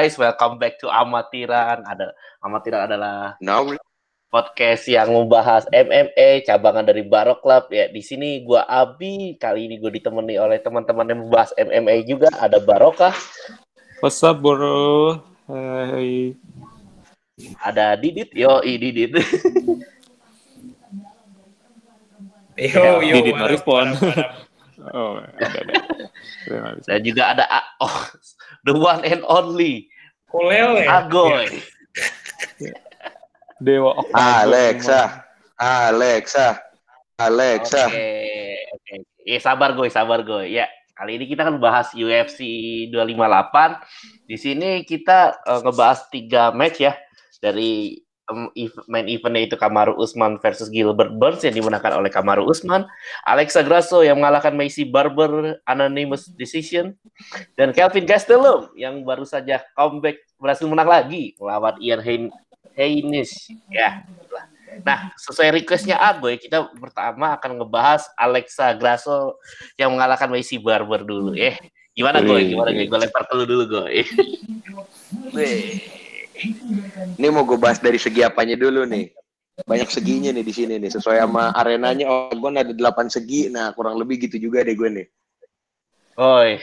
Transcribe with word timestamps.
guys, 0.00 0.16
welcome 0.16 0.56
back 0.56 0.80
to 0.80 0.88
Amatiran. 0.88 1.84
Ada 1.84 2.16
Amatiran 2.40 2.88
adalah 2.88 3.36
No. 3.44 3.68
podcast 4.32 4.88
yang 4.88 5.12
membahas 5.12 5.68
MMA 5.68 6.40
cabangan 6.48 6.88
dari 6.88 7.04
Barok 7.04 7.44
Club 7.44 7.68
ya. 7.68 7.92
Di 7.92 8.00
sini 8.00 8.40
gua 8.40 8.64
Abi, 8.64 9.36
kali 9.36 9.68
ini 9.68 9.76
gue 9.76 9.92
ditemani 10.00 10.40
oleh 10.40 10.56
teman-teman 10.64 11.04
yang 11.04 11.20
membahas 11.28 11.52
MMA 11.52 12.08
juga. 12.08 12.32
Ada 12.32 12.64
Barokah, 12.64 13.12
What's 14.00 14.24
up, 14.24 14.40
bro? 14.40 15.20
Hai. 15.44 16.32
ada 17.60 17.92
Didit, 18.00 18.32
yo 18.32 18.64
i 18.64 18.80
Didit. 18.80 19.12
Yo, 22.56 23.04
yo, 23.04 23.14
Didit 23.20 23.36
respon. 23.52 23.92
Oh, 24.96 25.20
ada, 25.20 25.60
ada. 25.60 25.74
Dan 26.88 27.00
juga 27.04 27.36
ada 27.36 27.44
oh, 27.84 28.08
the 28.64 28.72
one 28.72 29.04
and 29.04 29.20
only 29.28 29.92
Kulele. 30.30 30.86
Agoy. 30.86 31.50
Dewa 33.60 33.98
Oktagon. 33.98 34.14
Alexa. 34.16 35.02
Alexa. 35.58 36.48
Alexa. 37.20 37.84
Oke, 37.92 38.08
oke. 38.72 38.94
Ya 39.28 39.38
sabar 39.42 39.76
gue, 39.76 39.92
sabar 39.92 40.24
gue. 40.24 40.48
Ya, 40.48 40.64
kali 40.96 41.20
ini 41.20 41.28
kita 41.28 41.44
akan 41.44 41.60
bahas 41.60 41.92
UFC 41.92 42.40
258. 42.88 44.24
Di 44.24 44.36
sini 44.40 44.70
kita 44.88 45.36
eh, 45.44 45.60
ngebahas 45.60 46.08
tiga 46.08 46.54
match 46.56 46.80
ya 46.80 46.96
dari 47.44 48.00
main 48.86 49.06
eventnya 49.10 49.42
itu 49.46 49.56
Kamaru 49.58 49.98
Usman 49.98 50.38
versus 50.38 50.70
Gilbert 50.70 51.14
Burns 51.14 51.42
yang 51.42 51.54
dimenangkan 51.54 51.98
oleh 51.98 52.08
Kamaru 52.08 52.46
Usman, 52.46 52.86
Alexa 53.26 53.60
Grasso 53.66 54.00
yang 54.00 54.18
mengalahkan 54.22 54.54
Macy 54.54 54.86
Barber 54.86 55.58
unanimous 55.66 56.30
decision, 56.34 56.94
dan 57.58 57.74
Kelvin 57.74 58.06
Gastelum 58.06 58.70
yang 58.78 59.02
baru 59.02 59.26
saja 59.26 59.62
comeback 59.74 60.22
berhasil 60.40 60.64
menang 60.64 60.88
lagi 60.88 61.34
melawan 61.36 61.76
Ian 61.82 62.00
Hein- 62.00 62.34
Heinisch. 62.78 63.50
Ya, 63.68 64.06
itulah. 64.06 64.46
Nah, 64.86 65.10
sesuai 65.18 65.60
requestnya 65.60 65.98
Agoy, 65.98 66.38
kita 66.38 66.70
pertama 66.78 67.34
akan 67.34 67.60
ngebahas 67.60 68.06
Alexa 68.14 68.70
Grasso 68.78 69.36
yang 69.74 69.90
mengalahkan 69.92 70.30
Macy 70.30 70.56
Barber 70.62 71.02
dulu. 71.02 71.34
Eh, 71.34 71.58
gimana 71.92 72.22
Goy? 72.22 72.54
Gimana 72.54 72.70
Goy? 72.70 72.86
Gue 72.86 72.98
lempar 73.02 73.26
ke 73.26 73.34
lu 73.34 73.44
dulu 73.44 73.64
Goy. 73.66 74.06
Ini 77.20 77.26
mau 77.28 77.44
gue 77.44 77.60
bahas 77.60 77.78
dari 77.78 78.00
segi 78.00 78.24
apanya 78.24 78.56
dulu 78.56 78.88
nih. 78.88 79.12
Banyak 79.60 79.92
seginya 79.92 80.32
nih 80.32 80.44
di 80.44 80.52
sini 80.56 80.74
nih. 80.80 80.88
Sesuai 80.88 81.20
sama 81.20 81.52
arenanya 81.52 82.08
Ogon 82.32 82.56
ada 82.56 82.72
8 82.72 83.12
segi. 83.12 83.52
Nah, 83.52 83.76
kurang 83.76 84.00
lebih 84.00 84.28
gitu 84.28 84.40
juga 84.40 84.64
deh 84.64 84.72
gue 84.72 84.88
nih. 84.88 85.06
Oi, 86.20 86.60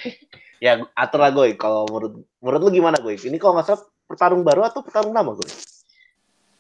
ya 0.62 0.86
atur 0.94 1.22
lah 1.22 1.34
Goy. 1.34 1.58
Kalau 1.58 1.90
menurut 1.90 2.26
menurut 2.42 2.62
lu 2.62 2.72
gimana 2.74 2.98
Goy? 3.02 3.18
Ini 3.18 3.38
kalau 3.42 3.58
nggak 3.58 3.66
salah 3.66 3.82
pertarung 4.06 4.46
baru 4.46 4.66
atau 4.66 4.86
pertarung 4.86 5.14
lama 5.14 5.34
Goy? 5.34 5.50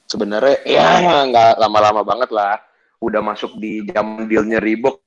Sebenarnya 0.07 0.63
ya 0.65 1.25
nggak 1.29 1.61
lama-lama 1.61 2.01
banget 2.01 2.29
lah. 2.33 2.57
Udah 2.97 3.21
masuk 3.21 3.61
di 3.61 3.85
jam 3.85 4.25
dealnya 4.25 4.57
Reebok 4.57 4.97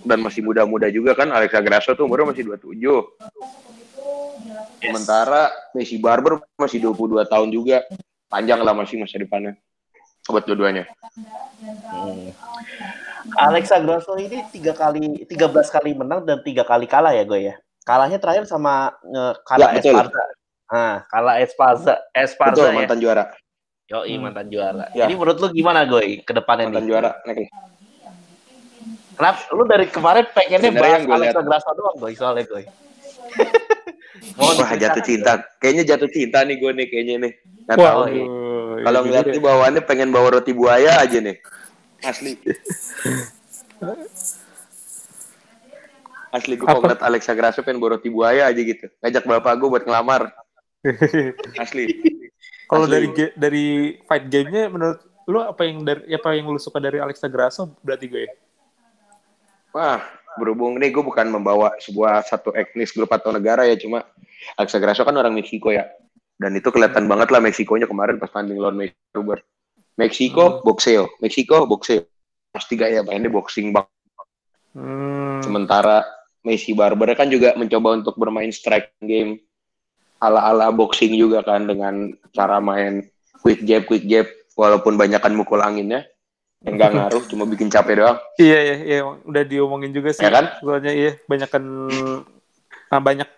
dan 0.00 0.24
masih 0.24 0.40
muda-muda 0.40 0.88
juga 0.88 1.12
kan 1.12 1.28
Alexa 1.28 1.60
Grasso 1.60 1.92
tuh 1.92 2.08
umurnya 2.08 2.32
masih 2.32 2.48
27. 2.48 3.73
Sementara 4.78 5.42
Messi 5.72 5.96
Barber 5.96 6.42
masih 6.56 6.78
22 6.80 7.24
tahun 7.24 7.48
juga. 7.48 7.82
Panjang 8.28 8.60
lah 8.60 8.72
masih 8.72 8.98
masa 8.98 9.16
depannya. 9.16 9.54
Buat 10.24 10.44
dua-duanya. 10.44 10.88
Hmm. 11.86 12.32
Alexa 13.36 13.80
Grasso 13.80 14.12
ini 14.16 14.44
tiga 14.50 14.72
kali, 14.72 15.24
13 15.24 15.48
kali 15.70 15.96
menang 15.96 16.24
dan 16.24 16.44
tiga 16.44 16.60
kali 16.62 16.84
kalah 16.84 17.12
ya 17.12 17.24
Goy 17.24 17.48
ya. 17.48 17.54
Kalahnya 17.84 18.16
terakhir 18.16 18.44
sama 18.44 18.92
eh, 19.04 19.34
kalah 19.44 19.72
Ya. 19.72 19.80
Esparza. 19.80 20.22
Nah, 20.64 20.94
kalah 21.06 21.34
Esparza, 21.40 21.94
Esparza 22.10 22.56
Betul, 22.56 22.66
ya. 22.66 22.74
mantan 22.74 22.98
juara. 22.98 23.24
Yoi, 23.84 24.16
Hmm. 24.16 24.22
mantan 24.24 24.46
juara. 24.48 24.84
Ya. 24.92 25.04
Ini 25.04 25.14
menurut 25.14 25.36
lu 25.38 25.48
gimana 25.50 25.84
Goy 25.84 26.20
ke 26.20 26.32
depannya 26.32 26.68
Mantan 26.68 26.80
nih? 26.80 26.88
juara. 26.88 27.10
Nek. 27.22 27.36
Kenapa 29.14 29.40
lu 29.52 29.62
dari 29.64 29.86
kemarin 29.86 30.24
pengennya 30.26 30.68
Sebenarnya 30.68 30.98
bahas 31.00 31.16
Alexa 31.20 31.40
Grasso 31.44 31.70
doang 31.76 31.96
Goy 31.96 32.12
soalnya 32.14 32.44
Goy. 32.44 32.64
Mohon 34.38 34.54
Wah, 34.62 34.72
jatuh 34.78 35.02
cinta. 35.02 35.32
Kayaknya 35.58 35.84
jatuh 35.94 36.10
cinta 36.10 36.38
nih 36.46 36.56
gue 36.62 36.70
nih 36.70 36.86
kayaknya 36.86 37.14
nih. 37.18 37.32
Wah, 37.74 37.74
tahu 37.74 38.02
nih. 38.06 38.14
iya. 38.14 38.26
Kalau 38.84 39.00
ini 39.00 39.08
ngeliat 39.10 39.26
bawaannya 39.40 39.82
pengen 39.82 40.10
bawa 40.14 40.28
roti 40.38 40.52
buaya 40.54 41.02
aja 41.02 41.18
nih. 41.18 41.36
Asli. 42.04 42.38
Asli 46.34 46.54
gue 46.58 46.66
ngeliat 46.66 47.02
Alexa 47.02 47.32
Grasso 47.34 47.62
pengen 47.66 47.82
bawa 47.82 47.98
roti 47.98 48.10
buaya 48.10 48.50
aja 48.50 48.60
gitu. 48.60 48.86
Ngajak 49.02 49.24
bapak 49.26 49.52
gue 49.58 49.68
buat 49.70 49.84
ngelamar. 49.86 50.30
Asli. 51.62 51.90
Kalau 52.70 52.86
dari 52.86 53.08
dari 53.34 53.66
fight 54.06 54.30
gamenya 54.30 54.70
menurut 54.70 54.98
lu 55.24 55.40
apa 55.40 55.62
yang 55.64 55.82
dari 55.82 56.12
apa 56.12 56.28
yang 56.36 56.46
lu 56.52 56.60
suka 56.60 56.78
dari 56.78 57.00
Alexa 57.00 57.26
Grasso 57.26 57.72
berarti 57.80 58.06
gue? 58.06 58.24
Wah, 59.74 59.98
berhubung 60.40 60.78
nih 60.78 60.90
gue 60.90 61.04
bukan 61.04 61.30
membawa 61.30 61.74
sebuah 61.78 62.26
satu 62.26 62.54
etnis 62.54 62.90
grup 62.90 63.10
atau 63.14 63.30
negara 63.30 63.66
ya, 63.66 63.78
cuma 63.78 64.02
Alexa 64.58 64.78
Grasso 64.82 65.02
kan 65.06 65.16
orang 65.16 65.34
Meksiko 65.34 65.70
ya. 65.70 65.86
Dan 66.34 66.58
itu 66.58 66.68
kelihatan 66.74 67.06
banget 67.06 67.30
lah 67.30 67.40
Meksikonya 67.40 67.86
kemarin 67.86 68.18
pas 68.18 68.30
tanding 68.30 68.58
lawan 68.58 68.82
Barber. 69.14 69.40
Meksiko, 69.94 70.60
boxeo. 70.66 71.06
Meksiko, 71.22 71.70
boxeo. 71.70 72.10
Pasti 72.50 72.74
gaya 72.74 73.06
mainnya 73.06 73.30
boxing 73.30 73.70
bang. 73.70 73.86
Hmm. 74.74 75.38
Sementara 75.42 76.02
Messi 76.42 76.74
Barber 76.74 77.14
kan 77.14 77.30
juga 77.30 77.54
mencoba 77.54 77.94
untuk 77.96 78.18
bermain 78.18 78.50
strike 78.50 78.98
game 79.00 79.40
ala-ala 80.18 80.74
boxing 80.74 81.14
juga 81.14 81.40
kan 81.40 81.64
dengan 81.64 82.12
cara 82.34 82.58
main 82.58 83.06
quick 83.40 83.64
jab, 83.64 83.86
quick 83.88 84.04
jab. 84.10 84.26
Walaupun 84.54 84.94
banyakan 84.94 85.34
mukul 85.34 85.58
anginnya. 85.58 86.06
Yang 86.64 86.74
nggak 86.80 86.92
ngaruh, 86.96 87.22
cuma 87.28 87.44
bikin 87.44 87.68
capek 87.68 88.00
doang. 88.00 88.18
Iya 88.40 88.58
iya 88.58 88.76
iya 88.80 88.98
udah 89.04 89.42
diomongin 89.44 89.92
juga 89.92 90.16
sih. 90.16 90.24
Ya 90.24 90.32
kan? 90.32 90.48
Soalnya 90.64 90.92
iya 90.96 91.12
banyakan 91.28 91.64
nah, 92.88 93.00
banyak 93.04 93.28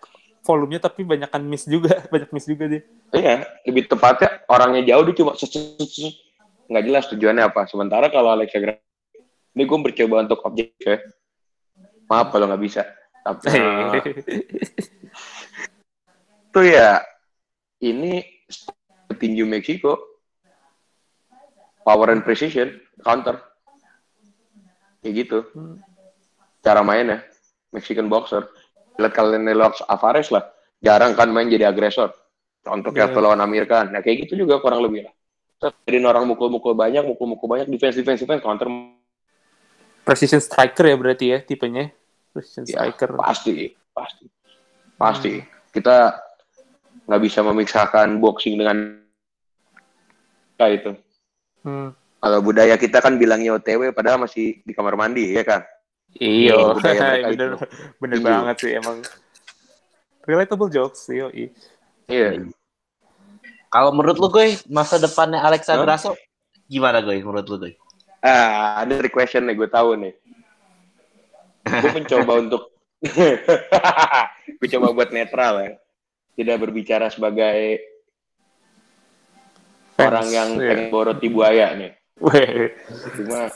volumenya 0.46 0.80
tapi 0.86 1.02
banyakan 1.02 1.42
miss 1.42 1.66
juga, 1.66 1.98
banyak 2.12 2.30
miss 2.30 2.46
juga 2.46 2.70
dia. 2.70 2.82
Iya, 3.10 3.42
lebih 3.66 3.90
tepatnya 3.90 4.46
orangnya 4.46 4.94
jauh 4.94 5.02
dia 5.10 5.16
cuma 5.18 5.34
nggak 6.66 6.84
jelas 6.86 7.04
tujuannya 7.10 7.42
apa. 7.50 7.66
Sementara 7.66 8.06
kalau 8.14 8.30
Alexa 8.30 8.62
Grasso, 8.62 8.82
ini 9.58 9.62
gue 9.66 9.78
bercoba 9.78 10.22
untuk 10.22 10.40
objek 10.46 10.78
ya. 10.78 11.02
Maaf 12.06 12.30
kalau 12.30 12.46
nggak 12.46 12.62
bisa. 12.62 12.86
Tapi 13.26 13.50
eh, 13.50 14.02
itu 16.46 16.60
ya 16.62 17.02
ini 17.82 18.22
petinju 19.10 19.42
Meksiko, 19.42 19.98
power 21.82 22.14
and 22.14 22.22
precision, 22.22 22.85
counter, 23.04 23.40
kayak 25.02 25.14
gitu. 25.14 25.38
Hmm. 25.52 25.80
Cara 26.64 26.80
mainnya, 26.82 27.22
Mexican 27.70 28.08
boxer. 28.08 28.48
Lihat 28.96 29.12
kalian 29.12 29.44
Nelok 29.44 29.76
Alvarez 29.86 30.32
lah, 30.32 30.48
jarang 30.80 31.12
kan 31.12 31.28
main 31.28 31.52
jadi 31.52 31.68
agresor. 31.68 32.16
Kayak 32.66 33.14
Iya. 33.14 33.22
lawan 33.22 33.38
Amir 33.38 33.68
Khan. 33.70 33.94
Nah 33.94 34.02
kayak 34.02 34.26
gitu 34.26 34.42
juga 34.42 34.58
kurang 34.58 34.82
lebih 34.82 35.06
lah. 35.06 35.14
Jadi 35.86 36.02
orang 36.02 36.26
mukul-mukul 36.26 36.74
banyak, 36.74 37.06
mukul-mukul 37.06 37.46
banyak, 37.46 37.70
defense, 37.70 37.96
defense, 37.96 38.20
defense, 38.26 38.42
counter 38.42 38.68
Precision 40.06 40.38
striker 40.38 40.86
ya 40.86 40.96
berarti 40.98 41.24
ya 41.34 41.38
tipenya. 41.42 41.90
Precision 42.30 42.62
ya, 42.66 42.86
striker. 42.90 43.14
pasti, 43.18 43.74
pasti, 43.90 44.24
pasti. 44.94 45.32
Kita 45.74 46.14
nggak 47.06 47.22
bisa 47.22 47.42
memisahkan 47.42 48.18
boxing 48.22 48.54
dengan 48.58 49.02
kayak 50.58 50.72
itu. 50.78 50.90
Hmm. 51.66 51.90
Kalau 52.26 52.42
budaya 52.42 52.74
kita 52.74 52.98
kan 52.98 53.14
bilangnya 53.22 53.54
OTW, 53.54 53.94
padahal 53.94 54.26
masih 54.26 54.58
di 54.66 54.74
kamar 54.74 54.98
mandi, 54.98 55.30
ya 55.30 55.46
kan? 55.46 55.62
Iya, 56.18 56.74
budaya 56.74 56.98
mereka 57.06 57.28
bener, 57.30 57.50
itu. 57.54 57.56
bener 58.02 58.16
Iya. 58.18 58.26
banget 58.26 58.56
sih 58.58 58.72
emang. 58.74 58.96
Relatable 60.26 60.66
jokes, 60.74 61.06
yo. 61.06 61.30
Iya. 62.10 62.50
Kalau 63.70 63.94
menurut 63.94 64.18
lu 64.18 64.26
Goy, 64.26 64.58
masa 64.66 64.98
depannya 64.98 65.38
Alexa? 65.38 65.78
Grasso 65.78 66.18
gimana 66.66 66.98
Goy 66.98 67.22
menurut 67.22 67.46
lu 67.46 67.56
Goy? 67.62 67.72
Ah, 68.18 68.82
ada 68.82 68.98
question 69.06 69.46
nih, 69.46 69.54
gue 69.54 69.70
tahu 69.70 69.94
nih. 70.02 70.14
Gue 71.62 71.90
mencoba 71.94 72.32
untuk, 72.42 72.74
gue 74.58 74.68
coba 74.74 74.86
buat 74.90 75.14
netral 75.14 75.54
ya. 75.62 75.70
Tidak 76.34 76.56
berbicara 76.58 77.06
sebagai 77.06 77.78
Fans, 79.94 80.10
orang 80.10 80.26
yang 80.34 80.48
iya. 80.58 80.68
pengen 80.74 80.86
bawa 80.90 81.02
roti 81.14 81.28
buaya 81.30 81.70
nih. 81.78 81.92
Weh. 82.16 82.72
Cuma, 83.12 83.52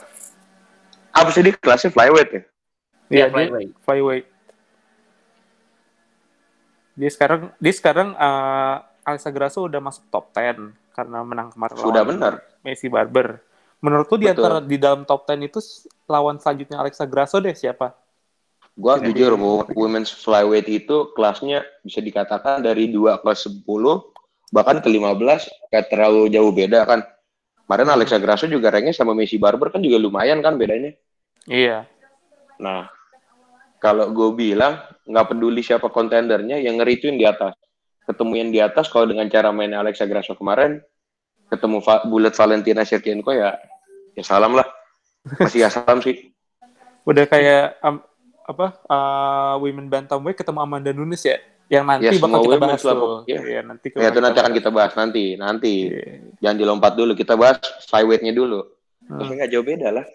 apa 1.11 1.29
sih 1.33 1.41
dia 1.41 1.53
kelasnya 1.57 1.89
flyweight 1.89 2.29
ya? 2.29 2.41
Iya, 2.41 2.45
Iya, 3.11 3.25
dia 3.25 3.31
flyweight. 3.33 3.71
flyweight. 3.83 4.27
Dia 6.91 7.09
sekarang 7.09 7.41
dia 7.57 7.73
sekarang 7.73 8.09
eh, 8.13 8.75
Alexa 9.01 9.31
Grasso 9.33 9.65
udah 9.65 9.81
masuk 9.81 10.05
top 10.13 10.29
10 10.31 10.75
karena 10.93 11.19
menang 11.25 11.49
kemarin 11.49 11.75
Sudah 11.79 12.03
benar. 12.05 12.33
Messi 12.61 12.85
Barber. 12.85 13.41
Menurut 13.81 14.05
lu 14.13 14.17
di 14.21 14.29
antara 14.29 14.61
di 14.61 14.77
dalam 14.77 15.01
top 15.09 15.25
10 15.25 15.41
itu 15.41 15.59
lawan 16.05 16.37
selanjutnya 16.37 16.77
Alexa 16.77 17.09
Grasso 17.09 17.41
deh 17.41 17.57
siapa? 17.57 17.97
Gua 18.77 18.95
Iya. 19.01 19.09
jujur, 19.11 19.35
Bu, 19.35 19.67
women's 19.75 20.13
flyweight 20.15 20.69
itu 20.69 21.11
kelasnya 21.11 21.65
bisa 21.81 21.99
dikatakan 21.99 22.61
dari 22.63 22.87
2 22.87 23.19
ke 23.19 23.31
10, 23.35 23.65
bahkan 24.47 24.79
ke 24.79 24.87
15, 24.87 25.49
kayak 25.67 25.91
terlalu 25.91 26.31
jauh 26.31 26.53
beda 26.53 26.87
kan. 26.87 27.01
Kemarin 27.71 27.87
Alexa 27.87 28.19
Grasso 28.19 28.51
juga 28.51 28.67
ranknya 28.67 28.91
sama 28.91 29.15
Messi 29.15 29.39
Barber 29.39 29.71
kan 29.71 29.79
juga 29.79 29.95
lumayan 29.95 30.43
kan 30.43 30.59
bedanya. 30.59 30.91
Iya. 31.47 31.87
Nah, 32.59 32.91
kalau 33.79 34.11
gue 34.11 34.27
bilang, 34.35 34.83
nggak 35.07 35.31
peduli 35.31 35.63
siapa 35.63 35.87
kontendernya, 35.87 36.59
yang 36.59 36.75
ngeri 36.75 36.99
itu 36.99 37.07
yang 37.07 37.15
di 37.15 37.23
atas. 37.23 37.55
Ketemu 38.03 38.33
yang 38.43 38.49
di 38.51 38.59
atas, 38.59 38.91
kalau 38.91 39.07
dengan 39.07 39.31
cara 39.31 39.55
main 39.55 39.71
Alexa 39.71 40.03
Grasso 40.03 40.35
kemarin, 40.35 40.83
ketemu 41.47 41.79
Va- 41.79 42.03
Bullet 42.03 42.35
Valentina 42.35 42.83
Shevchenko 42.83 43.31
ya, 43.31 43.55
ya 44.19 44.23
salam 44.27 44.51
lah. 44.51 44.67
Masih 45.39 45.63
ya 45.63 45.71
salam 45.71 46.03
sih. 46.03 46.27
Udah 47.07 47.23
kayak 47.23 47.79
am- 47.79 48.03
apa 48.51 48.83
uh, 48.91 49.55
women 49.63 49.87
bantamweight 49.87 50.35
ketemu 50.35 50.59
Amanda 50.59 50.91
Nunes 50.91 51.23
ya 51.23 51.39
yang 51.71 51.87
nanti 51.87 52.11
Ya, 52.11 52.19
bakal 52.19 52.39
kita 52.43 52.57
bahas 52.59 52.81
lah, 52.83 52.91
tuh. 52.91 52.99
pokoknya. 52.99 53.39
Iya, 53.47 53.61
nanti 53.63 53.87
Ya 53.95 54.07
itu 54.11 54.19
nanti 54.19 54.37
akan 54.43 54.53
kita 54.59 54.69
bahas 54.75 54.93
nanti. 54.99 55.23
Nanti. 55.39 55.73
Iya. 55.87 56.05
Jangan 56.43 56.57
dilompat 56.59 56.91
dulu. 56.99 57.11
Kita 57.15 57.33
bahas 57.39 57.63
flyweight-nya 57.87 58.35
dulu. 58.35 58.59
Hmm. 59.07 59.19
Tapi 59.23 59.31
nggak 59.39 59.49
jauh 59.55 59.63
beda 59.63 59.87
lah. 59.95 60.05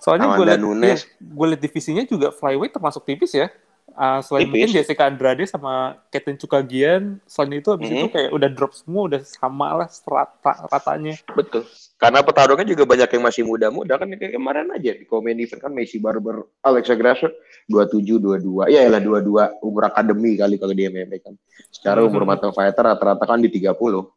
Soalnya 0.00 0.34
gue 0.34 0.46
liat, 0.48 0.58
Nunes. 0.58 1.04
gue 1.20 1.46
liat 1.52 1.60
divisinya 1.62 2.02
juga 2.08 2.32
flyweight 2.32 2.72
termasuk 2.74 3.04
tipis 3.04 3.36
ya. 3.36 3.52
Uh, 3.92 4.24
selain 4.24 4.48
Tipis. 4.48 4.52
mungkin 4.56 4.68
Jessica 4.72 5.04
Andrade 5.04 5.44
sama 5.44 6.00
Caitlin 6.08 6.40
Chukagian, 6.40 7.20
selain 7.28 7.60
itu 7.60 7.68
abis 7.76 7.92
itu 7.92 8.08
Mhm. 8.08 8.14
kayak 8.16 8.30
udah 8.32 8.48
drop 8.48 8.72
semua, 8.72 9.04
udah 9.04 9.20
sama 9.20 9.68
lah 9.76 9.88
rata 10.08 10.52
ratanya. 10.72 11.12
Betul. 11.36 11.68
Karena 12.00 12.24
petarungnya 12.24 12.64
juga 12.64 12.88
banyak 12.88 13.04
yang 13.04 13.20
masih 13.22 13.44
muda-muda 13.44 14.00
kan 14.00 14.08
kayak 14.08 14.32
kemarin 14.32 14.72
aja 14.72 14.96
di 14.96 15.04
komen 15.04 15.36
event 15.36 15.60
kan 15.60 15.72
Messi 15.76 16.00
Barber, 16.00 16.48
Alexa 16.64 16.96
Grasso 16.96 17.28
27, 17.68 18.16
22. 18.16 18.64
Ya 18.72 18.88
lah 18.88 18.96
22 18.96 19.52
umur 19.60 19.84
akademi 19.84 20.40
kali 20.40 20.56
kalau 20.56 20.72
di 20.72 20.88
MMA 20.88 21.20
kan. 21.20 21.36
Secara 21.68 22.00
umur 22.00 22.24
Mhm. 22.24 22.28
matang 22.32 22.52
fighter 22.56 22.88
rata-rata 22.88 23.28
kan 23.28 23.44
di 23.44 23.52
30. 23.52 24.08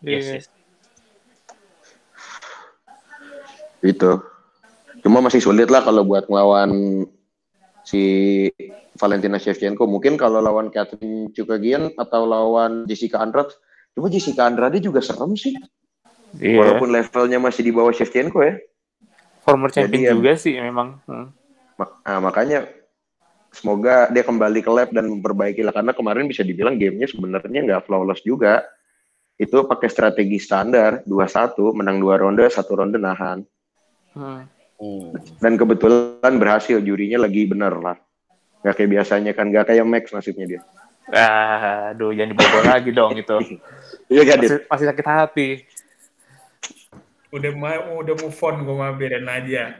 Yes, 0.00 0.24
Iya. 0.24 0.34
yes. 0.40 0.46
Gitu. 3.82 4.10
Cuma 5.02 5.18
masih 5.20 5.42
sulit 5.42 5.66
lah 5.66 5.82
kalau 5.82 6.00
buat 6.00 6.24
ngelawan 6.30 6.70
si 7.82 8.02
Valentina 8.96 9.36
Shevchenko. 9.38 9.86
Mungkin 9.86 10.14
kalau 10.14 10.38
lawan 10.38 10.70
Catherine 10.70 11.30
Chukagian 11.34 11.94
atau 11.98 12.26
lawan 12.26 12.86
Jessica 12.86 13.18
Andrade. 13.18 13.54
Cuma 13.92 14.08
Jessica 14.08 14.48
Andrade 14.48 14.78
juga 14.80 15.02
serem 15.04 15.34
sih. 15.36 15.52
Iya. 16.40 16.58
Walaupun 16.64 16.88
levelnya 16.88 17.38
masih 17.42 17.62
di 17.66 17.72
bawah 17.74 17.92
Shevchenko 17.92 18.40
ya. 18.40 18.56
Former 19.42 19.68
champion 19.68 19.90
Jadi 19.90 20.06
ya- 20.06 20.12
juga 20.14 20.32
sih 20.38 20.54
memang. 20.56 21.02
Hmm. 21.04 21.34
Nah, 21.82 22.18
makanya 22.22 22.70
semoga 23.50 24.06
dia 24.08 24.22
kembali 24.22 24.62
ke 24.62 24.70
lab 24.70 24.88
dan 24.94 25.10
memperbaiki 25.10 25.66
lah. 25.66 25.74
Karena 25.74 25.92
kemarin 25.92 26.30
bisa 26.30 26.46
dibilang 26.46 26.78
gamenya 26.78 27.10
sebenarnya 27.10 27.60
nggak 27.66 27.84
flawless 27.90 28.22
juga. 28.22 28.62
Itu 29.34 29.66
pakai 29.66 29.90
strategi 29.90 30.38
standar 30.38 31.02
2-1, 31.02 31.74
menang 31.74 31.98
dua 31.98 32.20
ronde, 32.22 32.46
satu 32.46 32.78
ronde 32.78 33.02
nahan. 33.02 33.42
Hmm. 34.14 34.46
Hmm. 34.82 35.14
Dan 35.38 35.54
kebetulan 35.54 36.34
berhasil, 36.42 36.82
jurinya 36.82 37.22
lagi 37.22 37.46
bener 37.46 37.70
lah. 37.78 37.94
Gak 38.66 38.82
kayak 38.82 38.90
biasanya 38.98 39.30
kan, 39.30 39.54
gak 39.54 39.70
kayak 39.70 39.86
Max 39.86 40.10
nasibnya 40.10 40.58
dia. 40.58 40.60
Ah, 41.10 41.90
aduh 41.94 42.10
jangan 42.10 42.34
dibobol 42.34 42.62
lagi 42.66 42.90
dong 42.90 43.14
itu. 43.14 43.36
Iya 44.12 44.22
kan? 44.28 44.38
Masih, 44.44 44.60
masih 44.68 44.86
sakit 44.92 45.06
hati. 45.08 45.48
Udah 47.32 47.52
mau 47.56 48.04
udah 48.04 48.14
move 48.20 48.40
on 48.44 48.56
gue 48.60 48.76
mah 48.76 48.92
biarin 48.92 49.24
aja. 49.24 49.72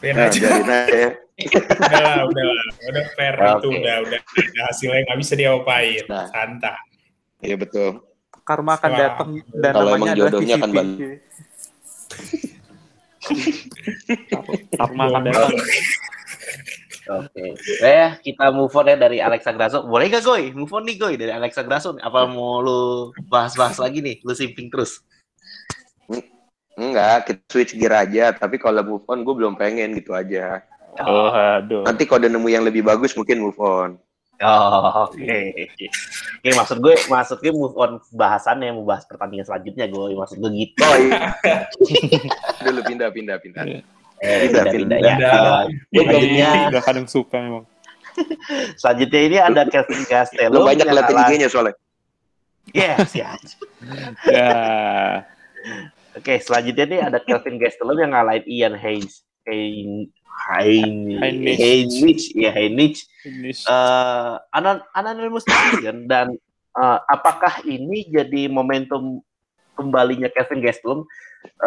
Biarin 0.00 0.16
Nah, 0.16 0.28
aja. 0.32 0.40
biarin 0.40 0.68
aja 0.72 0.96
ya. 0.96 1.10
udah 1.84 2.00
lah, 2.00 2.18
udah 2.24 2.44
lah. 2.48 2.66
Udah 2.88 3.04
fair 3.12 3.34
Oke. 3.36 3.44
itu 3.44 3.68
udah 3.76 3.96
udah 4.08 4.20
ada 4.24 4.60
hasilnya 4.72 5.00
nggak 5.04 5.18
bisa 5.20 5.32
diapain. 5.36 6.04
Nah. 6.08 6.26
Santai. 6.32 6.80
Iya 7.44 7.56
betul. 7.60 7.90
Karma 8.40 8.80
akan 8.80 8.90
datang 8.96 9.28
dan 9.52 9.72
Kalau 9.76 9.90
namanya 9.92 10.00
emang 10.00 10.08
adalah 10.16 10.30
jodohnya 10.32 10.54
akan 10.56 10.70
balik. 10.72 10.98
Oke. 17.08 17.56
Eh, 17.80 18.08
kita 18.20 18.52
move 18.52 18.72
on 18.76 18.92
ya 18.92 18.96
dari 19.00 19.18
Alexa 19.18 19.56
Grasso. 19.56 19.80
Boleh 19.88 20.12
gak, 20.12 20.24
Goy? 20.28 20.52
Move 20.52 20.72
on 20.76 20.84
nih, 20.84 20.96
Goy, 21.00 21.14
dari 21.16 21.32
Alexa 21.32 21.64
Grasso. 21.64 21.96
Apa 21.96 22.28
mau 22.28 22.60
lu 22.60 23.10
bahas-bahas 23.32 23.80
lagi 23.80 24.04
nih? 24.04 24.20
Lu 24.24 24.36
simping 24.36 24.68
terus? 24.68 25.00
Enggak, 26.78 27.26
kita 27.26 27.42
switch 27.50 27.74
gear 27.74 28.06
aja. 28.06 28.30
Tapi 28.36 28.60
kalau 28.60 28.84
move 28.84 29.06
on, 29.08 29.24
gue 29.24 29.34
belum 29.34 29.56
pengen 29.56 29.96
gitu 29.96 30.12
aja. 30.14 30.62
Oh, 31.00 31.32
aduh. 31.32 31.82
Nanti 31.82 32.04
kalau 32.04 32.26
udah 32.26 32.30
nemu 32.30 32.48
yang 32.52 32.64
lebih 32.66 32.84
bagus, 32.84 33.16
mungkin 33.16 33.40
move 33.42 33.58
on. 33.58 33.96
Oh, 34.38 35.10
oke. 35.10 35.18
Oke, 36.38 36.50
maksud 36.54 36.78
gue, 36.78 36.94
maksud 37.06 37.38
gue 37.38 37.50
move 37.50 37.74
on 37.74 37.98
bahasannya, 38.10 38.70
mau 38.70 38.86
bahas 38.86 39.02
pertandingan 39.02 39.42
selanjutnya, 39.44 39.90
Goy. 39.90 40.14
Maksud 40.14 40.38
gue 40.38 40.50
gitu. 40.54 40.78
Oh 40.78 40.96
iya. 40.96 41.34
Dulu 42.64 42.80
pindah, 42.86 43.08
pindah, 43.10 43.36
pindah. 43.42 43.62
Eh, 44.18 44.46
Pindah, 44.46 44.64
pindah. 44.70 44.98
ya. 44.98 45.14
Pindah. 45.14 45.62
Gue 45.90 46.04
jadinya, 46.06 46.50
Udah 46.70 46.82
kadang 46.82 47.06
suka 47.06 47.36
memang. 47.38 47.64
selanjutnya 48.80 49.20
ini 49.22 49.36
ada 49.38 49.62
Kevin 49.66 50.02
Castello. 50.06 50.54
Lu 50.54 50.66
banyak 50.66 50.86
kalah- 50.86 51.30
IG-nya 51.30 51.50
soalnya. 51.50 51.74
Yes, 52.70 53.14
yes. 53.14 53.40
Ya. 54.26 55.24
Oke, 56.14 56.36
selanjutnya 56.42 56.84
nih 56.84 57.00
ada 57.00 57.18
Kelvin 57.22 57.56
Gastelum 57.56 57.94
yang 57.94 58.10
ngalahin 58.10 58.44
Ian 58.44 58.74
Hayes. 58.74 59.22
Hein 59.48 60.12
Hein 60.38 61.18
Heinrich. 61.18 61.58
Heinrich, 61.58 62.24
ya 62.36 62.52
Heinrich. 62.54 63.02
Ini 63.26 63.50
Eh, 63.50 64.34
anan 64.54 64.84
anonymous 64.94 65.42
decision 65.42 66.06
dan 66.06 66.36
eh, 66.78 66.98
apakah 67.10 67.64
ini 67.66 68.06
jadi 68.06 68.46
momentum 68.46 69.18
kembalinya 69.74 70.30
Kevin 70.30 70.62
Gastelum 70.62 71.02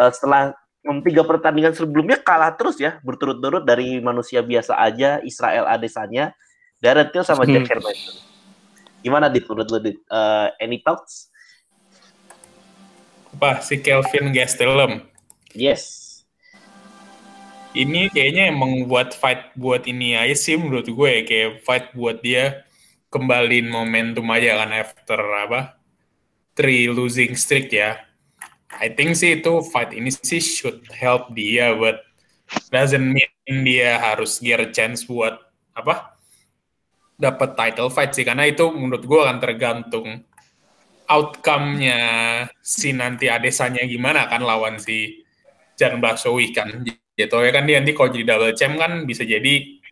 eh, 0.00 0.10
setelah 0.14 0.56
tiga 1.04 1.22
pertandingan 1.22 1.76
sebelumnya 1.76 2.18
kalah 2.18 2.56
terus 2.58 2.74
ya 2.80 2.98
berturut-turut 3.06 3.62
dari 3.62 4.02
manusia 4.02 4.42
biasa 4.42 4.74
aja 4.80 5.22
Israel 5.22 5.68
Adesanya, 5.68 6.34
Darren 6.82 7.06
Till 7.12 7.22
sama 7.22 7.46
Jack 7.46 7.68
Hmm. 7.68 7.78
Hermanson. 7.78 8.16
Gimana 9.02 9.26
dit 9.28 9.44
menurut 9.46 9.82
dit? 9.82 9.98
Eh, 10.00 10.48
any 10.58 10.80
thoughts? 10.80 11.28
Apa 13.36 13.60
si 13.60 13.78
Kelvin 13.78 14.30
Gastelum? 14.32 15.02
Yes. 15.52 16.01
Ini 17.72 18.12
kayaknya 18.12 18.52
emang 18.52 18.84
buat 18.84 19.16
fight 19.16 19.56
buat 19.56 19.88
ini 19.88 20.12
aja 20.12 20.36
sih 20.36 20.60
menurut 20.60 20.84
gue 20.84 21.08
ya. 21.08 21.20
kayak 21.24 21.50
fight 21.64 21.86
buat 21.96 22.20
dia 22.20 22.68
kembaliin 23.08 23.72
momentum 23.72 24.28
aja 24.28 24.60
kan 24.60 24.76
after 24.76 25.20
apa 25.48 25.80
three 26.52 26.92
losing 26.92 27.32
streak 27.32 27.72
ya. 27.72 27.96
I 28.76 28.92
think 28.92 29.16
sih 29.16 29.40
itu 29.40 29.64
fight 29.72 29.96
ini 29.96 30.12
sih 30.12 30.40
should 30.40 30.84
help 30.92 31.32
dia 31.32 31.72
but 31.72 32.04
doesn't 32.68 33.08
mean 33.08 33.56
dia 33.64 33.96
harus 33.96 34.36
get 34.36 34.60
chance 34.76 35.08
buat 35.08 35.40
apa 35.72 36.12
dapat 37.16 37.56
title 37.56 37.88
fight 37.88 38.12
sih 38.12 38.24
karena 38.28 38.48
itu 38.48 38.68
menurut 38.68 39.04
gue 39.04 39.20
akan 39.20 39.38
tergantung 39.40 40.08
outcome-nya 41.08 42.00
si 42.60 42.92
nanti 42.92 43.32
Adesanya 43.32 43.84
gimana 43.88 44.28
kan 44.28 44.44
lawan 44.44 44.76
si 44.76 45.24
Jan 45.76 46.00
Blasowi 46.00 46.52
kan 46.52 46.84
jatuhnya 47.16 47.50
kan 47.52 47.64
dia 47.68 47.76
nanti 47.80 47.92
kalau 47.92 48.08
jadi 48.10 48.24
double 48.24 48.54
champ 48.56 48.74
kan 48.80 49.04
bisa 49.04 49.22
jadi 49.22 49.82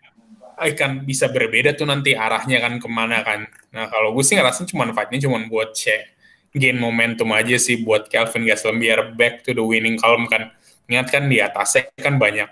akan 0.61 1.09
bisa 1.09 1.33
berbeda 1.33 1.73
tuh 1.73 1.89
nanti 1.89 2.13
arahnya 2.13 2.61
kan 2.61 2.77
ke 2.77 2.89
mana 2.89 3.25
kan. 3.25 3.49
Nah 3.73 3.89
kalau 3.89 4.13
gue 4.13 4.21
sih 4.21 4.37
ngerasain 4.37 4.69
cuma 4.69 4.85
fightnya 4.93 5.25
cuma 5.25 5.41
buat 5.49 5.73
cek 5.73 6.21
gain 6.53 6.77
momentum 6.77 7.31
aja 7.33 7.57
sih 7.57 7.81
buat 7.81 8.11
Calvin 8.13 8.45
Gastelum 8.45 8.77
biar 8.83 9.15
back 9.17 9.41
to 9.47 9.57
the 9.57 9.65
winning 9.65 9.97
column 9.97 10.29
kan. 10.29 10.53
Ingat 10.91 11.07
kan 11.09 11.31
di 11.33 11.41
atasnya 11.41 11.89
kan 11.97 12.21
banyak 12.21 12.51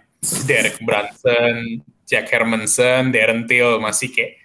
Derek 0.49 0.81
Brunson 0.81 1.85
Jack 2.09 2.33
Hermanson 2.33 3.13
Darren 3.13 3.45
Till 3.45 3.77
masih 3.77 4.09
kayak 4.09 4.41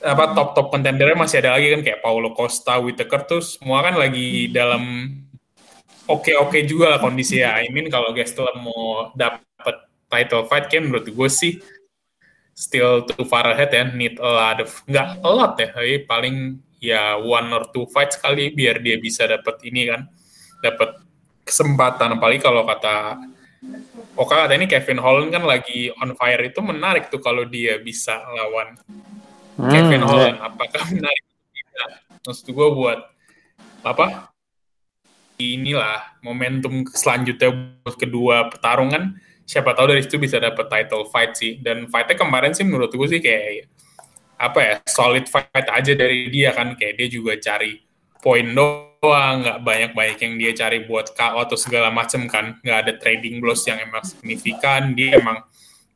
apa 0.00 0.32
top 0.32 0.56
top 0.56 0.66
kontendernya 0.72 1.16
masih 1.16 1.44
ada 1.44 1.56
lagi 1.56 1.72
kan 1.76 1.80
kayak 1.84 2.00
Paulo 2.00 2.32
Costa, 2.32 2.80
Whitaker 2.80 3.20
tuh 3.28 3.40
semua 3.44 3.84
kan 3.84 3.96
lagi 4.00 4.48
dalam 4.48 5.12
oke-oke 6.10 6.58
juga 6.66 6.96
lah 6.96 6.98
kondisinya. 6.98 7.62
I 7.62 7.70
mean 7.70 7.86
kalau 7.86 8.10
Gastelum 8.10 8.66
mau 8.66 9.14
dapat 9.14 9.86
title 10.10 10.44
fight 10.50 10.66
kan 10.66 10.90
menurut 10.90 11.06
gue 11.06 11.28
sih 11.30 11.62
still 12.50 13.06
too 13.06 13.24
far 13.24 13.46
ahead 13.54 13.70
ya, 13.70 13.86
need 13.88 14.18
a 14.18 14.26
lot 14.26 14.58
of 14.58 14.70
nggak 14.90 15.08
a 15.22 15.30
lot 15.30 15.54
ya, 15.56 15.70
tapi 15.70 16.02
paling 16.04 16.58
ya 16.82 17.16
one 17.16 17.48
or 17.54 17.64
two 17.70 17.86
fights 17.88 18.18
kali 18.18 18.50
biar 18.52 18.82
dia 18.82 18.98
bisa 18.98 19.24
dapat 19.24 19.62
ini 19.64 19.88
kan, 19.88 20.04
dapat 20.60 20.98
kesempatan. 21.46 22.18
Apalagi 22.18 22.42
kalau 22.42 22.66
kata 22.66 23.16
Oka 24.16 24.44
kata 24.44 24.56
ini 24.56 24.64
Kevin 24.68 25.00
Holland 25.00 25.32
kan 25.32 25.44
lagi 25.44 25.92
on 26.00 26.12
fire. 26.16 26.40
Itu 26.44 26.60
menarik 26.60 27.08
tuh 27.08 27.20
kalau 27.20 27.44
dia 27.44 27.80
bisa 27.80 28.20
lawan 28.32 28.76
Kevin 29.68 30.00
Hmm, 30.00 30.08
Holland. 30.08 30.36
Apakah 30.40 30.84
menarik 30.92 31.24
tidak? 31.52 31.90
Maksud 32.24 32.48
gue 32.52 32.68
buat 32.76 33.00
apa 33.80 34.28
inilah 35.40 36.20
momentum 36.20 36.84
selanjutnya 36.92 37.80
buat 37.82 37.96
kedua 37.96 38.52
pertarungan. 38.52 39.16
Siapa 39.48 39.74
tahu 39.74 39.96
dari 39.96 40.04
situ 40.04 40.20
bisa 40.20 40.38
dapat 40.38 40.68
title 40.68 41.08
fight 41.08 41.34
sih. 41.34 41.58
Dan 41.58 41.88
fightnya 41.88 42.14
kemarin 42.20 42.52
sih 42.54 42.62
menurut 42.62 42.92
gue 42.92 43.08
sih 43.08 43.18
kayak 43.18 43.66
apa 44.40 44.58
ya 44.62 44.74
solid 44.86 45.26
fight 45.26 45.66
aja 45.66 45.92
dari 45.96 46.30
dia 46.30 46.54
kan. 46.54 46.76
Kayak 46.78 46.94
dia 47.00 47.08
juga 47.10 47.32
cari 47.40 47.80
poin 48.22 48.46
doang. 48.52 49.34
Nggak 49.42 49.58
banyak 49.64 49.90
banyak 49.96 50.18
yang 50.22 50.34
dia 50.38 50.52
cari 50.54 50.78
buat 50.86 51.16
KO 51.16 51.38
atau 51.42 51.58
segala 51.58 51.90
macem 51.90 52.28
kan. 52.30 52.60
Nggak 52.62 52.78
ada 52.86 52.92
trading 53.00 53.42
blows 53.42 53.66
yang 53.66 53.82
emang 53.82 54.04
signifikan. 54.06 54.94
Dia 54.94 55.18
emang 55.18 55.42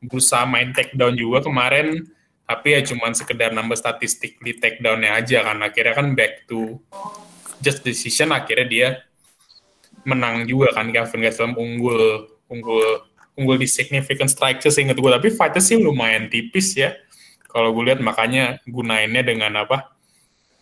berusaha 0.03 0.43
main 0.49 0.75
takedown 0.75 1.15
juga 1.15 1.45
kemarin. 1.47 2.03
Tapi 2.45 2.77
ya 2.77 2.81
cuman 2.85 3.17
sekedar 3.17 3.57
nambah 3.57 3.79
statistik 3.79 4.37
di 4.43 4.53
takedownnya 4.59 5.17
aja 5.17 5.47
kan. 5.47 5.63
Akhirnya 5.65 5.95
kan 5.97 6.13
back 6.13 6.45
to 6.51 6.77
just 7.65 7.81
decision. 7.87 8.35
Akhirnya 8.35 8.67
dia 8.69 8.89
menang 10.05 10.45
juga 10.49 10.73
kan 10.77 10.89
Kevin 10.93 11.21
Gastelum 11.25 11.55
unggul 11.57 12.29
unggul 12.49 13.05
unggul 13.35 13.57
di 13.59 13.67
significant 13.67 14.31
strike 14.31 14.63
seingat 14.63 14.95
gue 14.95 15.11
tapi 15.11 15.29
fightnya 15.35 15.63
sih 15.65 15.77
lumayan 15.81 16.31
tipis 16.31 16.77
ya. 16.79 16.95
Kalau 17.51 17.71
gue 17.71 17.87
lihat 17.87 18.03
makanya 18.03 18.59
gunainnya 18.67 19.23
dengan 19.23 19.55
apa 19.63 19.95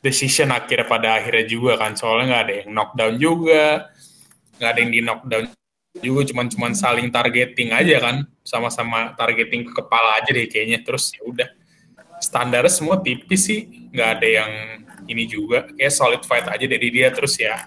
decision 0.05 0.53
akhirnya 0.53 0.87
pada 0.89 1.09
akhirnya 1.21 1.45
juga 1.49 1.77
kan. 1.77 1.97
Soalnya 1.97 2.25
nggak 2.29 2.43
ada 2.43 2.55
yang 2.65 2.69
knockdown 2.73 3.15
juga 3.21 3.65
nggak 4.63 4.71
ada 4.71 4.79
yang 4.79 4.93
di 4.93 5.01
knockdown 5.03 5.45
juga. 5.99 6.21
Cuman 6.31 6.47
cuman 6.49 6.73
saling 6.77 7.09
targeting 7.11 7.71
aja 7.75 7.97
kan. 7.99 8.17
Sama-sama 8.47 9.15
targeting 9.19 9.67
ke 9.67 9.73
kepala 9.75 10.23
aja 10.23 10.31
deh 10.31 10.47
kayaknya. 10.47 10.81
Terus 10.87 11.11
ya 11.13 11.23
udah. 11.27 11.49
Standarnya 12.23 12.71
semua 12.71 13.01
tipis 13.03 13.51
sih. 13.51 13.91
Nggak 13.91 14.09
ada 14.21 14.29
yang 14.29 14.53
ini 15.11 15.25
juga. 15.27 15.67
Kayak 15.75 15.95
solid 15.97 16.23
fight 16.23 16.47
aja 16.47 16.67
dari 16.69 16.89
dia 16.95 17.11
terus 17.11 17.35
ya 17.41 17.67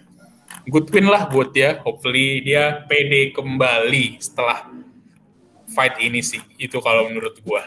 good 0.70 0.88
win 0.90 1.08
lah 1.08 1.30
buat 1.30 1.54
dia 1.54 1.82
hopefully 1.86 2.42
dia 2.42 2.86
pede 2.90 3.34
kembali 3.34 4.18
setelah 4.18 4.66
fight 5.74 5.98
ini 6.02 6.22
sih 6.22 6.42
itu 6.58 6.78
kalau 6.82 7.10
menurut 7.10 7.38
gua 7.46 7.66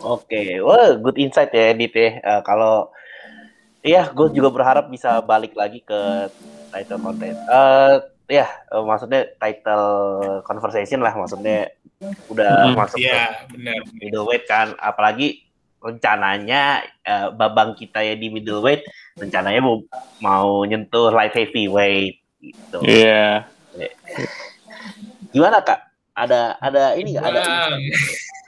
Oke, 0.00 0.56
wah 0.64 0.96
good 0.96 1.20
insight 1.20 1.52
ya 1.52 1.76
Edit 1.76 1.92
ya. 1.92 2.10
Uh, 2.24 2.40
kalau 2.40 2.88
iya, 3.84 4.08
gue 4.08 4.32
juga 4.32 4.48
berharap 4.48 4.88
bisa 4.88 5.20
balik 5.20 5.52
lagi 5.52 5.84
ke 5.84 6.32
title 6.72 7.00
content. 7.04 7.36
Uh, 7.44 8.00
ya, 8.24 8.48
uh, 8.72 8.80
maksudnya 8.80 9.28
title 9.36 9.88
conversation 10.48 11.04
lah, 11.04 11.12
maksudnya 11.12 11.68
udah 12.32 12.72
hmm, 12.72 12.76
masuk 12.80 12.96
yeah, 12.96 13.44
ke 13.44 13.60
bener. 13.60 13.80
middleweight 14.00 14.48
kan, 14.48 14.72
apalagi 14.80 15.44
rencananya 15.80 16.84
uh, 17.04 17.28
babang 17.32 17.76
kita 17.76 18.00
ya 18.00 18.16
di 18.16 18.32
middleweight 18.32 18.84
rencananya 19.18 19.60
mau 19.62 19.82
mau 20.22 20.62
nyentuh 20.66 21.10
light 21.10 21.34
heavyweight 21.34 22.20
gitu. 22.40 22.78
Iya. 22.84 23.46
Yeah. 23.74 23.92
Gimana 25.34 25.62
kak? 25.62 25.80
Ada 26.14 26.58
ada 26.58 26.82
ini 26.98 27.14
nggak 27.16 27.26
ada? 27.30 27.42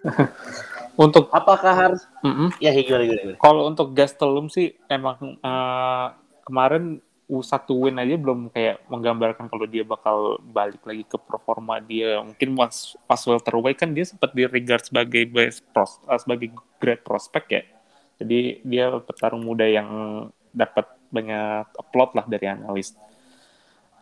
Untuk 1.03 1.33
apakah 1.33 1.73
harus? 1.73 2.05
Mm 2.21 2.35
-mm. 2.37 2.49
Ya, 2.61 2.71
gimana, 2.77 3.09
gimana, 3.09 3.21
gimana. 3.25 3.39
Kalau 3.41 3.63
untuk 3.65 3.97
Gastelum 3.97 4.53
sih 4.53 4.77
emang 4.93 5.41
uh, 5.41 6.07
kemarin 6.45 7.01
satu 7.41 7.89
win 7.89 7.97
aja 7.97 8.21
belum 8.21 8.53
kayak 8.53 8.85
menggambarkan 8.93 9.49
kalau 9.49 9.65
dia 9.65 9.89
bakal 9.89 10.37
balik 10.53 10.85
lagi 10.85 11.09
ke 11.09 11.17
performa 11.17 11.81
dia. 11.81 12.21
Mungkin 12.21 12.53
pas 12.53 12.93
pas 13.09 13.21
welterweight 13.25 13.81
kan 13.81 13.97
dia 13.97 14.05
sempat 14.05 14.37
di 14.37 14.45
regard 14.45 14.85
sebagai 14.85 15.25
best 15.33 15.65
pros, 15.73 15.97
uh, 16.05 16.21
sebagai 16.21 16.53
great 16.77 17.01
prospect 17.01 17.49
ya. 17.49 17.63
Jadi 18.21 18.61
dia 18.61 18.93
petarung 19.01 19.49
muda 19.49 19.65
yang 19.65 19.89
dapat 20.53 20.87
banyak 21.13 21.67
upload 21.77 22.11
lah 22.17 22.25
dari 22.29 22.47
analis. 22.49 22.97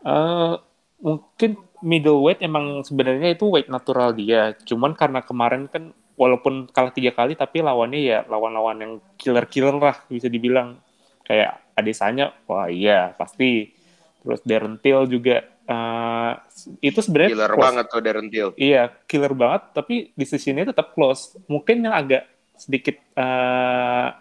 Uh, 0.03 0.59
mungkin 1.01 1.57
middleweight 1.81 2.45
emang 2.45 2.85
sebenarnya 2.85 3.33
itu 3.33 3.49
weight 3.49 3.73
natural 3.73 4.13
dia. 4.13 4.55
Cuman 4.67 4.93
karena 4.93 5.25
kemarin 5.25 5.67
kan 5.67 5.97
walaupun 6.21 6.69
kalah 6.69 6.93
tiga 6.93 7.17
kali 7.17 7.33
tapi 7.33 7.65
lawannya 7.65 8.01
ya 8.05 8.19
lawan-lawan 8.29 8.77
yang 8.77 8.93
killer-killer 9.17 9.81
lah 9.81 9.97
bisa 10.13 10.29
dibilang 10.29 10.77
kayak 11.25 11.73
Adesanya 11.73 12.37
wah 12.45 12.69
iya 12.69 13.17
pasti 13.17 13.73
terus 14.21 14.45
Darren 14.45 14.77
Till 14.85 15.09
juga 15.09 15.41
uh, 15.65 16.37
itu 16.85 17.01
sebenarnya 17.01 17.33
killer 17.33 17.53
close. 17.57 17.65
banget 17.65 17.85
tuh 17.89 18.01
Darren 18.05 18.29
Till 18.29 18.49
iya 18.61 18.93
killer 19.09 19.33
banget 19.33 19.63
tapi 19.73 20.13
di 20.13 20.27
sini 20.29 20.69
tetap 20.69 20.93
close 20.93 21.41
mungkin 21.49 21.89
yang 21.89 21.97
agak 21.97 22.29
sedikit 22.53 23.01
uh, 23.17 24.13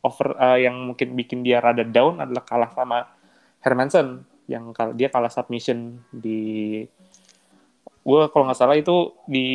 over 0.00 0.36
uh, 0.36 0.56
yang 0.56 0.92
mungkin 0.92 1.12
bikin 1.16 1.44
dia 1.44 1.60
rada 1.60 1.84
down 1.84 2.20
adalah 2.20 2.44
kalah 2.44 2.70
sama 2.72 3.04
Hermanson 3.60 4.24
yang 4.50 4.74
dia 4.96 5.12
kalah 5.12 5.30
submission 5.30 6.00
di 6.10 6.82
gue 8.00 8.22
kalau 8.32 8.48
nggak 8.48 8.58
salah 8.58 8.74
itu 8.74 9.12
di 9.28 9.46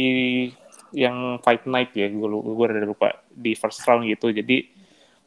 yang 0.96 1.42
fight 1.44 1.68
night 1.68 1.92
ya 1.92 2.08
gue 2.08 2.28
gue 2.30 2.66
udah 2.72 2.88
lupa 2.88 3.20
di 3.28 3.52
first 3.58 3.84
round 3.84 4.08
gitu. 4.08 4.32
Jadi 4.32 4.64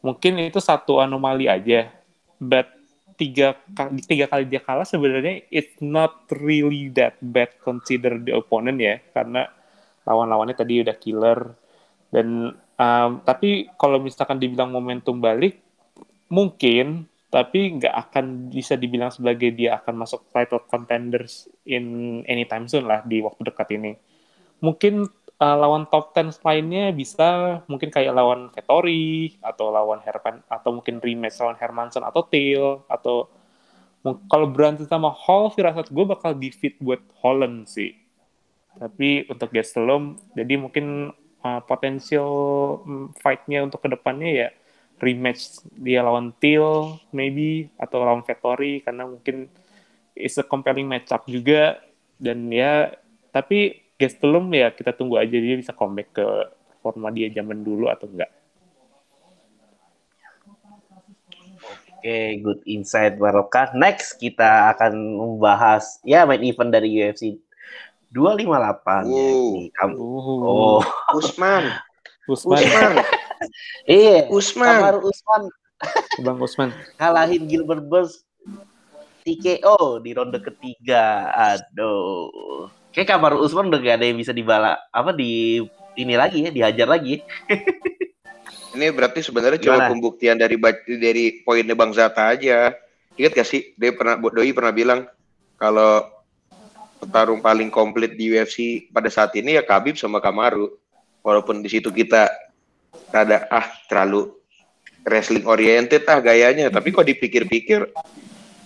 mungkin 0.01 0.41
itu 0.41 0.63
satu 0.63 1.03
anomali 1.03 1.51
aja. 1.51 1.93
But 2.41 2.73
tiga 3.19 3.59
kali 3.75 4.01
tiga 4.07 4.31
kali 4.31 4.47
dia 4.47 4.63
kalah 4.63 4.87
sebenarnya 4.87 5.45
it's 5.51 5.77
not 5.83 6.25
really 6.31 6.89
that 6.95 7.19
bad 7.19 7.53
consider 7.61 8.17
the 8.23 8.33
opponent 8.33 8.79
ya 8.79 9.03
karena 9.11 9.51
lawan-lawannya 10.09 10.57
tadi 10.57 10.81
udah 10.81 10.97
killer. 10.97 11.39
Dan 12.09 12.57
um, 12.79 13.21
tapi 13.27 13.69
kalau 13.77 13.99
misalkan 13.99 14.39
dibilang 14.41 14.71
momentum 14.71 15.19
balik 15.19 15.61
mungkin 16.31 17.11
tapi 17.29 17.77
nggak 17.77 17.93
akan 18.09 18.49
bisa 18.49 18.73
dibilang 18.81 19.13
sebagai 19.13 19.53
dia 19.53 19.77
akan 19.77 20.01
masuk 20.01 20.33
title 20.33 20.65
contenders 20.65 21.45
in 21.69 22.21
anytime 22.25 22.65
soon 22.65 22.89
lah 22.89 23.05
di 23.05 23.21
waktu 23.21 23.53
dekat 23.53 23.69
ini. 23.77 24.01
Mungkin 24.65 25.05
uh, 25.37 25.57
lawan 25.61 25.85
top 25.93 26.17
10 26.17 26.41
lainnya 26.41 26.89
bisa 26.91 27.61
mungkin 27.69 27.93
kayak 27.93 28.17
lawan 28.17 28.49
Vettori 28.49 29.37
atau 29.45 29.69
lawan 29.69 30.01
Herman 30.01 30.41
atau 30.49 30.71
mungkin 30.73 31.05
rematch 31.05 31.45
lawan 31.45 31.61
Hermanson 31.61 32.01
atau 32.01 32.25
Tail 32.25 32.81
atau 32.89 33.29
kalau 34.33 34.49
berantem 34.49 34.89
sama 34.89 35.13
Hall 35.13 35.53
firasat 35.53 35.93
gue 35.93 36.05
bakal 36.09 36.33
defeat 36.33 36.81
buat 36.81 37.03
Holland 37.21 37.69
sih. 37.69 37.93
Tapi 38.79 39.29
untuk 39.29 39.53
Gastelum 39.53 40.17
jadi 40.33 40.57
mungkin 40.57 41.13
uh, 41.43 41.61
potensial 41.65 42.31
um, 42.85 43.11
fight-nya 43.19 43.67
untuk 43.67 43.83
ke 43.85 43.89
depannya 43.91 44.31
ya 44.31 44.49
rematch 44.99 45.63
dia 45.79 46.03
lawan 46.03 46.35
Tail 46.43 46.99
maybe 47.15 47.71
atau 47.79 48.03
lawan 48.03 48.27
Vettori 48.27 48.83
karena 48.83 49.07
mungkin 49.07 49.47
is 50.19 50.35
a 50.39 50.45
compelling 50.45 50.91
matchup 50.91 51.23
juga 51.31 51.79
dan 52.19 52.51
ya 52.51 52.99
tapi 53.31 53.89
Gastelum 53.99 54.47
ya 54.55 54.71
kita 54.71 54.95
tunggu 54.95 55.19
aja 55.19 55.35
dia 55.35 55.59
bisa 55.59 55.75
comeback 55.75 56.15
ke 56.15 56.27
forma 56.79 57.11
dia 57.11 57.27
zaman 57.35 57.67
dulu 57.67 57.91
atau 57.91 58.07
enggak. 58.07 58.31
Oke, 61.99 62.07
okay, 62.07 62.39
good 62.39 62.63
insight 62.63 63.19
Baroka. 63.19 63.75
Next 63.75 64.15
kita 64.23 64.71
akan 64.71 64.95
membahas 64.95 65.99
ya 66.07 66.23
main 66.31 66.47
event 66.47 66.71
dari 66.71 66.95
UFC 66.95 67.43
258 68.13 68.49
uh. 68.49 69.03
ya. 69.05 69.29
Oh, 69.97 70.81
Usman. 71.13 71.77
Usman. 72.29 72.61
Usman. 72.61 72.93
iya, 73.89 74.29
Usman. 74.29 74.77
Kamar 74.81 74.97
Usman. 75.05 75.43
Bang 76.25 76.39
Usman. 76.43 76.71
Kalahin 76.99 77.47
Gilbert 77.47 77.85
Burns 77.87 78.25
TKO 79.23 80.01
di 80.03 80.11
ronde 80.17 80.41
ketiga. 80.41 81.31
Aduh. 81.37 82.69
Kayak 82.91 83.15
kabar 83.15 83.37
Usman 83.37 83.69
udah 83.69 83.81
gak 83.81 83.97
ada 84.01 84.07
yang 84.09 84.19
bisa 84.19 84.33
dibala 84.33 84.81
apa 84.91 85.13
di 85.13 85.63
ini 85.99 86.15
lagi 86.17 86.49
ya, 86.49 86.51
dihajar 86.51 86.89
lagi. 86.89 87.21
ini 88.75 88.87
berarti 88.95 89.21
sebenarnya 89.23 89.61
cuma 89.61 89.91
pembuktian 89.91 90.39
dari 90.39 90.57
dari 90.87 91.45
poinnya 91.45 91.77
Bang 91.77 91.93
Zata 91.93 92.33
aja. 92.33 92.75
Ingat 93.19 93.33
gak 93.35 93.49
sih, 93.49 93.75
dia 93.77 93.93
pernah 93.93 94.17
Doi 94.19 94.51
pernah 94.55 94.73
bilang 94.73 95.01
kalau 95.59 96.18
petarung 96.99 97.41
paling 97.41 97.71
komplit 97.71 98.19
di 98.19 98.35
UFC 98.35 98.91
pada 98.91 99.09
saat 99.09 99.33
ini 99.39 99.57
ya 99.57 99.63
Khabib 99.63 99.95
sama 99.95 100.19
Kamaru. 100.19 100.75
Walaupun 101.23 101.63
di 101.63 101.71
situ 101.71 101.91
kita 101.95 102.31
ada 103.15 103.47
ah 103.49 103.67
terlalu 103.87 104.35
wrestling 105.07 105.47
oriented 105.47 106.05
ah 106.11 106.21
gayanya, 106.21 106.69
tapi 106.69 106.93
kok 106.93 107.07
dipikir-pikir 107.07 107.89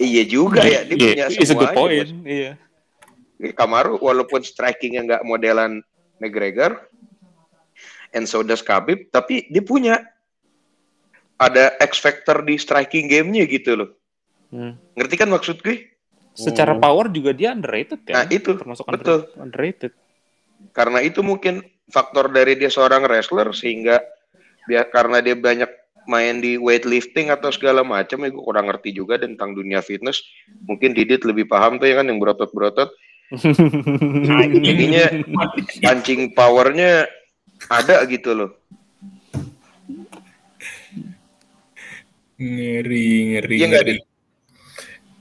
iya 0.01 0.25
juga 0.27 0.65
ya 0.65 0.83
dia 0.83 0.97
yeah, 0.97 1.07
punya 1.07 1.27
semuanya. 1.31 1.53
a 1.53 1.61
good 1.61 1.73
point, 1.77 2.09
iya. 2.27 2.53
Kamaru 3.55 3.99
walaupun 3.99 4.43
strikingnya 4.43 5.03
nggak 5.07 5.23
modelan 5.27 5.83
McGregor, 6.23 6.87
and 8.15 8.27
so 8.27 8.43
does 8.43 8.63
Khabib, 8.63 9.11
tapi 9.11 9.51
dia 9.51 9.63
punya 9.63 10.03
ada 11.43 11.75
X 11.83 11.99
factor 11.99 12.47
di 12.47 12.55
striking 12.55 13.11
gamenya 13.11 13.45
gitu 13.51 13.75
loh. 13.75 13.91
Hmm. 14.55 14.79
Ngerti 14.95 15.15
kan 15.19 15.31
maksud 15.33 15.59
gue? 15.65 15.92
Secara 16.33 16.77
hmm. 16.77 16.83
power 16.83 17.07
juga 17.13 17.31
dia 17.37 17.53
underrated 17.53 18.01
kan? 18.09 18.25
Nah 18.25 18.27
itu, 18.33 18.57
termasuk 18.57 18.89
betul. 18.89 19.29
underrated. 19.37 19.93
Karena 20.73 21.05
itu 21.05 21.21
mungkin 21.21 21.61
faktor 21.93 22.33
dari 22.33 22.57
dia 22.57 22.73
seorang 22.73 23.05
wrestler 23.05 23.53
sehingga 23.53 24.01
dia 24.65 24.87
karena 24.89 25.21
dia 25.21 25.37
banyak 25.37 25.69
main 26.09 26.43
di 26.43 26.59
weightlifting 26.59 27.31
atau 27.31 27.53
segala 27.55 27.87
macam 27.87 28.27
ya 28.27 28.29
gue 28.31 28.43
kurang 28.43 28.67
ngerti 28.67 28.91
juga 28.91 29.23
tentang 29.23 29.55
dunia 29.55 29.79
fitness 29.87 30.19
mungkin 30.67 30.99
Didit 30.99 31.23
lebih 31.23 31.47
paham 31.47 31.79
tuh 31.79 31.87
ya 31.87 32.03
kan 32.03 32.11
yang 32.11 32.19
berotot-berotot 32.19 32.91
Ininya 33.33 35.09
pancing 35.81 36.37
powernya 36.37 37.09
ada 37.73 38.05
gitu 38.05 38.37
loh. 38.37 38.51
Ngeri, 42.37 43.09
ngeri, 43.33 43.57
nggak, 43.57 43.83
ngeri. 43.87 43.95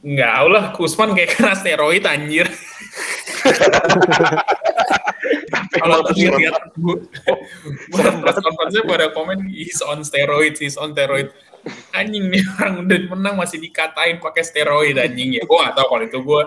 Enggak, 0.02 0.32
Allah, 0.34 0.64
Usman 0.74 1.14
kayak 1.14 1.38
kena 1.38 1.54
steroid 1.54 2.04
anjir. 2.10 2.50
Kalau 5.72 6.04
Emang 6.04 6.38
lihat 6.42 6.64
press 8.22 8.38
conference 8.46 8.78
pada 8.92 9.08
komen 9.14 9.46
he's 9.50 9.82
on 9.86 10.02
steroid, 10.02 10.58
he's 10.58 10.78
on 10.78 10.94
steroid. 10.94 11.30
Anjing 11.94 12.34
nih 12.34 12.42
orang 12.58 12.86
udah 12.86 13.00
menang 13.14 13.36
masih 13.38 13.62
dikatain 13.62 14.18
pakai 14.18 14.42
steroid 14.42 14.98
anjing 14.98 15.38
ya. 15.38 15.46
Gue 15.46 15.58
gak 15.62 15.78
tahu 15.78 15.88
kalau 15.94 16.04
itu 16.06 16.20
gue 16.22 16.42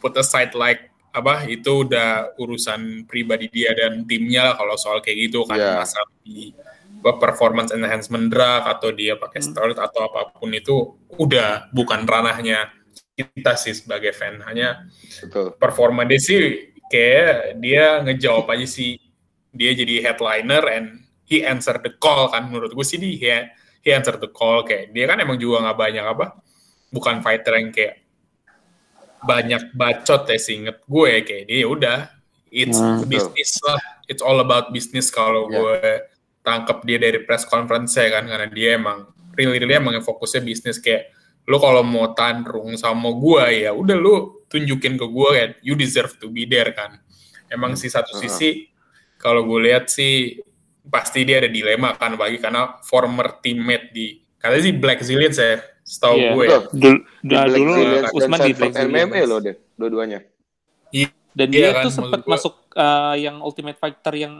put 0.00 0.12
aside 0.16 0.52
like 0.56 0.88
apa 1.12 1.44
itu 1.44 1.84
udah 1.84 2.32
urusan 2.40 3.04
pribadi 3.04 3.52
dia 3.52 3.76
dan 3.76 4.08
timnya 4.08 4.48
lah 4.48 4.54
kalau 4.56 4.80
soal 4.80 5.04
kayak 5.04 5.28
gitu 5.28 5.44
kan 5.44 5.60
Iya. 5.60 5.84
masalah 5.84 6.08
di 6.24 6.56
performance 7.02 7.74
enhancement 7.74 8.30
drug 8.30 8.62
atau 8.64 8.94
dia 8.94 9.18
pakai 9.18 9.42
steroid 9.42 9.76
atau 9.76 10.06
apa 10.06 10.30
pun 10.32 10.54
itu 10.54 10.94
udah 11.18 11.68
bukan 11.74 12.06
ranahnya 12.06 12.70
kita 13.12 13.58
sih 13.58 13.74
sebagai 13.74 14.14
fan. 14.14 14.40
Hanya 14.46 14.86
Betul. 15.20 15.58
performa 15.58 16.06
dia 16.06 16.16
sih 16.16 16.38
kayak 16.86 17.58
dia 17.58 18.00
ngejawab 18.00 18.46
aja 18.54 18.66
sih. 18.66 18.96
Dia 19.52 19.76
jadi 19.76 20.00
headliner 20.00 20.64
and 20.70 20.86
he 21.28 21.44
answer 21.44 21.76
the 21.76 21.92
call 21.98 22.30
kan 22.30 22.48
menurut 22.48 22.72
gue 22.72 22.86
sih 22.86 22.96
dia 22.96 23.52
he 23.84 23.90
answer 23.92 24.16
the 24.16 24.30
call 24.30 24.64
kayak 24.64 24.94
dia 24.94 25.04
kan 25.04 25.20
emang 25.20 25.36
juga 25.36 25.60
nggak 25.60 25.76
banyak 25.78 26.04
apa 26.04 26.26
bukan 26.88 27.20
fighter 27.20 27.56
yang 27.60 27.68
kayak 27.68 28.00
banyak 29.22 29.70
bacot 29.72 30.26
ya 30.26 30.38
seinget 30.40 30.82
gue 30.82 31.12
kayak 31.22 31.44
dia 31.46 31.58
ya 31.62 31.68
udah 31.68 31.98
it's 32.52 32.76
Hmm, 32.76 33.06
business 33.08 33.56
lah. 33.64 33.80
It's 34.10 34.20
all 34.20 34.40
about 34.40 34.74
business 34.74 35.08
kalau 35.08 35.48
Ya. 35.48 35.56
gue 35.56 35.78
tangkap 36.42 36.82
dia 36.82 36.98
dari 36.98 37.22
press 37.22 37.42
conference 37.42 37.94
ya 37.94 38.10
kan 38.10 38.26
karena 38.26 38.46
dia 38.46 38.74
emang 38.74 39.06
really 39.32 39.56
really 39.56 39.72
emang 39.72 39.94
fokusnya 39.96 40.42
bisnis 40.42 40.76
kayak 40.76 41.08
lo 41.42 41.58
kalau 41.58 41.82
mau 41.82 42.10
tandrung 42.12 42.74
sama 42.76 43.10
gue 43.10 43.62
ya 43.62 43.70
udah 43.70 43.96
lo 43.96 44.14
tunjukin 44.46 44.94
ke 44.94 45.06
gue 45.06 45.28
kan 45.32 45.50
you 45.60 45.74
deserve 45.74 46.14
to 46.16 46.28
be 46.28 46.44
there 46.44 46.70
kan 46.70 46.98
emang 47.48 47.74
sih 47.74 47.88
satu 47.88 48.12
Uh-huh. 48.12 48.22
sisi 48.22 48.68
kalau 49.16 49.42
gue 49.42 49.58
lihat 49.64 49.86
sih 49.86 50.38
pasti 50.82 51.22
dia 51.22 51.38
ada 51.38 51.46
dilema 51.46 51.94
kan 51.94 52.14
bagi 52.14 52.36
karena 52.36 52.82
former 52.82 53.38
teammate 53.38 53.90
di 53.90 54.06
katanya 54.34 54.62
sih 54.62 54.74
Black 54.74 55.00
Zillions 55.00 55.38
ya 55.38 55.62
setahu 55.82 56.14
Iya. 56.16 56.30
gue 56.32 56.44
ya. 56.44 56.58
Nah, 57.22 57.44
dulu 57.46 57.70
Zillions 57.74 58.02
dan 58.02 58.12
Usman 58.12 58.38
di 58.40 58.52
Black 58.52 58.74
MMA 58.80 59.20
loh 59.24 59.38
deh, 59.38 59.56
dua-duanya. 59.74 60.20
Dan 61.32 61.48
Iya 61.48 61.48
dia 61.48 61.68
kan, 61.72 61.84
tuh 61.86 61.92
sempat 61.92 62.20
gua- 62.22 62.36
masuk 62.36 62.54
uh, 62.74 63.14
yang 63.14 63.40
Ultimate 63.40 63.78
Fighter 63.78 64.14
yang 64.16 64.34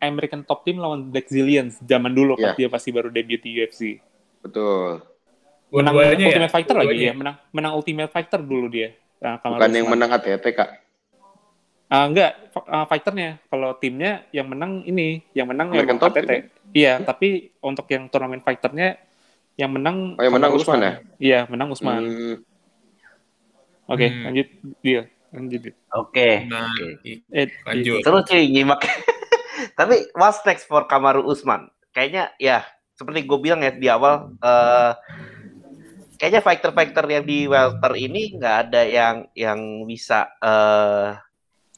American 0.00 0.42
Top 0.42 0.64
Team 0.64 0.76
lawan 0.76 1.08
Black 1.08 1.28
Zillions 1.28 1.76
zaman 1.80 2.10
dulu 2.10 2.34
pas 2.34 2.52
Iya. 2.52 2.58
dia 2.58 2.68
pasti 2.68 2.88
baru 2.88 3.08
debut 3.08 3.36
di 3.36 3.50
UFC. 3.54 4.00
Betul. 4.40 5.04
Menang 5.70 5.94
Dua-duanya 5.94 6.18
ya, 6.18 6.28
Ultimate 6.32 6.50
Fighter 6.50 6.74
lagi 6.74 6.86
dua-duanya. 6.88 7.06
ya, 7.06 7.14
menang 7.14 7.36
menang 7.50 7.72
Ultimate 7.74 8.10
Fighter 8.10 8.40
dulu 8.40 8.66
dia. 8.66 8.88
Nah, 9.20 9.36
Bukan 9.38 9.68
yang 9.68 9.84
Usman. 9.84 9.92
menang 9.94 10.10
ATT, 10.10 10.46
Kak. 10.50 10.70
Ah, 11.86 12.06
enggak, 12.06 12.32
ah, 12.64 12.86
fighternya. 12.86 13.42
Kalau 13.46 13.74
timnya 13.74 14.24
yang 14.30 14.46
menang 14.46 14.80
ini, 14.82 15.20
yang 15.30 15.46
menang 15.46 15.70
American 15.70 15.98
Top 15.98 16.10
ATT. 16.10 16.24
Team 16.24 16.42
Iya, 16.70 17.02
tapi 17.02 17.50
untuk 17.58 17.84
yang 17.86 18.06
turnamen 18.06 18.38
fighternya 18.38 18.94
yang 19.54 19.68
menang 19.68 20.14
Oh, 20.14 20.22
yang 20.22 20.30
menang 20.30 20.50
Kamaru 20.50 20.62
Usman 20.64 20.80
ya? 20.80 20.92
Iya, 21.18 21.40
menang 21.46 21.68
Usman. 21.68 21.98
Hmm, 22.00 22.36
Oke, 23.86 24.06
Hmm. 24.06 24.22
lanjut 24.24 24.48
dia. 24.80 25.02
Lanjut. 25.30 25.62
Oke. 25.92 26.46
Nah, 26.46 26.66
Oke. 26.68 26.86
i- 27.04 27.22
Eh, 27.28 27.46
lanjut. 27.60 28.00
Seru 28.00 28.22
cuy 28.22 28.46
nyimak. 28.48 28.80
Tapi 29.78 30.12
what's 30.16 30.40
next 30.46 30.66
for 30.66 30.84
Kamaru 30.86 31.26
Usman? 31.26 31.68
Kayaknya 31.90 32.32
ya 32.38 32.64
seperti 32.94 33.24
gue 33.24 33.38
bilang 33.40 33.64
ya 33.64 33.72
di 33.72 33.88
awal 33.88 34.36
eh 34.44 34.92
kayaknya 36.20 36.44
fighter-fighter 36.44 37.04
yang 37.08 37.24
di 37.24 37.48
welter 37.48 37.96
ini 37.96 38.36
nggak 38.36 38.56
ada 38.68 38.82
yang 38.84 39.16
yang 39.32 39.88
bisa 39.88 40.28
eh 40.44 41.16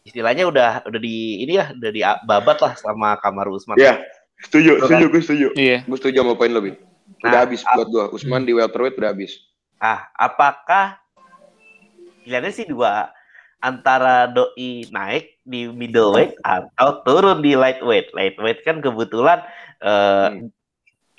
istilahnya 0.03 0.51
udah 0.51 0.83
udah 0.83 1.01
di 1.01 1.47
ini 1.47 1.63
ya 1.63 1.71
udah 1.71 1.91
di 1.95 2.03
babat 2.27 2.59
lah 2.59 2.75
sama 2.75 3.15
Kamaru 3.23 3.55
Usman. 3.55 3.79
Ya, 3.79 4.03
setuju, 4.43 4.83
Betul 4.83 4.87
setuju, 4.91 5.05
gue 5.07 5.23
setuju. 5.23 5.49
Iya. 5.55 5.79
Gue 5.87 5.99
setuju 5.99 6.17
sama 6.27 6.35
poin 6.35 6.51
lebih. 6.51 6.75
Udah 7.23 7.31
Nah, 7.31 7.41
habis 7.47 7.63
buat 7.63 7.87
gue. 7.87 8.05
Usman 8.19 8.43
di 8.43 8.53
welterweight 8.55 8.99
udah 8.99 9.11
habis. 9.15 9.39
Ah, 9.79 10.11
apakah 10.19 10.99
pilihannya 12.27 12.51
sih 12.55 12.67
dua 12.67 13.11
antara 13.63 14.27
doi 14.27 14.91
naik 14.91 15.39
di 15.43 15.71
middleweight 15.71 16.35
atau 16.43 17.01
turun 17.07 17.39
di 17.39 17.55
lightweight. 17.55 18.11
Lightweight 18.11 18.61
kan 18.67 18.83
kebetulan 18.83 19.41
eh 19.81 20.29
Hmm. 20.29 20.51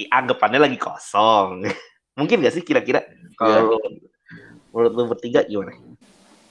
anggapannya 0.04 0.60
lagi 0.60 0.76
kosong. 0.76 1.64
Mungkin 2.20 2.44
gak 2.44 2.54
sih 2.54 2.62
kira-kira 2.62 3.08
kalau 3.34 3.80
menurut 4.70 4.92
lu 4.94 5.04
bertiga 5.08 5.42
gimana? 5.48 5.74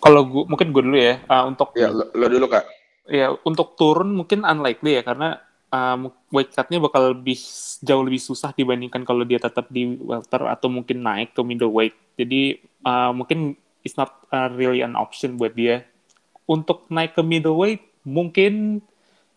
Kalau 0.02 0.26
gua 0.26 0.44
mungkin 0.48 0.74
gue 0.74 0.82
dulu 0.82 0.98
ya. 0.98 1.22
Ah, 1.28 1.46
untuk 1.46 1.70
Ya, 1.78 1.86
lo, 1.92 2.10
lo 2.10 2.26
dulu, 2.26 2.50
Kak. 2.50 2.64
ya 3.06 3.34
untuk 3.42 3.74
turun 3.74 4.14
mungkin 4.14 4.46
unlikely 4.46 4.98
ya 4.98 5.02
karena 5.02 5.42
um, 5.70 6.10
weight 6.30 6.54
cut-nya 6.54 6.78
bakal 6.78 7.14
lebih 7.14 7.34
jauh 7.82 8.02
lebih 8.02 8.22
susah 8.22 8.54
dibandingkan 8.54 9.02
kalau 9.02 9.26
dia 9.26 9.42
tetap 9.42 9.66
di 9.68 9.98
welter 9.98 10.46
atau 10.46 10.70
mungkin 10.70 11.02
naik 11.02 11.34
ke 11.34 11.42
middleweight. 11.42 11.94
Jadi 12.14 12.58
uh, 12.82 13.10
mungkin 13.10 13.54
it's 13.82 13.98
not 13.98 14.26
uh, 14.30 14.50
really 14.54 14.80
an 14.82 14.98
option 14.98 15.38
buat 15.38 15.54
dia. 15.54 15.86
Untuk 16.46 16.86
naik 16.90 17.14
ke 17.14 17.22
middleweight 17.22 17.82
mungkin 18.02 18.82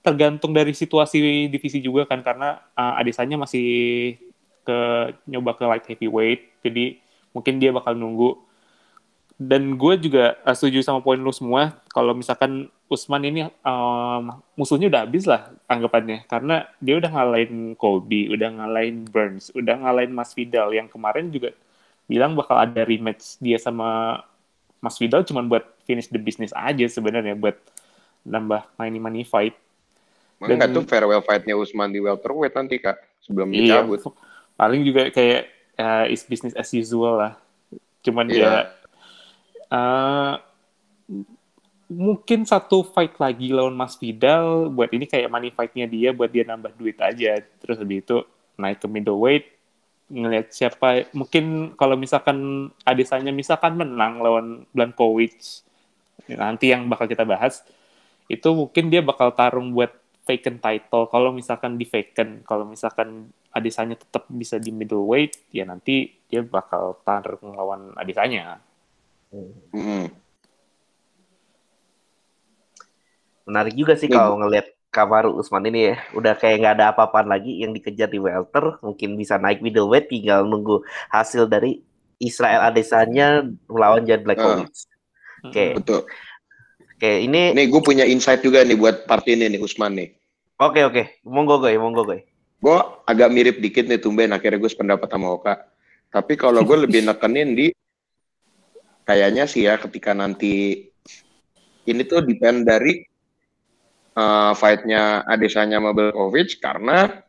tergantung 0.02 0.54
dari 0.54 0.74
situasi 0.74 1.50
divisi 1.50 1.82
juga 1.82 2.06
kan 2.06 2.22
karena 2.22 2.62
uh, 2.78 2.98
Adesanya 2.98 3.42
masih 3.42 3.66
ke 4.66 4.78
nyoba 5.30 5.58
ke 5.58 5.64
light 5.66 5.86
heavyweight. 5.86 6.42
Jadi 6.66 7.02
mungkin 7.34 7.62
dia 7.62 7.70
bakal 7.74 7.94
nunggu 7.94 8.46
dan 9.36 9.76
gue 9.76 9.94
juga 10.00 10.40
uh, 10.48 10.56
setuju 10.56 10.80
sama 10.80 11.04
poin 11.04 11.20
lu 11.20 11.32
semua 11.36 11.76
kalau 11.92 12.16
misalkan 12.16 12.72
Usman 12.88 13.26
ini 13.26 13.50
um, 13.66 14.40
musuhnya 14.56 14.88
udah 14.88 15.02
habis 15.04 15.26
lah 15.26 15.52
anggapannya 15.66 16.24
karena 16.30 16.70
dia 16.80 16.96
udah 17.02 17.12
ngalahin 17.12 17.74
Colby, 17.76 18.30
udah 18.30 18.62
ngalahin 18.62 19.10
Burns, 19.10 19.50
udah 19.58 19.76
ngalahin 19.82 20.14
Mas 20.14 20.32
Vidal 20.38 20.70
yang 20.72 20.88
kemarin 20.88 21.34
juga 21.34 21.52
bilang 22.06 22.38
bakal 22.38 22.62
ada 22.62 22.86
rematch 22.86 23.42
dia 23.42 23.58
sama 23.58 24.22
Mas 24.86 25.02
Vidal 25.02 25.26
cuma 25.26 25.42
buat 25.42 25.66
finish 25.84 26.06
the 26.08 26.22
business 26.22 26.54
aja 26.54 26.86
sebenarnya 26.86 27.34
buat 27.34 27.58
nambah 28.22 28.62
money 28.78 29.00
money 29.00 29.24
fight. 29.26 29.58
Dan- 30.38 30.62
Enggak 30.62 30.70
tuh 30.72 30.84
farewell 30.84 31.20
fight-nya 31.20 31.56
Usman 31.56 31.90
di 31.90 31.98
welterweight 31.98 32.54
nanti, 32.54 32.78
Kak. 32.78 33.02
Sebelum 33.20 33.50
Iya, 33.50 33.82
dicabut. 33.82 34.06
paling 34.54 34.86
juga 34.86 35.10
kayak 35.10 35.42
uh, 35.76 36.06
is 36.06 36.22
business 36.22 36.54
as 36.54 36.70
usual 36.70 37.18
lah. 37.18 37.34
Cuman 38.00 38.30
Iya. 38.30 38.38
ya 38.38 38.54
uh, 39.72 40.34
mungkin 41.86 42.44
satu 42.44 42.82
fight 42.84 43.18
lagi 43.18 43.50
lawan 43.50 43.74
Mas 43.74 43.96
Vidal 43.96 44.70
buat 44.70 44.90
ini 44.90 45.06
kayak 45.06 45.30
money 45.30 45.50
fight-nya 45.50 45.86
dia 45.86 46.10
buat 46.12 46.30
dia 46.30 46.44
nambah 46.44 46.74
duit 46.76 46.98
aja. 46.98 47.42
Terus 47.62 47.78
habis 47.78 48.02
itu 48.02 48.22
naik 48.56 48.82
ke 48.82 48.88
middleweight 48.88 49.46
ngelihat 50.06 50.54
siapa 50.54 51.10
mungkin 51.18 51.74
kalau 51.74 51.98
misalkan 51.98 52.70
Adesanya 52.86 53.34
misalkan 53.34 53.74
menang 53.74 54.22
lawan 54.22 54.48
Blankovic 54.70 55.66
nanti 56.30 56.70
yang 56.74 56.86
bakal 56.90 57.10
kita 57.10 57.26
bahas 57.26 57.66
itu 58.30 58.50
mungkin 58.54 58.90
dia 58.94 59.02
bakal 59.06 59.34
tarung 59.34 59.74
buat 59.74 59.94
vacant 60.26 60.58
title. 60.58 61.06
Kalau 61.14 61.30
misalkan 61.34 61.78
di 61.78 61.86
vacant 61.86 62.42
kalau 62.46 62.66
misalkan 62.66 63.30
Adesanya 63.56 63.96
tetap 63.96 64.28
bisa 64.28 64.60
di 64.60 64.68
middleweight 64.74 65.48
ya 65.56 65.64
nanti 65.64 66.12
dia 66.28 66.44
bakal 66.44 67.00
tarung 67.08 67.56
lawan 67.56 67.96
Adesanya 67.96 68.60
Mm-mm. 69.32 70.12
Menarik 73.48 73.74
juga 73.78 73.94
sih 73.96 74.10
Ya, 74.10 74.16
kalau 74.18 74.42
ngelihat 74.42 74.75
Kamaru 74.96 75.36
Usman 75.36 75.68
ini 75.68 75.92
ya. 75.92 75.96
Udah 76.16 76.40
kayak 76.40 76.64
nggak 76.64 76.74
ada 76.80 76.86
apa-apaan 76.96 77.28
lagi 77.28 77.60
yang 77.60 77.76
dikejar 77.76 78.08
di 78.08 78.16
welter. 78.24 78.80
Mungkin 78.80 79.20
bisa 79.20 79.36
naik 79.36 79.60
middleweight 79.60 80.08
tinggal 80.08 80.48
nunggu 80.48 80.88
hasil 81.12 81.52
dari 81.52 81.84
Israel 82.24 82.64
Adesanya 82.64 83.44
melawan 83.68 84.08
Jan 84.08 84.24
Blachowicz. 84.24 84.88
Oke. 85.44 85.76
Betul. 85.76 86.08
Oke, 86.96 87.12
ini 87.28 87.52
Nih, 87.52 87.68
gue 87.68 87.82
punya 87.84 88.08
insight 88.08 88.40
juga 88.40 88.64
nih 88.64 88.80
buat 88.80 89.04
part 89.04 89.28
ini 89.28 89.52
nih, 89.52 89.60
Usman 89.60 90.00
nih. 90.00 90.10
oke 90.64 90.80
oke. 90.88 91.04
Monggo 91.28 91.60
gue, 91.60 91.76
monggo 91.76 92.08
gue. 92.08 92.24
Gue 92.64 92.80
agak 93.04 93.36
mirip 93.36 93.60
dikit 93.60 93.84
nih, 93.92 94.00
tumben 94.00 94.32
akhirnya 94.32 94.64
gue 94.64 94.72
sependapat 94.72 95.12
sama 95.12 95.28
Oka. 95.36 95.60
Tapi 96.08 96.40
kalau 96.40 96.64
gue 96.64 96.88
lebih 96.88 97.04
nekenin 97.12 97.52
di 97.52 97.68
kayaknya 99.04 99.44
sih 99.44 99.68
ya 99.68 99.76
ketika 99.76 100.16
nanti 100.16 100.88
ini 101.84 102.02
tuh 102.08 102.24
depend 102.24 102.64
dari 102.64 103.04
uh, 104.16 104.52
fight-nya 104.56 105.22
Adesanya 105.28 105.78
sama 105.78 105.92
Belkovic 105.92 106.58
karena 106.64 107.22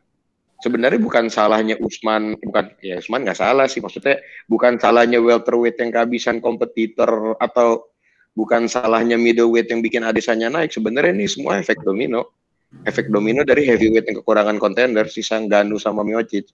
sebenarnya 0.62 0.96
bukan 1.02 1.28
salahnya 1.28 1.76
Usman, 1.82 2.38
bukan 2.40 2.72
ya 2.80 2.96
Usman 3.02 3.28
nggak 3.28 3.36
salah 3.36 3.68
sih 3.68 3.84
maksudnya 3.84 4.22
bukan 4.48 4.80
salahnya 4.80 5.20
welterweight 5.20 5.76
yang 5.76 5.92
kehabisan 5.92 6.40
kompetitor 6.40 7.36
atau 7.36 7.90
bukan 8.32 8.68
salahnya 8.68 9.16
middleweight 9.20 9.68
yang 9.68 9.80
bikin 9.84 10.04
Adesanya 10.04 10.48
naik. 10.48 10.72
Sebenarnya 10.72 11.12
ini 11.12 11.28
semua 11.28 11.60
efek 11.60 11.80
domino. 11.84 12.32
Efek 12.84 13.08
domino 13.08 13.40
dari 13.46 13.64
heavyweight 13.64 14.10
yang 14.10 14.20
kekurangan 14.20 14.60
kontender, 14.60 15.08
sisa 15.08 15.40
Ganu 15.40 15.80
sama 15.80 16.04
Miocic. 16.04 16.50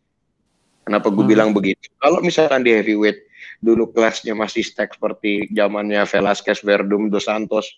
Kenapa 0.82 1.10
gue 1.10 1.22
Hmm. 1.24 1.30
bilang 1.30 1.50
begitu? 1.54 1.90
Kalau 1.98 2.22
misalkan 2.22 2.62
di 2.62 2.74
heavyweight 2.74 3.22
dulu 3.62 3.90
kelasnya 3.94 4.34
masih 4.34 4.66
stack 4.66 4.98
seperti 4.98 5.50
zamannya 5.54 6.02
Velasquez, 6.06 6.62
Verdum, 6.62 7.06
Dos 7.10 7.26
Santos, 7.26 7.70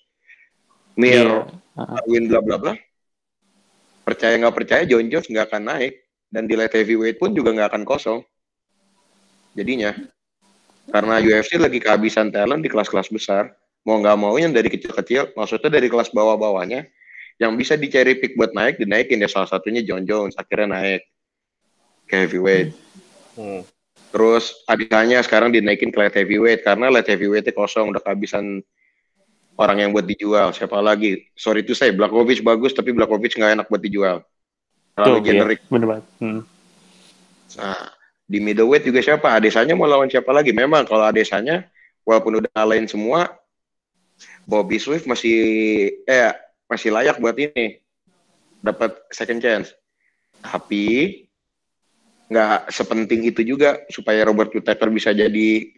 Mir, 0.95 1.27
Iya. 1.75 2.07
Win 2.07 2.31
bla 2.31 2.41
bla 2.41 2.57
bla. 2.59 2.73
Percaya 4.07 4.39
nggak 4.39 4.55
percaya 4.55 4.83
John 4.87 5.11
Jones 5.11 5.27
nggak 5.27 5.47
akan 5.51 5.63
naik 5.67 5.95
dan 6.31 6.47
di 6.47 6.55
light 6.55 6.71
heavyweight 6.71 7.19
pun 7.19 7.35
juga 7.35 7.51
nggak 7.51 7.69
akan 7.75 7.83
kosong. 7.83 8.21
Jadinya 9.59 9.95
karena 10.91 11.19
UFC 11.19 11.57
lagi 11.57 11.81
kehabisan 11.81 12.29
talent 12.31 12.61
di 12.63 12.69
kelas-kelas 12.69 13.09
besar, 13.09 13.51
mau 13.83 13.99
nggak 13.99 14.19
mau 14.21 14.37
yang 14.37 14.53
dari 14.53 14.69
kecil-kecil, 14.69 15.33
maksudnya 15.33 15.73
dari 15.73 15.89
kelas 15.89 16.13
bawah-bawahnya, 16.13 16.85
yang 17.41 17.57
bisa 17.57 17.75
dicari 17.75 18.21
pick 18.21 18.37
buat 18.37 18.53
naik 18.53 18.77
dinaikin 18.77 19.25
ya 19.25 19.31
salah 19.31 19.49
satunya 19.49 19.81
John 19.81 20.05
Jones 20.05 20.37
akhirnya 20.37 20.77
naik 20.77 21.03
ke 22.05 22.15
heavyweight. 22.29 22.77
Hmm. 23.35 23.65
Terus 24.15 24.55
adiknya 24.71 25.25
sekarang 25.25 25.51
dinaikin 25.51 25.91
ke 25.91 25.99
light 25.99 26.15
heavyweight 26.15 26.63
karena 26.63 26.93
light 26.93 27.09
heavyweight 27.09 27.49
kosong 27.57 27.91
udah 27.91 28.05
kehabisan 28.05 28.63
orang 29.59 29.77
yang 29.87 29.91
buat 29.95 30.07
dijual. 30.07 30.51
Siapa 30.55 30.79
lagi? 30.83 31.31
Sorry 31.35 31.63
itu 31.63 31.75
saya 31.75 31.95
Blakovic 31.95 32.43
bagus 32.43 32.75
tapi 32.75 32.91
Blakovic 32.91 33.35
nggak 33.35 33.53
enak 33.61 33.67
buat 33.71 33.83
dijual. 33.83 34.17
Terlalu 34.95 35.19
Tuh, 35.19 35.23
iya. 35.23 35.29
generik. 35.31 35.61
Bener 35.71 35.87
banget. 35.91 36.05
Hmm. 36.23 36.43
Nah, 37.55 37.85
di 38.27 38.39
middleweight 38.43 38.85
juga 38.87 39.01
siapa? 39.03 39.35
Adesanya 39.35 39.75
mau 39.79 39.87
lawan 39.87 40.11
siapa 40.11 40.31
lagi? 40.35 40.51
Memang 40.51 40.87
kalau 40.87 41.07
Adesanya 41.07 41.67
walaupun 42.03 42.43
udah 42.43 42.63
lain 42.67 42.87
semua 42.87 43.33
Bobby 44.45 44.77
Swift 44.77 45.09
masih 45.09 45.39
eh 46.05 46.33
masih 46.69 46.93
layak 46.93 47.19
buat 47.19 47.37
ini 47.39 47.81
dapat 48.65 48.97
second 49.13 49.41
chance. 49.41 49.73
Tapi 50.41 51.21
nggak 52.29 52.73
sepenting 52.73 53.29
itu 53.29 53.45
juga 53.45 53.85
supaya 53.93 54.25
Robert 54.25 54.53
Whittaker 54.53 54.89
bisa 54.89 55.13
jadi 55.13 55.69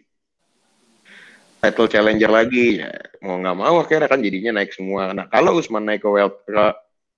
title 1.61 1.89
challenger 1.89 2.29
lagi 2.29 2.81
ya 2.81 2.91
mau 3.25 3.41
nggak 3.41 3.57
mau 3.57 3.75
akhirnya 3.81 4.07
kan 4.09 4.21
jadinya 4.21 4.61
naik 4.61 4.71
semua 4.73 5.11
nah 5.11 5.25
kalau 5.27 5.57
Usman 5.57 5.83
naik 5.85 6.05
ke, 6.05 6.09
wel- 6.09 6.41
ke 6.45 6.65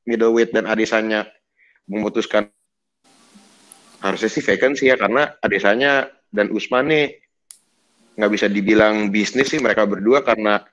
middleweight 0.07 0.55
dan 0.55 0.65
Adesanya 0.65 1.27
memutuskan 1.89 2.47
harusnya 3.99 4.31
sih 4.31 4.43
vacancy 4.43 4.87
ya 4.87 4.95
karena 4.95 5.35
Adesanya 5.43 6.07
dan 6.31 6.49
Usman 6.55 6.87
nih 6.87 7.05
nggak 8.19 8.31
bisa 8.31 8.47
dibilang 8.47 9.11
bisnis 9.11 9.51
sih 9.51 9.59
mereka 9.59 9.83
berdua 9.87 10.23
karena 10.23 10.63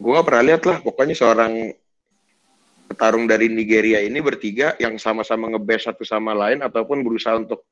gue 0.00 0.10
nggak 0.10 0.26
pernah 0.26 0.44
lihat 0.46 0.62
lah 0.66 0.78
pokoknya 0.80 1.14
seorang 1.14 1.74
petarung 2.90 3.30
dari 3.30 3.46
Nigeria 3.46 4.02
ini 4.02 4.18
bertiga 4.18 4.74
yang 4.82 4.98
sama-sama 4.98 5.46
ngebest 5.46 5.86
satu 5.86 6.02
sama 6.02 6.34
lain 6.34 6.58
ataupun 6.66 7.06
berusaha 7.06 7.38
untuk 7.38 7.62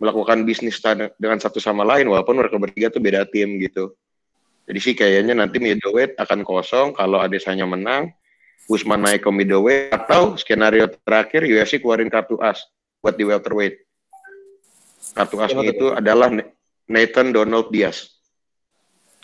melakukan 0.00 0.42
bisnis 0.48 0.80
dengan 1.20 1.38
satu 1.38 1.60
sama 1.60 1.84
lain 1.84 2.08
walaupun 2.08 2.40
mereka 2.40 2.56
bertiga 2.56 2.88
tuh 2.88 2.98
beda 2.98 3.28
tim 3.28 3.60
gitu. 3.60 3.92
Jadi 4.62 4.78
sih 4.78 4.94
kayaknya 4.94 5.34
nanti 5.34 5.58
middleweight 5.58 6.14
akan 6.18 6.46
kosong 6.46 6.94
kalau 6.94 7.18
Adesanya 7.18 7.66
menang, 7.66 8.14
Usman 8.70 9.02
naik 9.02 9.26
ke 9.26 9.30
middleweight 9.30 9.90
atau 9.90 10.38
skenario 10.38 10.86
terakhir 11.02 11.42
UFC 11.42 11.82
keluarin 11.82 12.06
kartu 12.06 12.38
as 12.38 12.62
buat 13.02 13.18
di 13.18 13.26
welterweight. 13.26 13.82
Kartu 15.18 15.36
asnya 15.42 15.66
itu 15.66 15.86
adalah 15.90 16.30
Nathan 16.86 17.34
Donald 17.34 17.68
Diaz. 17.74 18.12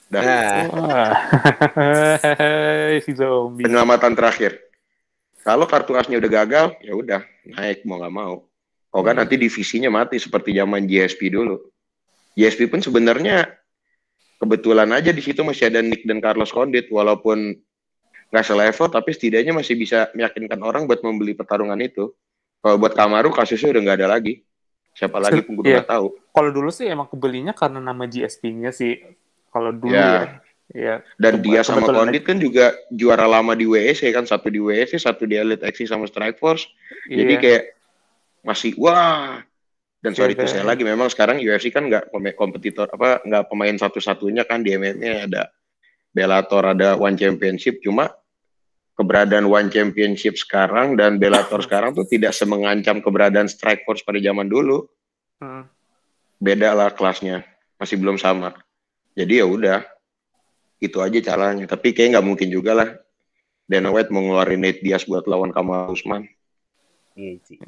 Dan 0.09 0.24
Nah, 0.24 0.64
Wah. 0.72 1.12
si 3.05 3.12
zombie. 3.12 3.68
penyelamatan 3.68 4.16
terakhir. 4.16 4.57
Kalau 5.44 5.68
kartu 5.68 5.94
asnya 5.94 6.18
udah 6.18 6.31
gagal, 6.33 6.66
ya 6.81 6.92
udah 6.96 7.20
naik 7.44 7.85
mau 7.85 8.01
nggak 8.01 8.14
mau. 8.14 8.48
Oh 8.88 9.05
kan 9.05 9.20
nanti 9.20 9.37
divisinya 9.37 9.92
mati 9.92 10.16
seperti 10.16 10.57
zaman 10.57 10.88
GSP 10.88 11.29
dulu. 11.29 11.61
GSP 12.35 12.72
pun 12.72 12.81
sebenarnya 12.81 13.58
kebetulan 14.38 14.88
aja 14.94 15.11
di 15.11 15.20
situ 15.20 15.42
masih 15.42 15.68
ada 15.68 15.83
Nick 15.83 16.07
dan 16.07 16.22
Carlos 16.22 16.55
Condit 16.55 16.87
walaupun 16.88 17.59
nggak 18.29 18.44
selevel 18.44 18.88
tapi 18.88 19.11
setidaknya 19.12 19.53
masih 19.53 19.74
bisa 19.74 20.09
meyakinkan 20.14 20.61
orang 20.62 20.87
buat 20.87 21.03
membeli 21.03 21.35
pertarungan 21.35 21.79
itu. 21.81 22.14
Kalau 22.59 22.74
buat 22.74 22.94
Kamaru 22.94 23.31
kasusnya 23.31 23.70
udah 23.70 23.83
nggak 23.87 23.98
ada 24.03 24.09
lagi. 24.18 24.42
Siapa 24.98 25.22
lagi 25.22 25.38
pun 25.46 25.62
gue 25.62 25.64
Iya. 25.70 25.83
nggak 25.83 25.90
tahu. 25.94 26.07
Kalau 26.35 26.51
dulu 26.51 26.70
sih 26.74 26.90
emang 26.90 27.07
kebelinya 27.07 27.55
karena 27.55 27.79
nama 27.79 28.03
GSP-nya 28.03 28.74
sih. 28.74 28.98
Kalau 29.55 29.70
dulu 29.70 29.94
Ya. 29.94 30.11
ya. 30.11 30.22
Ya. 30.68 30.94
Dan 31.16 31.40
dia 31.40 31.64
sama 31.64 31.81
Condit 31.88 32.29
kan 32.29 32.37
juga 32.37 32.77
juara 32.92 33.24
lama 33.24 33.57
di 33.57 33.64
WEC 33.64 34.12
kan 34.12 34.29
satu 34.29 34.53
di 34.53 34.61
WEC, 34.61 35.01
satu 35.01 35.24
di 35.24 35.40
Elite 35.40 35.64
XC 35.64 35.88
sama 35.88 36.05
Strike 36.05 36.37
Force. 36.37 36.68
Jadi 37.09 37.35
Iya. 37.38 37.40
kayak 37.40 37.62
masih 38.44 38.77
wah. 38.77 39.40
Dan 39.99 40.15
sorry 40.15 40.39
Iya, 40.39 40.47
itu 40.47 40.47
saya 40.47 40.63
kayak- 40.63 40.71
lagi 40.71 40.83
memang 40.87 41.09
sekarang 41.11 41.37
UFC 41.43 41.75
kan 41.75 41.91
nggak 41.91 42.15
kompetitor 42.39 42.87
apa 42.87 43.19
nggak 43.27 43.45
pemain 43.51 43.75
satu-satunya 43.75 44.47
kan 44.47 44.63
di 44.63 44.79
MMA 44.79 45.27
ada 45.27 45.51
Bellator 46.15 46.63
ada 46.71 46.95
One 46.95 47.19
Championship 47.19 47.83
cuma 47.83 48.15
keberadaan 48.95 49.47
One 49.47 49.71
Championship 49.71 50.39
sekarang 50.39 50.95
dan 50.95 51.19
Bellator 51.19 51.59
sekarang 51.67 51.99
tuh 51.99 52.07
tidak 52.07 52.31
semengancam 52.31 53.03
keberadaan 53.03 53.51
Strike 53.51 53.83
Force 53.83 54.07
pada 54.07 54.23
zaman 54.23 54.47
dulu. 54.47 54.87
Hmm. 55.43 55.67
Beda 56.39 56.71
lah 56.75 56.95
kelasnya, 56.95 57.43
masih 57.79 57.99
belum 57.99 58.19
sama. 58.19 58.55
Jadi 59.19 59.43
ya 59.43 59.47
udah 59.47 59.83
itu 60.79 60.99
aja 61.03 61.19
caranya. 61.35 61.67
Tapi 61.67 61.91
kayak 61.91 62.15
nggak 62.19 62.27
mungkin 62.27 62.51
juga 62.51 62.75
lah. 62.75 62.89
Dana 63.67 63.91
White 63.91 64.15
mau 64.15 64.23
ngeluarin 64.23 64.63
Nate 64.63 64.79
Diaz 64.81 65.03
buat 65.05 65.27
lawan 65.27 65.51
Kamal 65.51 65.91
Usman. 65.91 66.23
iya 67.19 67.35
sih. 67.43 67.59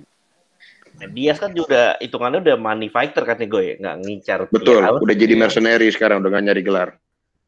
Nah, 1.01 1.09
Diaz 1.09 1.41
kan 1.41 1.51
juga 1.51 1.97
hitungannya 1.97 2.45
udah 2.45 2.57
money 2.61 2.93
fighter 2.93 3.25
kan 3.25 3.41
gue 3.41 3.63
ya, 3.65 3.75
nggak 3.81 3.97
ngincar. 4.05 4.39
Betul, 4.53 4.85
Ya, 4.85 4.93
udah 4.93 5.17
jadi 5.17 5.33
mercenary 5.33 5.89
sekarang, 5.89 6.21
udah 6.21 6.29
gak 6.31 6.45
nyari 6.45 6.61
gelar. 6.61 7.01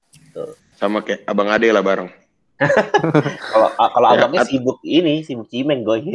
Betul. 0.08 0.56
Sama 0.74 1.04
kayak 1.04 1.28
abang 1.28 1.52
ade 1.52 1.68
lah 1.68 1.84
bareng. 1.84 2.08
Kalau 3.52 3.68
kalau 3.74 4.08
Ya, 4.08 4.22
abangnya 4.22 4.46
at- 4.46 4.48
sibuk 4.48 4.78
ini, 4.80 5.20
sibuk 5.20 5.50
cimeng 5.52 5.84
gue. 5.84 5.98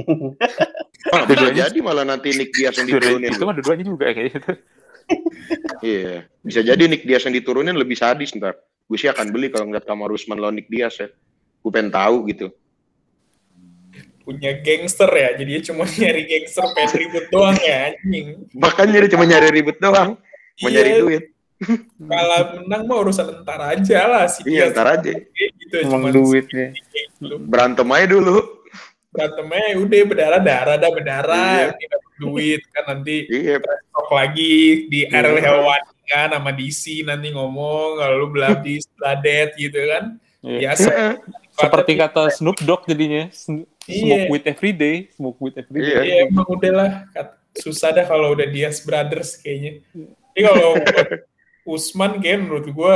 Ah, 1.08 1.24
bisa 1.24 1.56
jadi 1.56 1.78
malah 1.80 2.04
nanti 2.04 2.36
Nick 2.36 2.52
Diaz 2.52 2.76
yang 2.76 2.90
diturunin. 2.90 3.32
itu 3.32 3.40
mah 3.40 3.56
dua-duanya 3.56 3.86
juga 3.86 4.12
kayak 4.12 4.28
gitu. 4.34 4.52
Iya, 5.86 6.28
bisa 6.44 6.60
jadi 6.60 6.84
Nick 6.84 7.08
Diaz 7.08 7.24
yang 7.24 7.32
diturunin 7.32 7.72
lebih 7.72 7.96
sadis 7.96 8.36
ntar. 8.36 8.60
Gue 8.84 8.98
sih 8.98 9.08
akan 9.08 9.32
beli 9.32 9.48
kalau 9.48 9.72
ngeliat 9.72 9.88
Kamar 9.88 10.12
Usman 10.12 10.36
lawan 10.36 10.60
Nick 10.60 10.68
Diaz 10.68 11.00
ya. 11.00 11.08
Gue 11.62 11.72
pengen 11.72 11.96
tahu 11.96 12.28
gitu. 12.28 12.52
Punya 14.28 14.60
gangster 14.60 15.08
ya, 15.08 15.40
jadi 15.40 15.50
dia 15.56 15.62
cuma 15.72 15.88
nyari 16.04 16.28
gangster 16.28 16.68
pengen 16.76 16.92
ribut 17.00 17.26
doang 17.32 17.56
ya 17.64 17.96
anjing. 17.96 18.28
Bahkan 18.52 18.86
jadi 18.92 19.08
cuma 19.08 19.24
nyari 19.24 19.48
ribut 19.56 19.80
doang, 19.80 20.20
mau 20.60 20.68
nyari 20.68 20.92
Iya, 20.92 21.00
duit. 21.00 21.24
Kalau 22.12 22.40
menang 22.60 22.84
mah 22.86 22.98
urusan 23.02 23.42
ntar 23.42 23.64
aja 23.64 24.00
lah 24.04 24.28
si 24.28 24.44
Iya, 24.44 24.68
Diaz. 24.68 24.76
ntar 24.76 24.88
aja. 25.00 25.12
Gitu, 25.16 25.76
Emang 25.80 26.12
kayak 26.12 26.44
gitu. 26.44 27.36
Berantem 27.48 27.88
aja 27.88 28.08
dulu. 28.12 28.38
Berantemnya 29.08 29.80
udah 29.82 30.00
berdarah-darah, 30.06 30.76
dah 30.78 30.92
berdarah, 30.94 31.56
Iya. 31.74 31.88
dapet 31.88 32.12
duit 32.20 32.62
kan 32.70 32.84
nanti 32.86 33.26
Iya, 33.26 33.58
lagi 34.12 34.54
di 34.92 35.00
Iya. 35.08 35.24
RL 35.24 35.40
Hewan 35.40 35.82
kan 36.04 36.28
sama 36.36 36.52
DC 36.52 37.02
nanti 37.04 37.32
ngomong 37.32 37.98
kalau 37.98 38.16
lu 38.22 38.28
belabdi 38.30 38.84
bladet 38.94 39.56
gitu 39.56 39.80
kan. 39.88 40.20
Iya. 40.44 40.76
Biasa. 40.76 40.92
Seperti 41.58 41.92
kata 41.98 42.30
Snoop 42.30 42.60
Dogg 42.62 42.86
jadinya. 42.86 43.26
Smoke 43.88 44.28
Iya. 44.28 44.30
with 44.30 44.46
every 44.46 44.74
day. 44.74 44.96
Smoke 45.16 45.40
with 45.40 45.56
every 45.56 45.80
day. 45.80 45.88
Iya. 45.90 46.00
Iya 46.04 46.16
emang 46.28 46.48
udah 46.48 46.72
lah 46.74 46.92
susah 47.56 47.90
dah 47.90 48.04
kalau 48.04 48.36
udah 48.36 48.46
Diaz 48.46 48.84
Brothers 48.84 49.40
kayaknya. 49.40 49.80
Jadi 50.36 50.42
kalau 50.44 50.76
Usman 51.66 52.20
kayak 52.20 52.40
menurut 52.44 52.68
gue 52.68 52.96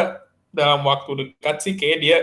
dalam 0.51 0.83
waktu 0.83 1.11
dekat 1.17 1.57
sih 1.59 1.73
kayak 1.73 1.97
dia 1.97 2.17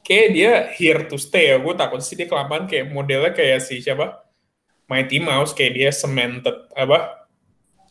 kayak 0.00 0.28
dia 0.30 0.52
here 0.70 1.02
to 1.04 1.16
stay 1.16 1.50
ya. 1.50 1.56
Gue 1.56 1.72
takut 1.72 2.00
sih 2.00 2.14
dia 2.14 2.24
kelamaan 2.24 2.64
kayak 2.64 2.88
modelnya 2.88 3.32
kayak 3.32 3.58
si 3.58 3.80
siapa 3.80 4.20
Mighty 4.86 5.18
Mouse 5.18 5.50
kayak 5.50 5.72
dia 5.74 5.90
cemented 5.90 6.54
apa 6.72 7.26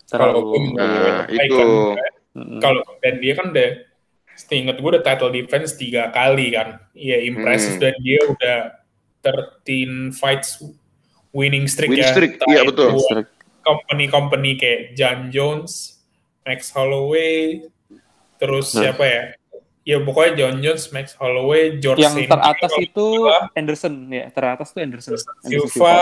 kalau 0.05 0.53
gue 0.53 0.59
Terlalu. 0.61 0.77
Nah, 0.77 1.25
itu. 1.27 1.65
Mm. 2.35 2.59
kalau 2.59 2.83
dan 2.99 3.15
dia 3.17 3.31
kan 3.31 3.47
udah 3.49 3.69
seingat 4.35 4.75
gue 4.75 4.89
udah 4.91 4.99
title 4.99 5.31
defense 5.31 5.79
tiga 5.79 6.11
kali 6.11 6.51
kan 6.51 6.83
iya 6.91 7.23
impressive 7.23 7.79
Hmm. 7.79 7.83
dan 7.87 7.95
dia 8.03 8.19
udah 8.27 8.57
13 9.25 10.13
fights 10.13 10.61
winning 11.33 11.65
streak 11.65 11.89
Win 11.91 12.05
ya 12.05 12.13
streak, 12.13 12.37
Entah 12.37 12.47
iya, 12.53 12.61
itu 12.63 12.69
betul. 12.71 13.25
company-company 13.65 14.51
kayak 14.55 14.81
John 14.93 15.33
Jones 15.33 15.99
Max 16.45 16.69
Holloway 16.69 17.65
terus 18.37 18.71
Nah. 18.77 18.93
siapa 18.93 19.03
ya 19.03 19.21
ya 19.85 19.97
pokoknya 20.01 20.31
John 20.37 20.55
Jones 20.61 20.93
Max 20.93 21.17
Holloway 21.17 21.81
George 21.81 22.01
Yang 22.01 22.25
St. 22.25 22.29
teratas 22.29 22.71
itu 22.77 23.05
Silva, 23.21 23.37
Anderson 23.53 23.93
ya, 24.09 24.25
teratas 24.33 24.67
tuh 24.73 24.81
Anderson. 24.81 25.11
Anderson 25.17 25.69
Silva 25.69 25.95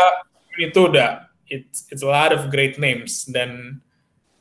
itu 0.59 0.79
udah 0.85 1.09
it's 1.49 1.87
it's 1.91 2.03
a 2.03 2.09
lot 2.09 2.31
of 2.31 2.47
great 2.53 2.77
names 2.77 3.25
dan 3.27 3.81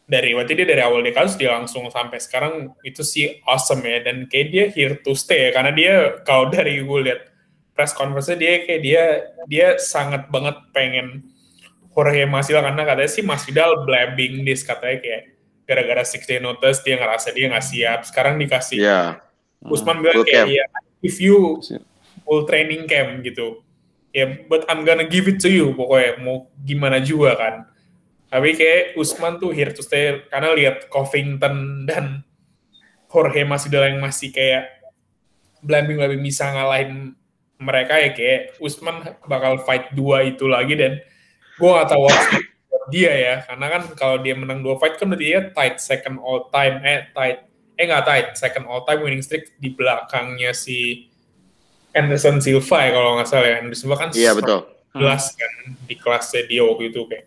dari 0.07 0.37
waktu 0.37 0.53
dia 0.61 0.69
dari 0.69 0.83
awal 0.85 1.01
dia 1.01 1.15
kasus 1.17 1.41
dia 1.41 1.57
langsung 1.57 1.89
sampai 1.89 2.21
sekarang 2.21 2.69
itu 2.85 3.01
sih 3.01 3.41
awesome 3.49 3.81
ya 3.81 4.05
dan 4.05 4.29
kayak 4.29 4.47
dia 4.53 4.65
here 4.69 4.95
to 5.01 5.17
stay 5.17 5.49
ya 5.49 5.51
karena 5.57 5.73
dia 5.73 5.95
kalau 6.29 6.53
dari 6.53 6.85
gue 6.85 7.01
lihat 7.01 7.32
press 7.83 7.99
conference 7.99 8.31
dia 8.39 8.63
kayak 8.63 8.81
dia 8.87 9.05
dia 9.51 9.69
sangat 9.83 10.31
banget 10.31 10.55
pengen 10.71 11.27
Jorge 11.91 12.23
Masvidal 12.31 12.63
karena 12.71 12.87
katanya 12.87 13.11
sih 13.11 13.27
Masvidal 13.27 13.83
blabbing 13.83 14.47
this 14.47 14.63
katanya 14.63 15.03
kayak 15.03 15.23
gara-gara 15.67 16.07
six 16.07 16.23
day 16.31 16.39
notice 16.39 16.79
dia 16.87 16.95
ngerasa 16.95 17.35
dia 17.35 17.51
nggak 17.51 17.67
siap. 17.67 18.01
Sekarang 18.07 18.39
dikasih 18.39 18.79
Iya. 18.79 19.19
Usman 19.67 19.99
bilang 19.99 20.23
kayak 20.23 20.47
ya 20.47 20.65
if 21.03 21.19
you 21.19 21.59
full 22.23 22.47
training 22.47 22.87
camp 22.87 23.19
gitu. 23.27 23.67
Ya 24.15 24.31
but 24.47 24.63
I'm 24.71 24.87
gonna 24.87 25.11
give 25.11 25.27
it 25.27 25.43
to 25.43 25.51
you 25.51 25.75
pokoknya. 25.75 26.23
Mau 26.23 26.47
gimana 26.63 27.03
juga 27.03 27.35
kan. 27.35 27.55
Tapi 28.31 28.55
kayak 28.55 28.95
Usman 28.95 29.43
tuh 29.43 29.51
here 29.51 29.75
to 29.75 29.83
stay 29.83 30.23
karena 30.31 30.55
lihat 30.55 30.87
Covington 30.87 31.85
dan 31.85 32.23
Jorge 33.11 33.43
Masvidal 33.43 33.91
yang 33.91 34.01
masih 34.01 34.31
kayak 34.31 34.81
blabbing-blabbing 35.61 36.25
bisa 36.25 36.49
ngalahin 36.49 37.13
mereka 37.63 37.95
ya 38.03 38.11
kayak 38.11 38.59
Usman 38.59 39.17
bakal 39.31 39.63
fight 39.63 39.95
dua 39.95 40.27
itu 40.27 40.51
lagi 40.51 40.75
dan 40.75 40.99
gue 41.57 41.71
gak 41.71 41.89
tahu 41.89 42.11
dia 42.91 43.13
ya. 43.15 43.35
Karena 43.47 43.67
kan 43.79 43.83
kalau 43.95 44.17
dia 44.19 44.35
menang 44.35 44.61
dua 44.61 44.77
fight 44.77 44.99
kan 44.99 45.07
berarti 45.07 45.27
dia 45.31 45.41
tight 45.55 45.79
second 45.79 46.19
all 46.19 46.51
time 46.51 46.83
eh 46.83 47.07
tight 47.15 47.39
eh 47.79 47.85
nggak 47.89 48.05
tight 48.05 48.29
second 48.37 48.67
all 48.69 48.83
time 48.85 49.01
winning 49.01 49.25
streak 49.25 49.55
di 49.57 49.73
belakangnya 49.73 50.53
si 50.53 51.09
Anderson 51.95 52.41
Silva 52.43 52.85
ya 52.85 52.91
kalau 52.93 53.11
nggak 53.17 53.29
salah 53.31 53.49
ya. 53.49 53.57
Anderson 53.63 53.81
Silva 53.87 53.97
kan 53.97 54.09
Iya 54.13 54.33
betul. 54.35 54.61
jelas 54.93 55.25
kan 55.33 55.53
di 55.89 55.95
kelasnya 55.97 56.43
dia 56.45 56.63
waktu 56.69 56.93
itu 56.93 57.01
kayak 57.09 57.27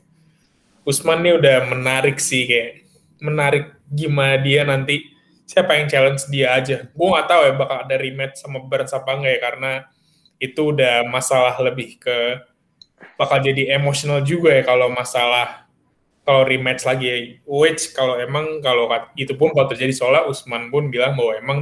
Usman 0.85 1.25
nih 1.25 1.33
udah 1.41 1.57
menarik 1.73 2.21
sih 2.21 2.45
kayak 2.45 2.85
menarik 3.17 3.73
gimana 3.89 4.37
dia 4.37 4.61
nanti 4.61 5.01
siapa 5.49 5.77
yang 5.77 5.89
challenge 5.89 6.29
dia 6.29 6.53
aja. 6.53 6.85
Gue 6.93 7.07
nggak 7.09 7.25
tahu 7.25 7.41
ya 7.41 7.53
bakal 7.57 7.77
ada 7.85 7.95
rematch 7.97 8.37
sama 8.41 8.61
Burns 8.61 8.93
apa 8.93 9.09
enggak 9.17 9.33
ya 9.33 9.39
karena 9.41 9.71
itu 10.51 10.75
udah 10.75 11.07
masalah 11.07 11.55
lebih 11.61 11.97
ke 11.97 12.41
bakal 13.15 13.39
jadi 13.39 13.75
emosional 13.79 14.23
juga 14.23 14.51
ya 14.51 14.63
kalau 14.63 14.91
masalah 14.91 15.65
kalau 16.25 16.41
rematch 16.41 16.83
lagi. 16.89 17.37
Which 17.45 17.93
kalau 17.93 18.17
emang 18.17 18.59
kalau 18.59 18.89
itu 19.13 19.37
pun 19.37 19.53
kalau 19.53 19.69
terjadi. 19.69 19.93
Soalnya 19.93 20.25
Usman 20.25 20.73
pun 20.73 20.89
bilang 20.89 21.13
bahwa 21.13 21.33
emang 21.37 21.59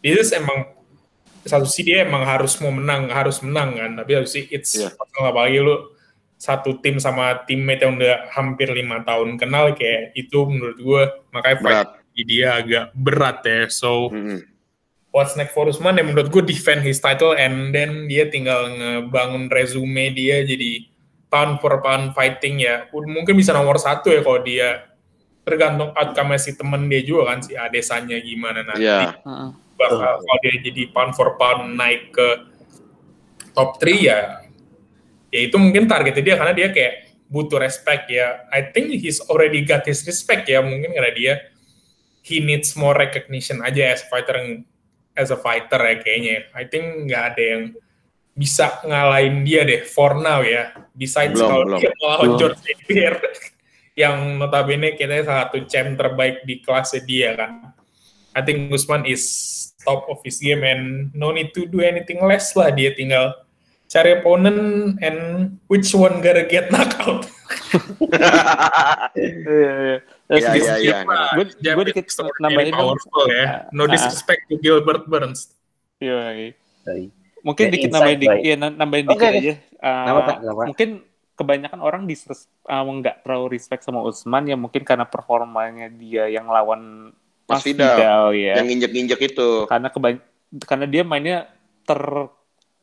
is 0.00 0.32
emang 0.32 0.72
satu 1.46 1.68
sih 1.68 1.86
dia 1.86 2.02
emang 2.08 2.24
harus 2.26 2.58
mau 2.58 2.72
menang 2.72 3.12
harus 3.12 3.44
menang 3.44 3.76
kan. 3.76 3.90
Tapi 4.00 4.10
harus 4.16 4.32
sih 4.32 4.48
it's 4.48 4.74
Iya. 4.74 4.96
personal. 4.96 5.28
Apalagi 5.30 5.58
lu 5.60 5.76
satu 6.36 6.80
tim 6.80 6.96
sama 7.00 7.44
teammate 7.48 7.84
yang 7.84 7.96
udah 7.96 8.28
hampir 8.32 8.68
lima 8.72 9.00
tahun 9.04 9.40
kenal 9.40 9.72
kayak 9.72 10.12
itu 10.12 10.44
menurut 10.44 10.76
gue 10.76 11.02
makanya 11.32 11.58
fight 11.64 11.88
dia 12.16 12.48
agak 12.60 12.84
berat 12.96 13.44
ya. 13.44 13.68
So 13.68 14.08
Mm-mm. 14.08 14.40
What's 15.16 15.32
next 15.32 15.56
for 15.56 15.64
Usman? 15.64 15.96
Ya 15.96 16.04
menurut 16.04 16.28
gue 16.28 16.44
defend 16.44 16.84
his 16.84 17.00
title 17.00 17.32
and 17.32 17.72
then 17.72 18.04
dia 18.04 18.28
tinggal 18.28 18.68
ngebangun 18.68 19.48
resume 19.48 20.12
dia 20.12 20.44
jadi 20.44 20.84
pound 21.32 21.64
for 21.64 21.80
pound 21.80 22.12
fighting 22.12 22.60
ya. 22.60 22.84
Mungkin 22.92 23.32
bisa 23.32 23.56
nomor 23.56 23.80
satu 23.80 24.12
ya 24.12 24.20
kalau 24.20 24.44
dia. 24.44 24.92
Tergantung 25.46 25.94
outcome 25.94 26.36
si 26.42 26.58
temen 26.58 26.90
dia 26.90 27.00
juga 27.06 27.32
kan 27.32 27.38
si 27.40 27.56
Adesanya 27.56 28.20
gimana 28.20 28.60
nanti. 28.60 28.84
Iya. 28.84 29.16
Heeh. 29.24 29.64
bakal 29.76 30.24
kalau 30.24 30.38
dia 30.40 30.56
jadi 30.64 30.82
pound 30.88 31.12
for 31.12 31.36
pound 31.36 31.76
naik 31.76 32.08
ke 32.08 32.48
top 33.52 33.76
3 33.76 33.92
ya 34.00 34.40
ya 35.28 35.40
itu 35.44 35.56
mungkin 35.60 35.84
targetnya 35.84 36.24
dia 36.24 36.36
karena 36.40 36.56
dia 36.56 36.68
kayak 36.72 37.12
butuh 37.28 37.60
respect 37.60 38.08
ya. 38.08 38.48
I 38.48 38.72
think 38.72 38.96
he's 38.96 39.20
already 39.28 39.62
got 39.62 39.84
his 39.84 40.02
respect 40.08 40.48
ya 40.48 40.64
mungkin 40.64 40.96
karena 40.96 41.12
dia 41.12 41.34
he 42.26 42.42
needs 42.42 42.74
more 42.74 42.96
recognition 42.96 43.62
aja 43.62 43.94
as 43.94 44.02
fighter 44.10 44.64
as 45.16 45.32
a 45.32 45.38
fighter 45.40 45.80
ya 45.80 45.96
kayaknya 45.98 46.36
I 46.52 46.64
think 46.68 47.08
nggak 47.10 47.22
ada 47.34 47.42
yang 47.42 47.62
bisa 48.36 48.84
ngalahin 48.84 49.48
dia 49.48 49.64
deh 49.64 49.82
for 49.88 50.20
now 50.20 50.44
ya 50.44 50.76
besides 50.92 51.40
Belum, 51.40 51.48
kalau 51.48 51.64
belum. 51.66 51.78
dia 51.80 51.90
melawan 51.96 52.26
Belum. 52.28 52.38
George 52.38 52.58
St. 52.60 52.80
Pierre 52.84 53.18
yang 54.02 54.36
notabene 54.36 54.92
kayaknya 54.92 55.24
salah 55.24 55.48
satu 55.48 55.58
champ 55.64 55.96
terbaik 55.96 56.44
di 56.44 56.60
kelasnya 56.60 57.00
dia 57.02 57.30
kan 57.32 57.72
I 58.36 58.44
think 58.44 58.68
Usman 58.68 59.08
is 59.08 59.24
top 59.80 60.04
of 60.12 60.20
his 60.20 60.36
game 60.36 60.60
and 60.60 61.08
no 61.16 61.32
need 61.32 61.56
to 61.56 61.64
do 61.64 61.80
anything 61.80 62.20
less 62.20 62.52
lah. 62.52 62.68
Dia 62.68 62.92
tinggal 62.92 63.32
cari 63.88 64.20
opponent 64.20 65.00
and 65.00 65.56
which 65.72 65.88
one 65.96 66.20
gonna 66.20 66.44
get 66.44 66.68
knockout. 66.74 67.24
Iya, 70.26 70.38
iya. 70.38 70.50
Iya, 70.52 70.74
di- 70.74 70.82
iya, 70.82 70.98
iya. 71.62 71.72
Gue 71.74 71.84
dikit 71.86 72.06
nambahin 72.38 72.74
dong. 72.74 72.80
powerful 72.98 73.24
ya. 73.30 73.46
No 73.70 73.86
Ah. 73.86 73.88
disrespect 73.88 74.42
to 74.50 74.58
Gilbert 74.58 75.06
Burns. 75.06 75.54
Iya, 75.98 76.22
iya. 76.34 76.50
Mungkin 77.46 77.70
Ya, 77.70 77.72
dikit 77.78 77.90
nambahin 77.94 78.18
dikit, 78.18 78.38
ya, 78.42 78.54
na- 78.58 78.74
nambahin 78.74 79.06
dikit 79.06 79.22
aja. 79.30 79.54
Uh? 79.78 80.02
Kenapa? 80.02 80.32
Mungkin 80.66 80.88
kebanyakan 81.36 81.78
orang 81.78 82.02
disres, 82.04 82.50
uh, 82.64 82.82
nggak 82.82 83.22
terlalu 83.22 83.54
respect 83.54 83.84
sama 83.84 84.02
Usman 84.02 84.48
ya 84.48 84.56
mungkin 84.56 84.82
karena 84.82 85.04
performanya 85.04 85.86
dia 85.86 86.26
yang 86.26 86.48
lawan 86.48 87.12
Mas 87.46 87.62
Vidal. 87.62 87.94
Vidal 87.94 88.24
ya. 88.34 88.54
Yang 88.58 88.68
injek-injek 88.74 89.20
itu. 89.22 89.48
Karena 89.70 89.88
kebany 89.92 90.18
karena 90.66 90.86
dia 90.88 91.02
mainnya 91.04 91.38
ter 91.86 92.00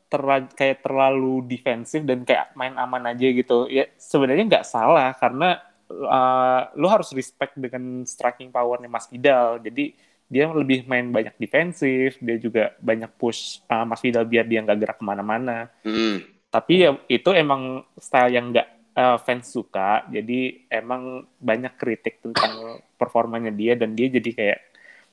terla- 0.08 0.48
kayak 0.48 0.80
terlalu 0.80 1.42
defensif 1.44 2.00
dan 2.06 2.22
kayak 2.22 2.54
main 2.54 2.72
aman 2.78 3.10
aja 3.10 3.26
gitu. 3.26 3.66
Ya 3.66 3.90
sebenarnya 3.98 4.46
nggak 4.46 4.64
salah 4.64 5.10
karena 5.12 5.58
uh, 5.90 6.60
lu 6.76 6.86
harus 6.88 7.10
respect 7.12 7.56
dengan 7.56 8.04
striking 8.04 8.48
powernya 8.48 8.90
Mas 8.90 9.08
Vidal. 9.08 9.60
Jadi 9.60 9.94
dia 10.24 10.48
lebih 10.50 10.88
main 10.88 11.08
banyak 11.12 11.36
defensif, 11.36 12.16
dia 12.18 12.36
juga 12.40 12.72
banyak 12.80 13.12
push 13.20 13.60
uh, 13.68 13.84
Mas 13.84 14.00
Vidal 14.00 14.24
biar 14.24 14.48
dia 14.48 14.64
nggak 14.64 14.78
gerak 14.80 14.98
ke 14.98 15.04
mana-mana. 15.04 15.68
Mm. 15.84 16.24
Tapi 16.48 16.74
ya 16.86 16.90
itu 17.10 17.30
emang 17.34 17.82
style 17.98 18.32
yang 18.32 18.54
nggak 18.54 18.68
uh, 18.96 19.18
fans 19.20 19.50
suka. 19.50 20.06
Jadi 20.08 20.70
emang 20.70 21.28
banyak 21.38 21.76
kritik 21.76 22.24
tentang 22.24 22.80
performanya 22.96 23.52
dia 23.52 23.76
dan 23.76 23.92
dia 23.92 24.08
jadi 24.08 24.30
kayak 24.32 24.60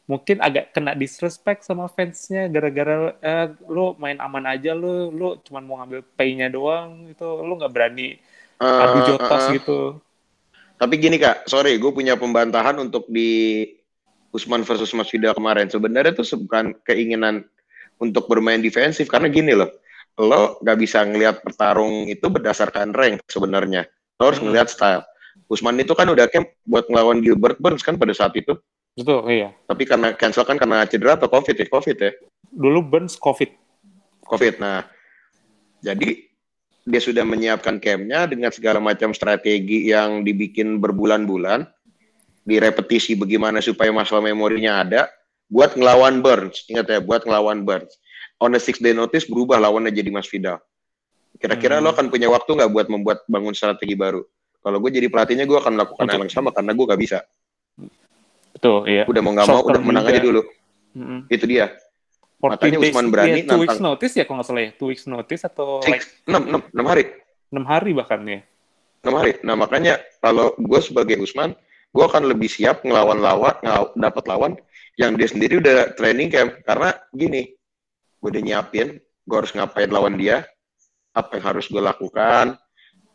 mungkin 0.10 0.44
agak 0.44 0.76
kena 0.76 0.92
disrespect 0.98 1.64
sama 1.64 1.88
fansnya 1.88 2.52
gara-gara 2.52 3.16
eh, 3.24 3.48
lu 3.72 3.96
main 3.96 4.20
aman 4.20 4.44
aja 4.44 4.76
lu 4.76 5.08
lu 5.08 5.40
cuman 5.46 5.64
mau 5.64 5.76
ngambil 5.80 6.04
pay-nya 6.20 6.52
doang 6.52 7.08
itu 7.08 7.24
lu 7.24 7.56
nggak 7.56 7.72
berani 7.72 8.20
adu 8.60 8.98
Eh, 9.02 9.06
jotos 9.08 9.44
eh, 9.48 9.52
gitu 9.56 9.80
Tapi 10.82 10.98
gini 10.98 11.22
kak, 11.22 11.46
sorry, 11.46 11.78
gue 11.78 11.94
punya 11.94 12.18
pembantahan 12.18 12.74
untuk 12.82 13.06
di 13.06 13.70
Usman 14.34 14.66
versus 14.66 14.90
Mas 14.98 15.14
Vidal 15.14 15.38
kemarin. 15.38 15.70
Sebenarnya 15.70 16.18
itu 16.18 16.26
bukan 16.42 16.74
keinginan 16.82 17.46
untuk 18.02 18.26
bermain 18.26 18.58
defensif 18.58 19.06
karena 19.06 19.30
gini 19.30 19.54
loh, 19.54 19.70
lo 20.18 20.58
gak 20.66 20.82
bisa 20.82 21.06
ngelihat 21.06 21.46
pertarung 21.46 22.10
itu 22.10 22.26
berdasarkan 22.26 22.98
rank 22.98 23.22
sebenarnya. 23.30 23.86
Lo 24.18 24.34
harus 24.34 24.42
Hmm. 24.42 24.50
ngelihat 24.50 24.74
style. 24.74 25.06
Usman 25.46 25.78
itu 25.78 25.94
kan 25.94 26.10
udah 26.10 26.26
camp 26.32 26.50
buat 26.66 26.90
ngelawan 26.90 27.22
Gilbert 27.22 27.62
Burns 27.62 27.86
kan 27.86 28.02
pada 28.02 28.18
saat 28.18 28.34
itu. 28.34 28.58
betul 28.92 29.24
iya 29.32 29.56
Tapi 29.72 29.88
karena 29.88 30.12
cancel 30.18 30.44
kan 30.44 30.60
karena 30.60 30.84
cedera 30.84 31.16
atau 31.16 31.32
covid 31.32 31.56
ya, 31.56 31.64
covid 31.70 31.96
ya, 31.96 32.12
dulu 32.52 32.84
Burns 32.84 33.16
covid 33.16 33.54
covid. 34.26 34.60
Nah, 34.60 34.84
jadi 35.80 36.31
dia 36.82 36.98
sudah 36.98 37.22
menyiapkan 37.22 37.78
campnya 37.78 38.26
dengan 38.26 38.50
segala 38.50 38.82
macam 38.82 39.14
strategi 39.14 39.88
yang 39.88 40.26
dibikin 40.26 40.82
berbulan-bulan, 40.82 41.66
direpetisi 42.42 43.14
bagaimana 43.14 43.62
supaya 43.62 43.94
masalah 43.94 44.26
memorinya 44.26 44.82
ada, 44.82 45.02
buat 45.46 45.78
ngelawan 45.78 46.20
Burns. 46.20 46.66
Ingat 46.68 46.86
ya, 46.90 47.00
buat 47.00 47.22
ngelawan 47.22 47.62
Burns. 47.62 47.94
On 48.42 48.50
the 48.50 48.58
six 48.58 48.82
day 48.82 48.92
notice 48.92 49.30
berubah 49.30 49.62
lawannya 49.62 49.94
jadi 49.94 50.10
Mas 50.10 50.26
Vidal. 50.26 50.58
Kira-kira 51.38 51.78
Hmm. 51.78 51.86
lo 51.86 51.94
akan 51.94 52.10
punya 52.10 52.28
waktu 52.28 52.50
nggak 52.54 52.72
buat 52.74 52.88
membuat 52.90 53.20
bangun 53.26 53.54
strategi 53.54 53.94
baru? 53.94 54.26
Kalau 54.62 54.78
gue 54.78 54.90
jadi 54.90 55.10
pelatihnya, 55.10 55.46
gue 55.46 55.58
akan 55.58 55.74
melakukan 55.74 56.06
hal 56.06 56.22
yang 56.22 56.34
sama 56.34 56.50
karena 56.50 56.74
gue 56.74 56.86
nggak 56.86 57.02
bisa. 57.02 57.20
betul 58.52 58.86
iya 58.86 59.10
Udah 59.10 59.22
mau 59.24 59.34
nggak 59.34 59.48
mau, 59.48 59.62
udah 59.64 59.82
menang 59.82 60.06
juga. 60.06 60.14
aja 60.14 60.22
dulu. 60.22 60.42
Mm-mm. 60.94 61.20
Itu 61.32 61.46
dia. 61.50 61.72
14 62.42 62.58
Makanya 62.58 62.78
days, 62.82 62.90
Usman 62.90 63.08
berani 63.14 63.30
ya, 63.30 63.46
two 63.46 63.62
weeks 63.62 63.78
notice 63.78 64.14
ya 64.18 64.24
kalau 64.26 64.36
nggak 64.42 64.48
salah 64.50 64.64
ya 64.66 64.72
two 64.74 64.88
weeks 64.90 65.06
notice 65.06 65.42
atau 65.46 65.70
like 65.86 66.02
Six, 66.02 66.26
enam, 66.26 66.44
enam, 66.50 66.62
enam 66.74 66.86
hari. 66.90 67.04
6 67.54 67.62
hari 67.68 67.92
bahkan 67.94 68.20
ya 68.26 68.40
enam 69.06 69.14
hari. 69.22 69.32
Nah 69.46 69.56
makanya 69.58 69.94
kalau 70.18 70.58
gue 70.58 70.80
sebagai 70.82 71.22
Usman, 71.22 71.54
gue 71.94 72.04
akan 72.04 72.24
lebih 72.26 72.50
siap 72.50 72.82
ngelawan 72.82 73.22
lawan, 73.22 73.54
ngelaw- 73.62 73.94
dapat 73.94 74.24
lawan 74.26 74.52
yang 74.98 75.14
dia 75.14 75.30
sendiri 75.30 75.62
udah 75.62 75.94
training 75.94 76.34
camp. 76.34 76.58
Karena 76.66 76.98
gini, 77.14 77.54
gue 78.18 78.30
udah 78.30 78.42
nyiapin, 78.42 78.98
gue 79.02 79.36
harus 79.38 79.54
ngapain 79.54 79.90
lawan 79.90 80.18
dia, 80.18 80.46
apa 81.14 81.38
yang 81.38 81.46
harus 81.54 81.66
gue 81.70 81.82
lakukan, 81.82 82.58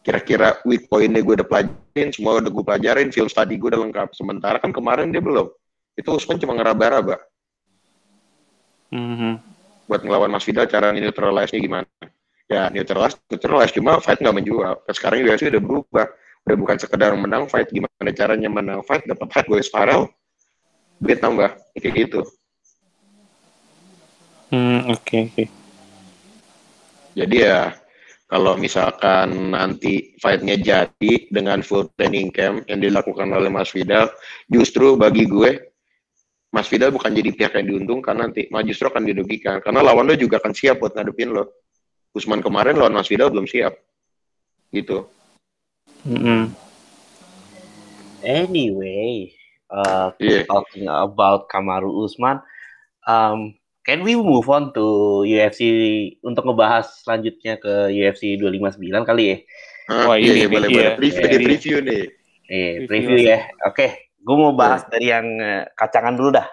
kira-kira 0.07 0.59
weak 0.63 0.87
point-nya 0.87 1.23
gue 1.23 1.35
udah 1.43 1.49
pelajarin, 1.49 2.09
semua 2.15 2.39
udah 2.39 2.51
gue 2.53 2.65
pelajarin, 2.67 3.09
film 3.11 3.27
study 3.31 3.59
gue 3.59 3.75
udah 3.75 3.81
lengkap. 3.83 4.09
Sementara 4.15 4.63
kan 4.63 4.71
kemarin 4.71 5.11
dia 5.11 5.23
belum. 5.23 5.51
Itu 5.97 6.15
Usman 6.15 6.37
cuma 6.39 6.53
ngeraba-raba 6.55 7.17
Mhm. 8.93 9.43
buat 9.87 10.03
ngelawan 10.03 10.35
Mas 10.35 10.43
Vidal, 10.43 10.67
cara 10.67 10.91
neutralize-nya 10.91 11.63
gimana. 11.63 11.87
Ya 12.51 12.67
neutralize, 12.75 13.15
neutralize, 13.31 13.71
cuma 13.71 14.03
fight 14.03 14.19
nggak 14.19 14.35
menjual. 14.35 14.75
Sekarang 14.91 15.23
UFC 15.23 15.47
udah 15.47 15.63
berubah. 15.63 16.07
udah 16.47 16.57
bukan 16.63 16.79
sekedar 16.79 17.11
menang 17.19 17.51
fight 17.51 17.67
gimana 17.75 18.15
caranya 18.15 18.47
menang 18.47 18.79
fight 18.87 19.03
dapat 19.03 19.27
fight 19.35 19.47
gue 19.51 19.59
spiral 19.59 20.07
duit 21.03 21.19
tambah 21.19 21.59
kayak 21.75 22.07
gitu 22.07 22.23
Hmm, 24.47 24.87
oke 24.95 25.27
oke. 25.27 25.45
jadi 27.19 27.35
ya 27.35 27.61
kalau 28.31 28.55
misalkan 28.55 29.51
nanti 29.59 30.15
fightnya 30.23 30.55
jadi 30.55 31.27
dengan 31.35 31.67
full 31.67 31.91
training 31.99 32.31
camp 32.31 32.63
yang 32.71 32.79
dilakukan 32.79 33.27
oleh 33.27 33.51
Mas 33.51 33.75
Vidal 33.75 34.07
justru 34.47 34.95
bagi 34.95 35.27
gue 35.27 35.67
Mas 36.51 36.71
Vidal 36.71 36.91
bukan 36.91 37.11
jadi 37.11 37.31
pihak 37.31 37.53
yang 37.59 37.67
diuntungkan 37.67 38.17
nanti 38.17 38.47
malah 38.49 38.65
justru 38.65 38.87
akan 38.87 39.03
dirugikan 39.05 39.59
karena 39.61 39.83
lawan 39.83 40.07
lo 40.07 40.15
juga 40.15 40.39
akan 40.39 40.53
siap 40.53 40.79
buat 40.81 40.95
ngadepin 40.95 41.35
lo 41.35 41.51
Usman 42.13 42.41
kemarin 42.41 42.79
lawan 42.79 42.95
Mas 42.95 43.11
Vidal 43.11 43.29
belum 43.29 43.45
siap 43.45 43.77
gitu 44.71 45.11
Mm-mm. 46.07 46.55
Anyway, 48.23 49.35
uh, 49.69 50.11
Iya. 50.19 50.47
talking 50.47 50.87
about 50.87 51.47
Kamaru 51.47 51.95
Usman, 52.03 52.43
um, 53.05 53.55
can 53.83 54.03
we 54.03 54.15
move 54.15 54.47
on 54.47 54.71
to 54.71 54.83
UFC 55.23 55.63
untuk 56.23 56.43
ngebahas 56.43 57.03
selanjutnya 57.03 57.55
ke 57.55 57.91
UFC 57.93 58.35
259 58.35 59.07
kali 59.07 59.25
ya? 59.27 59.37
Ah, 59.87 60.11
Wah, 60.11 60.17
iya, 60.19 60.35
ini 60.35 60.39
iya, 60.43 60.47
nih, 60.47 60.51
boleh 60.51 60.69
iya. 60.69 60.75
boleh 60.75 60.91
preview 60.99 61.23
Iya. 61.23 61.31
deh 61.31 61.41
preview 61.47 61.79
nih 61.81 62.03
Eh, 62.47 62.71
Review 62.79 62.87
preview 62.87 63.19
ya. 63.27 63.39
Oke, 63.67 64.06
gue 64.27 64.37
mau 64.37 64.51
bahas 64.59 64.83
dari 64.91 65.15
yang 65.15 65.27
eh, 65.39 65.71
kacangan 65.79 66.19
dulu 66.19 66.35
dah. 66.35 66.49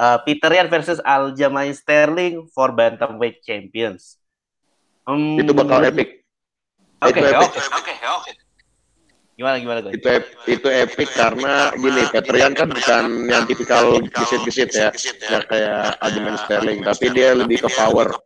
Uh, 0.00 0.16
Peter 0.24 0.48
Yan 0.48 0.72
versus 0.72 0.96
Aljamain 1.04 1.76
Sterling 1.76 2.48
for 2.48 2.72
bantamweight 2.72 3.44
champions. 3.44 4.16
Hmm, 5.04 5.36
itu 5.36 5.52
bakal 5.52 5.84
epic 5.84 6.24
Oke, 7.00 7.20
itu 7.20 7.28
epic. 7.32 7.48
oke, 7.48 7.60
oke, 7.60 7.94
oke. 8.16 8.32
Gimana 9.36 9.56
gimana 9.56 9.78
gue? 9.80 9.92
itu 9.96 10.08
ep- 10.08 10.32
itu 10.48 10.68
epic 10.68 11.08
karena 11.16 11.72
gini 11.72 12.02
Petrian 12.12 12.52
kan 12.52 12.68
bukan 12.68 13.04
yang 13.24 13.44
tipikal 13.48 13.96
gesit-gesit 14.04 14.68
ya 14.72 14.88
nggak 14.92 15.44
kayak 15.48 15.96
Aljamain 16.00 16.36
Sterling 16.44 16.80
tapi 16.84 17.08
dia 17.12 17.32
lebih 17.32 17.64
ke 17.64 17.68
power 17.72 18.20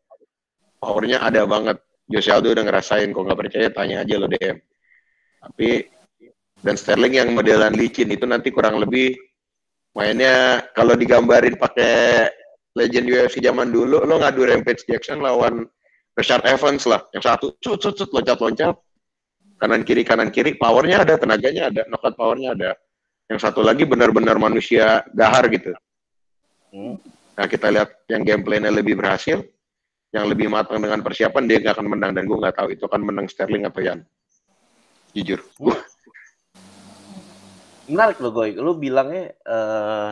powernya 0.82 1.22
ada 1.22 1.46
banget 1.46 1.78
Jose 2.10 2.34
Aldo 2.34 2.50
udah 2.50 2.66
ngerasain 2.66 3.14
kok 3.14 3.22
nggak 3.30 3.40
percaya 3.46 3.68
tanya 3.70 4.02
aja 4.02 4.14
lo 4.18 4.26
DM 4.26 4.58
tapi 5.38 5.86
dan 6.64 6.80
Sterling 6.80 7.20
yang 7.20 7.28
modelan 7.36 7.76
licin 7.76 8.08
itu 8.08 8.24
nanti 8.24 8.48
kurang 8.48 8.80
lebih 8.80 9.12
mainnya 9.92 10.64
kalau 10.72 10.96
digambarin 10.96 11.60
pakai 11.60 12.26
legend 12.74 13.06
UFC 13.06 13.44
zaman 13.44 13.70
dulu 13.70 14.02
lo 14.02 14.16
ngadu 14.18 14.48
Rampage 14.48 14.88
Jackson 14.88 15.20
lawan 15.20 15.68
Richard 16.16 16.42
Evans 16.48 16.88
lah. 16.88 17.04
Yang 17.12 17.24
satu 17.28 17.46
cut 17.60 17.78
cut 17.84 17.94
cut 17.94 18.10
loncat 18.10 18.38
loncat 18.40 18.76
kanan 19.60 19.82
kiri 19.86 20.02
kanan 20.02 20.32
kiri 20.34 20.58
powernya 20.58 21.06
ada 21.06 21.14
tenaganya 21.20 21.70
ada 21.70 21.82
knockout 21.86 22.16
powernya 22.16 22.56
ada. 22.56 22.70
Yang 23.28 23.40
satu 23.44 23.60
lagi 23.60 23.84
benar-benar 23.84 24.40
manusia 24.40 25.04
gahar 25.12 25.46
gitu. 25.52 25.70
Hmm. 26.74 26.98
nah 27.34 27.46
kita 27.50 27.70
lihat 27.70 27.90
yang 28.10 28.22
gameplaynya 28.26 28.70
lebih 28.70 28.98
berhasil 28.98 29.42
yang 30.10 30.26
lebih 30.26 30.50
matang 30.50 30.82
dengan 30.82 31.02
persiapan 31.02 31.46
dia 31.46 31.58
nggak 31.62 31.74
akan 31.78 31.86
menang. 31.86 32.10
Dan 32.16 32.24
gue 32.26 32.38
nggak 32.40 32.56
tahu 32.56 32.68
itu 32.74 32.82
akan 32.88 33.02
menang 33.04 33.26
Sterling 33.30 33.68
atau 33.68 33.82
Yan 33.84 34.00
jujur. 35.14 35.40
Wah, 35.62 35.78
menarik 37.90 38.18
lo 38.20 38.30
gue 38.32 38.56
lu 38.56 38.76
bilangnya 38.76 39.34
eh 39.34 40.10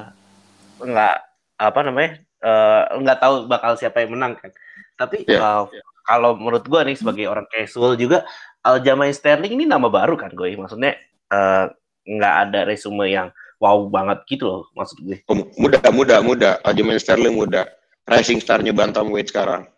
nggak 0.82 1.16
apa 1.62 1.80
namanya 1.86 2.10
eh 2.42 2.82
nggak 2.98 3.18
tahu 3.22 3.34
bakal 3.46 3.78
siapa 3.78 4.02
yang 4.04 4.18
menang 4.18 4.34
kan? 4.36 4.50
Tapi 4.98 5.24
Iya. 5.24 5.40
eh, 5.40 5.62
kalau 6.02 6.34
menurut 6.36 6.66
gue 6.66 6.80
nih 6.82 6.96
sebagai 6.98 7.26
orang 7.30 7.46
casual 7.48 7.94
juga 7.94 8.26
Aljamain 8.62 9.14
Sterling 9.14 9.54
ini 9.58 9.64
nama 9.66 9.86
baru 9.86 10.18
kan 10.18 10.30
gue 10.34 10.54
maksudnya 10.58 10.98
eh, 11.32 11.64
nggak 12.02 12.34
ada 12.48 12.60
resume 12.66 13.06
yang 13.08 13.30
wow 13.62 13.78
banget 13.86 14.26
gitu 14.26 14.44
loh 14.50 14.62
maksud 14.74 14.98
gue. 15.06 15.22
Oh, 15.30 15.38
muda 15.54 15.78
muda 15.94 16.16
muda. 16.18 16.50
Aljamain 16.66 16.98
Sterling 16.98 17.38
muda. 17.38 17.70
Rising 18.02 18.42
starnya 18.42 18.74
bantamweight 18.74 19.30
sekarang. 19.30 19.70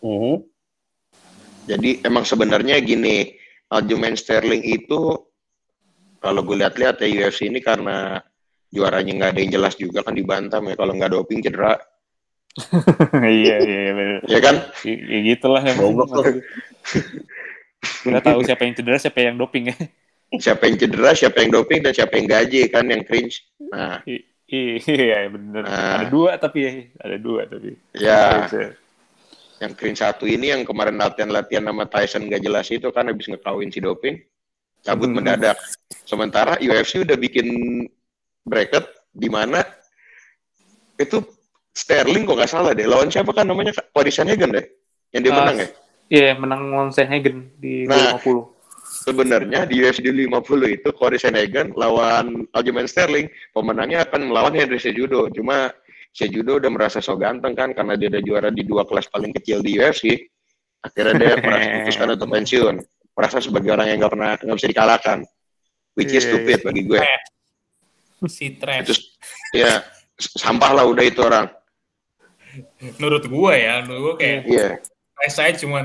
Mhm. 0.00 0.40
Jadi 1.68 2.00
emang 2.02 2.24
sebenarnya 2.24 2.80
gini, 2.80 3.36
Aljamain 3.68 4.16
Sterling 4.16 4.64
itu 4.64 5.28
kalau 6.20 6.44
gue 6.44 6.56
lihat-lihat 6.60 7.00
ya 7.00 7.08
UFC 7.26 7.48
ini 7.48 7.58
karena 7.58 8.20
juaranya 8.68 9.12
nggak 9.16 9.30
ada 9.34 9.40
yang 9.40 9.52
jelas 9.56 9.74
juga 9.74 10.04
kan 10.04 10.14
di 10.14 10.22
bantam 10.22 10.62
ya 10.68 10.76
kalau 10.76 10.92
nggak 10.94 11.10
doping 11.10 11.40
cedera, 11.42 11.74
iya 13.24 13.56
iya 13.58 13.80
iya, 13.90 14.04
ya 14.28 14.38
kan? 14.38 14.56
Ya, 14.84 14.94
ya 14.94 15.18
gitulah 15.34 15.62
tuh. 15.64 16.38
Kita 17.80 18.20
tahu 18.20 18.40
siapa 18.44 18.62
yang 18.68 18.74
cedera, 18.76 18.96
siapa 19.00 19.18
yang 19.24 19.36
doping 19.40 19.72
ya. 19.72 19.76
Siapa 20.30 20.62
yang 20.70 20.76
cedera, 20.78 21.10
siapa 21.16 21.42
yang 21.42 21.50
doping 21.50 21.80
dan 21.82 21.92
siapa 21.96 22.14
yang 22.14 22.28
gaji 22.30 22.70
kan 22.70 22.84
yang 22.86 23.02
cringe. 23.02 23.42
Nah, 23.58 24.04
I- 24.06 24.28
Iya 24.50 25.30
bener. 25.30 25.62
Nah. 25.62 26.02
Ada 26.02 26.06
dua 26.10 26.34
tapi 26.34 26.58
ya, 26.66 26.72
ada 26.98 27.16
dua 27.22 27.46
tapi. 27.46 27.70
ya 27.94 28.50
Iya, 28.50 28.74
yang 29.62 29.72
cringe 29.78 30.02
satu 30.02 30.26
ini 30.26 30.50
yang 30.50 30.66
kemarin 30.66 30.98
latihan-latihan 30.98 31.70
sama 31.70 31.86
Tyson 31.86 32.26
nggak 32.26 32.42
jelas 32.42 32.66
itu 32.66 32.90
kan 32.90 33.06
habis 33.06 33.30
ngekawin 33.30 33.70
si 33.70 33.78
doping, 33.78 34.18
cabut 34.82 35.06
Hmm. 35.06 35.22
mendadak. 35.22 35.54
Sementara 36.06 36.58
UFC 36.58 37.02
udah 37.02 37.14
bikin 37.14 37.46
bracket 38.42 38.82
di 39.10 39.26
mana 39.30 39.62
itu 40.96 41.22
Sterling 41.70 42.26
kok 42.26 42.34
nggak 42.34 42.50
salah 42.50 42.74
deh. 42.74 42.82
Lawan 42.82 43.14
siapa 43.14 43.30
kan 43.30 43.46
namanya 43.46 43.70
Cory 43.94 44.10
Sanhagen 44.10 44.50
deh. 44.50 44.66
Yang 45.14 45.22
dia 45.22 45.30
Ah, 45.30 45.38
menang 45.38 45.56
ya. 45.56 45.68
Iya, 46.10 46.30
menang 46.34 46.60
lawan 46.74 46.90
Sanhagen 46.90 47.54
di 47.62 47.86
Nah. 47.86 48.18
50. 48.18 48.58
Sebenarnya 48.90 49.70
di 49.70 49.78
UFC 49.78 50.02
50 50.02 50.66
itu 50.66 50.90
Cory 50.90 51.14
Sanhagen 51.14 51.70
lawan 51.78 52.42
Aljamain 52.50 52.90
Sterling, 52.90 53.30
pemenangnya 53.54 54.02
akan 54.02 54.34
melawan 54.34 54.50
Henry 54.50 54.82
Cejudo. 54.82 55.30
Cuma 55.30 55.70
Cejudo 56.10 56.58
udah 56.58 56.70
merasa 56.74 56.98
so 56.98 57.14
ganteng 57.14 57.54
kan 57.54 57.70
karena 57.70 57.94
dia 57.94 58.10
udah 58.10 58.22
juara 58.26 58.48
di 58.50 58.66
dua 58.66 58.82
kelas 58.82 59.06
paling 59.14 59.30
kecil 59.30 59.62
di 59.62 59.78
UFC. 59.78 60.26
Akhirnya 60.82 61.14
dia 61.14 61.32
merasa 61.38 61.66
memutuskan 61.70 62.08
untuk 62.18 62.28
pensiun. 62.34 62.74
Merasa 63.14 63.36
sebagai 63.38 63.70
orang 63.70 63.86
yang 63.94 63.98
nggak 64.02 64.12
pernah 64.12 64.30
nggak 64.42 64.56
bisa 64.58 64.68
dikalahkan. 64.74 65.18
Which 65.98 66.14
is 66.14 66.22
Iya, 66.22 66.30
stupid 66.30 66.58
bagi 66.62 66.82
gue. 66.86 67.00
Si 68.28 68.46
trash. 68.56 68.90
Itu 68.90 68.94
ya 69.56 69.80
sampah 70.20 70.70
lah 70.76 70.84
udah 70.86 71.04
itu 71.04 71.20
orang. 71.24 71.48
Menurut 72.98 73.24
gue 73.24 73.54
ya, 73.56 73.80
menurut 73.82 74.00
gue 74.02 74.14
kayak 74.20 74.40
Iya. 74.46 74.68
trash 75.16 75.38
aja 75.40 75.56
cuman 75.64 75.84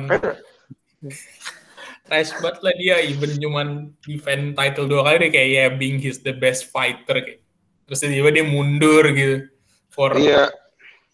trash 2.05 2.31
banget 2.37 2.57
lah 2.61 2.73
dia 2.77 2.95
even 3.01 3.31
cuman 3.41 3.67
defend 4.05 4.53
title 4.53 4.85
dua 4.85 5.01
kali 5.03 5.27
dia 5.27 5.31
kayak 5.33 5.49
ya 5.49 5.65
being 5.73 5.97
he's 5.97 6.21
the 6.21 6.33
best 6.33 6.69
fighter 6.69 7.17
kayak. 7.21 7.41
Terus 7.85 7.99
tiba-tiba 8.01 8.29
dia 8.33 8.45
mundur 8.45 9.03
gitu 9.13 9.45
for 9.89 10.13
Iya. 10.17 10.49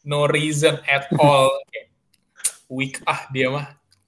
no 0.04 0.26
reason 0.26 0.80
at 0.90 1.08
all. 1.16 1.52
Kayak, 1.70 1.88
weak 2.68 2.98
ah 3.06 3.28
dia 3.30 3.48
mah. 3.52 3.68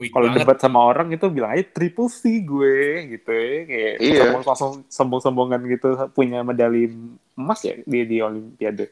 Kalau 0.10 0.28
debat 0.34 0.58
sama 0.60 0.80
orang 0.84 1.13
itu 1.13 1.30
bilang 1.30 1.54
aja 1.54 1.63
triple 1.70 2.10
C 2.10 2.42
gue 2.44 2.80
gitu 3.16 3.30
ya. 3.32 3.52
Kayak 3.70 3.94
Iya. 4.02 4.22
sombong- 4.26 4.48
langsung 4.48 4.74
sombong-sombongan 4.89 5.62
gitu 5.70 5.88
punya 6.12 6.42
medali 6.42 6.89
emas 7.38 7.60
ya 7.63 7.78
di, 7.86 8.00
di 8.10 8.18
Olimpiade. 8.20 8.89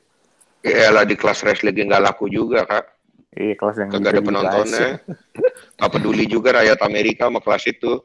Ya 0.61 0.93
lah 0.93 1.03
di 1.03 1.17
kelas 1.17 1.41
wrestling 1.41 1.73
nggak 1.73 2.03
laku 2.05 2.29
juga 2.29 2.63
kak. 2.69 2.85
Iya, 3.31 3.55
kelas 3.55 3.75
yang 3.79 3.89
Kagak 3.95 4.11
ada 4.11 4.21
penontonnya. 4.21 4.87
Gak 5.79 5.89
peduli 5.95 6.27
juga 6.27 6.61
rakyat 6.61 6.79
Amerika 6.83 7.31
sama 7.31 7.39
kelas 7.39 7.63
itu. 7.71 8.03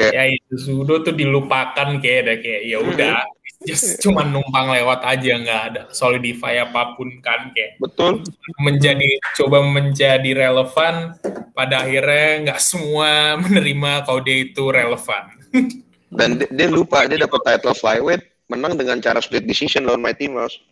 ya 0.00 0.24
itu 0.26 0.54
sudo 0.56 1.04
tuh 1.04 1.12
dilupakan 1.12 2.00
kayak 2.00 2.18
ada 2.24 2.34
kayak 2.40 2.62
ya 2.64 2.78
udah 2.80 3.14
just 3.62 4.02
cuman 4.02 4.34
numpang 4.34 4.74
lewat 4.74 5.06
aja 5.06 5.32
nggak 5.38 5.62
ada 5.70 5.82
solidify 5.94 6.58
apa 6.66 6.98
pun 6.98 7.22
kan 7.22 7.54
kayak 7.54 7.78
Betul. 7.78 8.26
menjadi 8.60 9.22
coba 9.38 9.62
menjadi 9.62 10.30
relevan 10.34 11.14
pada 11.54 11.86
akhirnya 11.86 12.50
nggak 12.50 12.60
semua 12.60 13.38
menerima 13.38 14.02
kalau 14.04 14.20
dia 14.20 14.36
itu 14.50 14.64
relevan 14.68 15.24
Dan 16.14 16.38
dia, 16.38 16.46
dia 16.46 16.68
lupa 16.70 17.02
dia 17.10 17.18
dapat 17.18 17.42
title 17.42 17.74
flyweight 17.74 18.22
menang 18.46 18.78
dengan 18.78 19.02
cara 19.02 19.18
split 19.18 19.50
decision 19.50 19.82
lawan 19.82 19.98
Mighty 19.98 20.30
Mouse. 20.30 20.62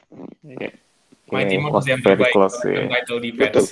Iya. 0.46 0.70
Mighty 1.34 1.58
Mouse 1.58 1.82
was 1.82 1.86
yang 1.90 1.98
terbaik 1.98 2.30
close, 2.30 2.62
iya. 2.62 2.86
title 2.86 3.18
Betul. 3.18 3.26
defense 3.26 3.68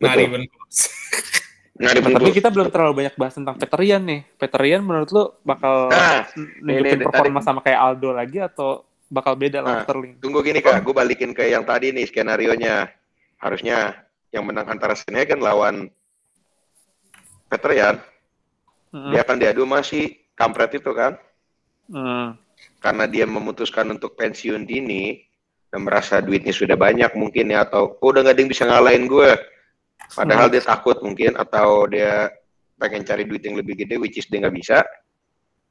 not 0.00 0.16
Betul. 0.16 0.24
even 0.28 0.42
close 0.48 0.80
Nggak 1.76 1.92
Nah, 1.92 2.12
tapi 2.16 2.32
kita 2.32 2.48
belum 2.48 2.68
terlalu 2.72 2.92
banyak 3.04 3.14
bahas 3.20 3.34
tentang 3.36 3.60
Peterian 3.60 4.00
nih. 4.00 4.24
Peterian 4.40 4.80
menurut 4.80 5.08
lu 5.12 5.24
bakal 5.44 5.92
Nah, 5.92 6.24
nunjukin 6.64 6.96
ini- 6.96 7.04
performa 7.04 7.40
sama 7.44 7.60
kayak 7.60 7.80
Aldo 7.80 8.16
lagi 8.16 8.40
atau 8.40 8.80
bakal 9.06 9.36
beda 9.36 9.60
Nah. 9.60 9.64
lah 9.64 9.76
Sterling? 9.84 10.16
Tunggu 10.18 10.40
gini 10.40 10.64
kak, 10.64 10.80
gue 10.80 10.94
balikin 10.96 11.36
ke 11.36 11.44
yang 11.46 11.62
tadi 11.62 11.92
nih 11.92 12.08
skenario 12.08 12.56
nya. 12.56 12.88
Harusnya 13.36 13.92
yang 14.32 14.48
menang 14.48 14.64
antara 14.66 14.96
Sanhagen 14.96 15.38
lawan 15.38 15.92
Petrian, 17.46 18.00
Hmm. 18.90 19.12
dia 19.12 19.22
akan 19.22 19.36
diadu 19.38 19.62
masih 19.62 20.16
kampret 20.34 20.74
itu 20.74 20.90
kan? 20.90 21.14
Hmm. 21.86 22.34
Karena 22.80 23.04
dia 23.06 23.22
memutuskan 23.22 23.86
untuk 23.86 24.16
pensiun 24.16 24.66
dini 24.66 25.22
dan 25.70 25.84
merasa 25.84 26.18
duitnya 26.18 26.50
sudah 26.50 26.74
banyak 26.74 27.12
mungkin 27.14 27.52
ya 27.52 27.62
atau 27.62 27.94
oh, 27.94 28.08
udah 28.10 28.24
gak 28.24 28.34
ada 28.34 28.40
yang 28.42 28.50
bisa 28.50 28.64
ngalahin 28.64 29.06
gue. 29.06 29.30
Padahal 30.12 30.46
dia 30.52 30.62
takut 30.62 31.00
mungkin 31.02 31.34
atau 31.36 31.88
dia 31.88 32.30
pengen 32.76 33.02
cari 33.02 33.24
duit 33.24 33.42
yang 33.42 33.56
lebih 33.56 33.74
gede 33.84 33.96
which 33.96 34.20
is 34.20 34.28
dia 34.28 34.44
nggak 34.44 34.56
bisa. 34.56 34.78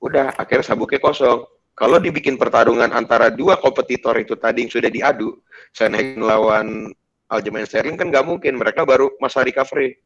Udah, 0.01 0.34
akhirnya 0.36 0.65
sabuknya 0.65 0.99
kosong. 1.01 1.45
Kalau 1.76 1.99
dibikin 1.99 2.39
pertarungan 2.39 2.91
antara 2.95 3.28
dua 3.28 3.59
kompetitor 3.59 4.15
itu 4.15 4.39
tadi 4.39 4.63
yang 4.63 4.71
sudah 4.71 4.88
diadu, 4.88 5.36
Sanhagen 5.76 6.23
lawan 6.23 6.91
Aljamain 7.28 7.67
Sterling 7.67 7.99
kan 7.99 8.07
nggak 8.07 8.26
mungkin. 8.26 8.55
Mereka 8.55 8.88
baru 8.88 9.11
masa 9.19 9.43
recovery. 9.43 9.97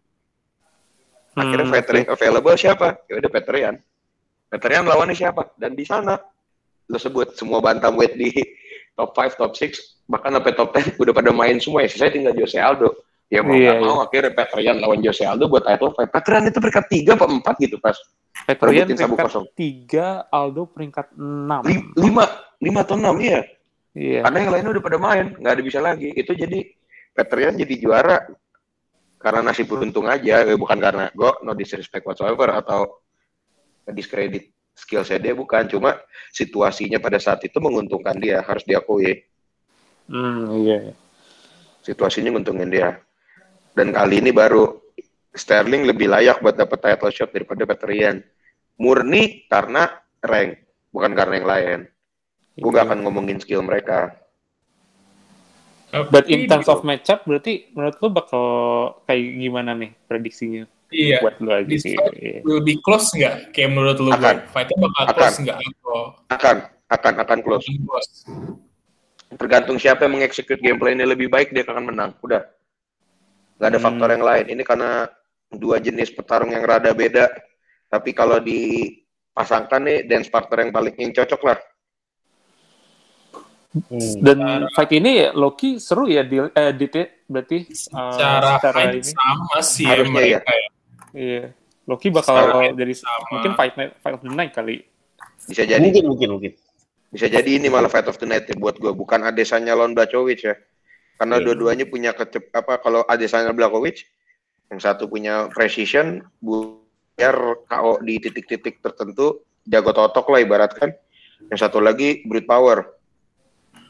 Akhirnya 1.38 1.68
Hmm, 1.68 1.76
veteran 1.76 2.06
available 2.10 2.58
siapa? 2.58 2.88
Ya 3.06 3.22
udah 3.22 3.32
veteran. 3.32 3.76
Veteran 4.50 4.90
lawannya 4.90 5.14
siapa? 5.14 5.54
Dan 5.56 5.78
di 5.78 5.86
sana 5.86 6.18
lo 6.90 6.98
sebut 6.98 7.38
semua 7.38 7.62
bantamweight 7.62 8.18
di 8.18 8.34
top 8.98 9.14
5, 9.14 9.38
top 9.38 9.54
6, 9.54 10.10
bahkan 10.10 10.34
sampai 10.34 10.54
top 10.58 10.70
10 10.74 10.98
udah 10.98 11.14
pada 11.14 11.30
main 11.30 11.62
semua 11.62 11.86
ya. 11.86 11.90
Saya 11.94 12.10
tinggal 12.10 12.34
Jose 12.34 12.58
Aldo. 12.58 12.98
Ya 13.30 13.46
mau 13.46 13.54
Iya, 13.54 13.78
nggak 13.78 13.86
mau 13.86 14.02
akhirnya 14.02 14.32
veteran 14.34 14.78
lawan 14.82 15.00
Jose 15.06 15.22
Aldo 15.22 15.46
buat 15.46 15.62
title 15.62 15.94
fight. 15.94 16.10
Veteran 16.10 16.44
itu 16.50 16.58
peringkat 16.58 16.86
3 16.90 17.14
apa 17.14 17.26
4 17.30 17.64
gitu 17.66 17.78
pas. 17.78 17.98
Petrian 18.50 18.88
peringkat. 18.90 19.30
3, 19.54 20.34
Aldo 20.34 20.64
peringkat 20.66 21.08
6. 21.14 21.62
5, 21.94 21.94
5 21.94 22.84
atau 22.84 22.96
6 22.98 23.22
iya. 23.22 23.42
Iya. 23.94 24.22
Karena 24.26 24.38
yang 24.42 24.52
lainnya 24.54 24.72
udah 24.74 24.84
pada 24.86 24.98
main, 24.98 25.26
nggak 25.38 25.54
ada 25.54 25.64
bisa 25.66 25.80
lagi. 25.82 26.10
Itu 26.18 26.34
jadi 26.34 26.66
veteran 27.14 27.54
jadi 27.58 27.76
juara 27.78 28.18
karena 29.20 29.52
nasib 29.52 29.68
beruntung 29.68 30.08
aja, 30.10 30.48
eh, 30.48 30.56
bukan 30.56 30.80
karena 30.80 31.12
gue 31.12 31.32
no 31.44 31.52
disrespect 31.52 32.08
whatsoever 32.08 32.50
atau 32.56 33.04
diskredit 33.92 34.48
skill 34.80 35.04
saya 35.04 35.20
dia 35.20 35.36
bukan, 35.36 35.68
cuma 35.68 36.00
situasinya 36.32 37.04
pada 37.04 37.20
saat 37.20 37.44
itu 37.44 37.60
menguntungkan 37.60 38.16
dia, 38.16 38.40
harus 38.40 38.64
diakui. 38.64 39.28
Hmm, 40.08 40.64
iya. 40.64 40.96
Situasinya 41.84 42.32
menguntungin 42.32 42.72
dia. 42.72 42.96
Dan 43.80 43.96
kali 43.96 44.20
ini 44.20 44.36
baru 44.36 44.76
Sterling 45.32 45.88
lebih 45.88 46.12
layak 46.12 46.44
buat 46.44 46.60
dapat 46.60 46.84
title 46.84 47.16
shot 47.16 47.32
daripada 47.32 47.64
veteran. 47.64 48.20
Murni 48.76 49.48
karena 49.48 49.88
rank, 50.20 50.60
bukan 50.92 51.16
karena 51.16 51.34
yang 51.40 51.48
lain. 51.48 51.80
Gue 52.60 52.76
gak 52.76 52.92
akan 52.92 53.00
ngomongin 53.08 53.40
skill 53.40 53.64
mereka. 53.64 54.20
But 56.12 56.28
in 56.28 56.52
terms 56.52 56.68
di- 56.68 56.74
of 56.76 56.84
matchup, 56.84 57.24
berarti 57.24 57.72
menurut 57.72 57.96
lo 58.04 58.08
bakal 58.12 58.46
kayak 59.08 59.24
gimana 59.40 59.72
nih 59.74 59.96
prediksinya 60.06 60.68
iya, 60.92 61.18
buat 61.24 61.40
lo 61.40 61.50
aja 61.56 61.76
sih? 61.80 61.96
fight 61.96 62.14
Iya. 62.20 62.40
lebih 62.46 62.76
close 62.84 63.16
nggak? 63.16 63.56
Kayak 63.56 63.70
menurut 63.74 63.98
lu 63.98 64.12
Akan. 64.12 64.38
Fightnya 64.52 64.78
bakal 64.86 65.04
Akan. 65.08 65.16
close 65.16 65.38
nggak? 65.40 65.58
Atau 65.58 65.98
Akan, 66.30 66.56
akan, 66.92 67.14
akan 67.24 67.38
close. 67.42 67.66
close? 67.66 68.12
tergantung 69.30 69.78
siapa 69.78 70.10
yang 70.10 70.18
mengeksekut 70.18 70.58
gameplay 70.58 70.98
ini 70.98 71.06
lebih 71.06 71.30
baik 71.30 71.54
dia 71.54 71.62
akan 71.62 71.94
menang 71.94 72.12
udah 72.26 72.42
nggak 73.60 73.70
ada 73.70 73.78
Hmm. 73.78 73.86
faktor 73.86 74.10
yang 74.10 74.24
lain 74.24 74.46
ini 74.50 74.64
karena 74.64 75.06
dua 75.52 75.78
jenis 75.78 76.10
petarung 76.10 76.50
yang 76.50 76.64
rada 76.64 76.90
beda 76.92 77.28
tapi 77.86 78.16
kalau 78.16 78.40
dipasangkan 78.40 79.82
nih 79.84 79.98
dance 80.06 80.30
partner 80.30 80.64
yang 80.64 80.72
paling 80.72 80.96
yang 80.96 81.12
cocok 81.12 81.42
lah 81.44 81.60
Hmm. 83.70 84.02
Dan 84.18 84.40
fight 84.74 84.90
ini 84.98 85.30
Loki 85.30 85.78
seru 85.78 86.10
ya 86.10 86.26
di 86.26 86.42
eh, 86.42 86.74
di 86.74 86.90
berarti 87.30 87.70
uh, 87.94 88.10
Secara 88.18 88.58
secara 88.58 88.74
fight 88.74 88.98
ini. 88.98 89.06
sama 89.06 89.58
sih 89.62 89.86
ya 89.86 89.94
Harusnya 89.94 90.10
mereka 90.10 90.50
ya. 90.50 90.68
Iya. 91.14 91.44
Loki 91.86 92.08
bakal 92.10 92.34
Secara 92.34 92.74
jadi 92.74 92.94
sama. 92.98 93.26
mungkin 93.30 93.52
fight 93.54 93.74
night, 93.78 93.92
fight 94.02 94.16
of 94.18 94.22
the 94.22 94.34
night 94.34 94.52
kali. 94.52 94.82
bisa 95.46 95.66
jadi 95.66 95.82
Mungkin, 95.82 96.06
mungkin, 96.06 96.30
mungkin. 96.32 96.52
bisa 97.10 97.26
jadi 97.26 97.46
ini 97.46 97.70
malah 97.70 97.90
fight 97.90 98.06
of 98.06 98.18
the 98.18 98.26
night 98.26 98.46
ya 98.46 98.54
buat 98.54 98.74
gue 98.76 98.90
bukan 98.90 99.22
Adesanya 99.24 99.74
lawan 99.74 99.94
Blachowicz 99.94 100.46
ya 100.46 100.58
karena 101.20 101.36
Iya. 101.38 101.44
dua-duanya 101.46 101.86
punya 101.86 102.12
kecep 102.16 102.48
apa 102.50 102.80
kalau 102.80 103.04
Adesanya 103.04 103.52
Blachowicz 103.52 104.08
yang 104.72 104.80
satu 104.80 105.06
punya 105.06 105.52
precision 105.52 106.24
biar 106.40 107.36
KO 107.68 108.00
di 108.00 108.18
titik-titik 108.18 108.80
tertentu 108.80 109.44
jago 109.68 109.92
totok 109.92 110.32
lah 110.32 110.40
ibaratkan 110.40 110.96
yang 111.46 111.60
satu 111.60 111.84
lagi 111.84 112.24
brute 112.24 112.48
power 112.48 112.88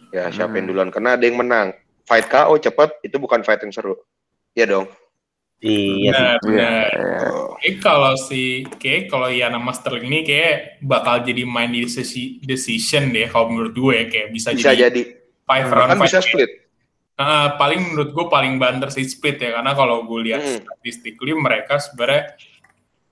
ya 0.10 0.34
siapa 0.34 0.58
yang 0.58 0.66
Hmm. 0.66 0.72
duluan 0.74 0.90
kena 0.90 1.14
ada 1.14 1.24
yang 1.24 1.38
menang 1.38 1.70
fight 2.04 2.26
KO 2.26 2.58
cepat 2.58 2.98
itu 3.00 3.16
bukan 3.16 3.46
fight 3.46 3.62
yang 3.62 3.70
seru 3.70 3.94
ya 4.52 4.66
dong 4.66 4.90
Iya. 5.60 6.16
Benar, 6.16 6.36
benar. 6.40 6.88
Iya. 6.88 7.20
Oh. 7.36 7.52
Kayak 7.60 7.76
kalau 7.84 8.14
si 8.16 8.64
kayak 8.80 9.12
kalau 9.12 9.28
Yana 9.28 9.60
Master 9.60 10.00
ini 10.00 10.24
kayak 10.24 10.80
bakal 10.80 11.20
jadi 11.20 11.44
main 11.44 11.68
di 11.68 11.84
sesi 11.84 12.40
decision 12.40 13.12
deh 13.12 13.28
kalau 13.28 13.52
menurut 13.52 13.76
gue 13.76 13.92
ya 13.92 14.06
kayak 14.08 14.28
bisa, 14.32 14.56
bisa 14.56 14.72
jadi 14.72 14.88
jadi 14.88 15.02
five 15.44 15.68
round 15.68 15.92
bahkan 15.92 16.00
fight. 16.00 16.08
bisa 16.08 16.20
split 16.24 16.52
Nah, 17.20 17.60
paling 17.60 17.92
menurut 17.92 18.16
gue 18.16 18.26
paling 18.26 18.56
banter 18.56 18.88
sih 18.90 19.04
split 19.04 19.38
ya 19.38 19.60
karena 19.60 19.76
kalau 19.76 20.08
gue 20.08 20.20
lihat 20.24 20.40
Hmm. 20.40 20.64
statistically 20.64 21.36
mereka 21.36 21.76
sebenarnya 21.76 22.40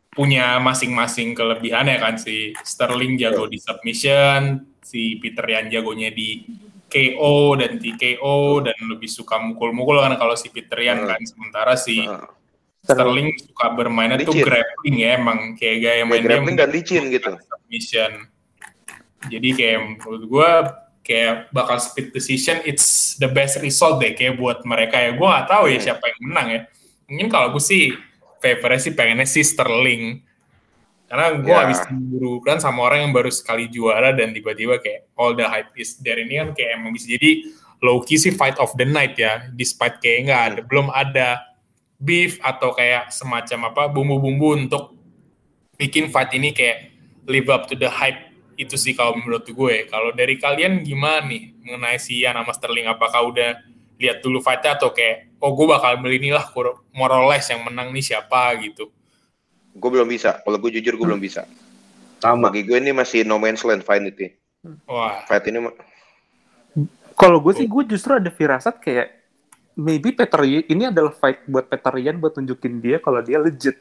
punya 0.09 0.57
masing-masing 0.57 1.35
kelebihan 1.35 1.85
ya 1.85 1.99
kan 1.99 2.15
si 2.15 2.55
Sterling 2.57 3.19
jago 3.19 3.45
di 3.45 3.59
submission, 3.59 4.63
si 4.79 5.19
Peter 5.19 5.43
Yan 5.43 5.67
jagonya 5.67 6.09
di 6.09 6.41
KO 6.87 7.53
dan 7.53 7.75
TKO 7.77 8.63
dan 8.63 8.79
lebih 8.87 9.11
suka 9.11 9.37
mukul-mukul 9.37 9.99
kan 9.99 10.15
kalau 10.15 10.33
si 10.33 10.47
Peter 10.47 10.79
Yan 10.79 11.03
Hmm. 11.03 11.09
kan 11.11 11.21
sementara 11.21 11.75
si 11.75 11.99
Nah, 11.99 12.31
Sterling 12.79 13.35
suka 13.35 13.75
bermainnya 13.75 14.23
tuh 14.23 14.31
Licin. 14.31 14.47
grappling 14.47 14.95
ya 14.97 15.09
emang 15.19 15.39
kayak 15.53 15.77
gaya 15.77 15.93
kayak 15.93 16.07
main 16.07 16.15
dia 16.17 16.27
grappling 16.31 16.55
dan 16.55 16.69
licin 16.71 17.03
gitu 17.11 17.31
submission. 17.35 18.11
Jadi 19.27 19.49
kayak 19.51 19.77
menurut 19.83 20.23
gue 20.23 20.51
kayak 21.07 21.47
bakal 21.55 21.79
split 21.79 22.11
decision 22.11 22.59
it's 22.67 23.15
the 23.15 23.31
best 23.31 23.63
result 23.63 24.03
deh 24.03 24.11
kayak 24.11 24.35
buat 24.35 24.67
mereka 24.67 24.99
ya. 24.99 25.15
Gue 25.15 25.23
gak 25.23 25.47
tahu 25.47 25.71
ya 25.71 25.79
Hmm. 25.79 25.85
siapa 25.87 26.03
yang 26.11 26.19
menang 26.27 26.47
ya. 26.51 26.61
Mungkin 27.07 27.27
kalau 27.31 27.55
gue 27.55 27.63
sih 27.63 27.95
favorite 28.43 28.83
sih 28.83 28.91
pengennya 28.91 29.23
sih 29.23 29.41
Sterling. 29.41 30.19
Karena 31.07 31.39
gue 31.39 31.47
Ya. 31.47 31.63
habis 31.63 31.79
buru 31.87 32.43
kan 32.43 32.59
sama 32.59 32.83
orang 32.83 33.07
yang 33.07 33.13
baru 33.15 33.31
sekali 33.31 33.71
juara 33.71 34.11
dan 34.11 34.35
tiba-tiba 34.35 34.83
kayak 34.83 35.07
all 35.15 35.31
the 35.31 35.47
hype 35.47 35.71
is 35.79 35.95
there 36.03 36.19
ini 36.19 36.35
kan 36.35 36.51
kayak 36.51 36.75
emang 36.75 36.91
bisa 36.91 37.07
jadi 37.07 37.47
low 37.79 38.03
key 38.03 38.19
sih 38.19 38.35
fight 38.35 38.59
of 38.59 38.75
the 38.75 38.83
night 38.83 39.15
ya. 39.15 39.47
Despite 39.55 40.03
kayak 40.03 40.19
nggak 40.27 40.41
ada 40.43 40.59
belum 40.67 40.91
ada 40.91 41.39
beef 41.95 42.35
atau 42.43 42.75
kayak 42.75 43.09
semacam 43.09 43.71
apa 43.71 43.87
bumbu-bumbu 43.87 44.67
untuk 44.67 44.93
bikin 45.79 46.11
fight 46.11 46.35
ini 46.35 46.51
kayak 46.51 46.91
live 47.23 47.47
up 47.47 47.71
to 47.71 47.79
the 47.79 47.87
hype 47.87 48.26
itu 48.57 48.73
sih 48.75 48.97
kalau 48.97 49.13
menurut 49.15 49.45
gue. 49.45 49.75
Kalau 49.87 50.09
dari 50.11 50.35
kalian 50.35 50.81
gimana 50.81 51.21
nih 51.23 51.53
mengenai 51.61 52.01
si 52.01 52.25
Yana 52.25 52.41
sama 52.41 52.53
Sterling? 52.57 52.89
Apakah 52.89 53.21
udah 53.29 53.61
lihat 53.97 54.21
dulu 54.21 54.41
fightnya 54.41 54.77
atau 54.77 54.89
kayak 54.93 55.37
oh 55.37 55.53
gue 55.53 55.65
bakal 55.69 55.97
beli 55.97 56.17
inilah 56.17 56.45
kur- 56.49 56.81
more 56.93 57.13
or 57.13 57.29
less 57.29 57.49
yang 57.49 57.61
menang 57.65 57.89
nih 57.93 58.01
siapa 58.03 58.53
gitu? 58.61 58.89
gue 59.77 59.89
belum 59.93 60.09
bisa 60.09 60.41
kalau 60.41 60.57
gue 60.57 60.73
jujur 60.73 60.97
gue 60.97 61.05
belum 61.05 61.21
bisa 61.21 61.45
Sama. 62.17 62.49
bagi 62.49 62.65
gue 62.65 62.81
ini 62.81 62.89
masih 62.89 63.21
no 63.21 63.37
man's 63.37 63.61
land 63.61 63.85
fight 63.85 64.01
itu 64.01 64.33
Wah, 64.89 65.21
fight 65.29 65.45
ini 65.45 65.69
mah- 65.69 65.77
Kalau 67.13 67.37
gue 67.41 67.53
sih 67.53 67.69
gue 67.69 67.83
justru 67.85 68.17
ada 68.17 68.29
firasat 68.29 68.81
kayak 68.81 69.13
maybe 69.77 70.13
Peter 70.13 70.41
ini 70.45 70.89
adalah 70.89 71.13
fight 71.13 71.45
buat 71.45 71.69
Peter 71.69 71.93
Yan 71.97 72.17
buat 72.17 72.33
tunjukin 72.33 72.81
dia 72.81 72.97
kalau 72.97 73.21
dia 73.21 73.37
legit. 73.37 73.77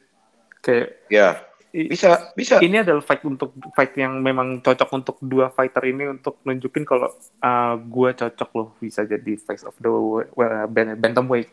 Kayak 0.60 1.00
ya 1.08 1.28
i- 1.36 1.55
bisa 1.86 2.32
bisa 2.32 2.56
ini 2.58 2.80
adalah 2.80 3.00
fight 3.00 3.20
untuk 3.22 3.52
fight 3.72 3.92
yang 3.94 4.18
memang 4.18 4.58
cocok 4.58 4.88
untuk 4.94 5.16
dua 5.20 5.48
fighter 5.48 5.84
ini 5.84 6.08
untuk 6.10 6.40
nunjukin 6.40 6.82
kalau 6.82 7.12
uh, 7.38 7.74
gue 7.76 8.10
cocok 8.14 8.50
loh 8.52 8.68
bisa 8.78 9.04
jadi 9.04 9.36
face 9.36 9.60
of 9.60 9.76
the 9.76 9.92
well, 10.32 10.32
ban- 10.66 10.96
bantamweight. 10.96 11.52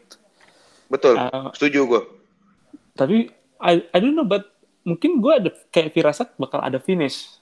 betul 0.87 1.17
Uh, 1.17 1.51
setuju 1.51 1.79
gue 1.83 2.01
tapi 2.93 3.27
I, 3.59 3.83
I 3.89 3.97
don't 3.97 4.13
know 4.13 4.23
but 4.23 4.47
mungkin 4.83 5.17
gue 5.17 5.33
ada 5.33 5.49
kayak 5.69 5.91
firasat 5.91 6.35
bakal 6.35 6.59
ada 6.59 6.77
finish. 6.77 7.39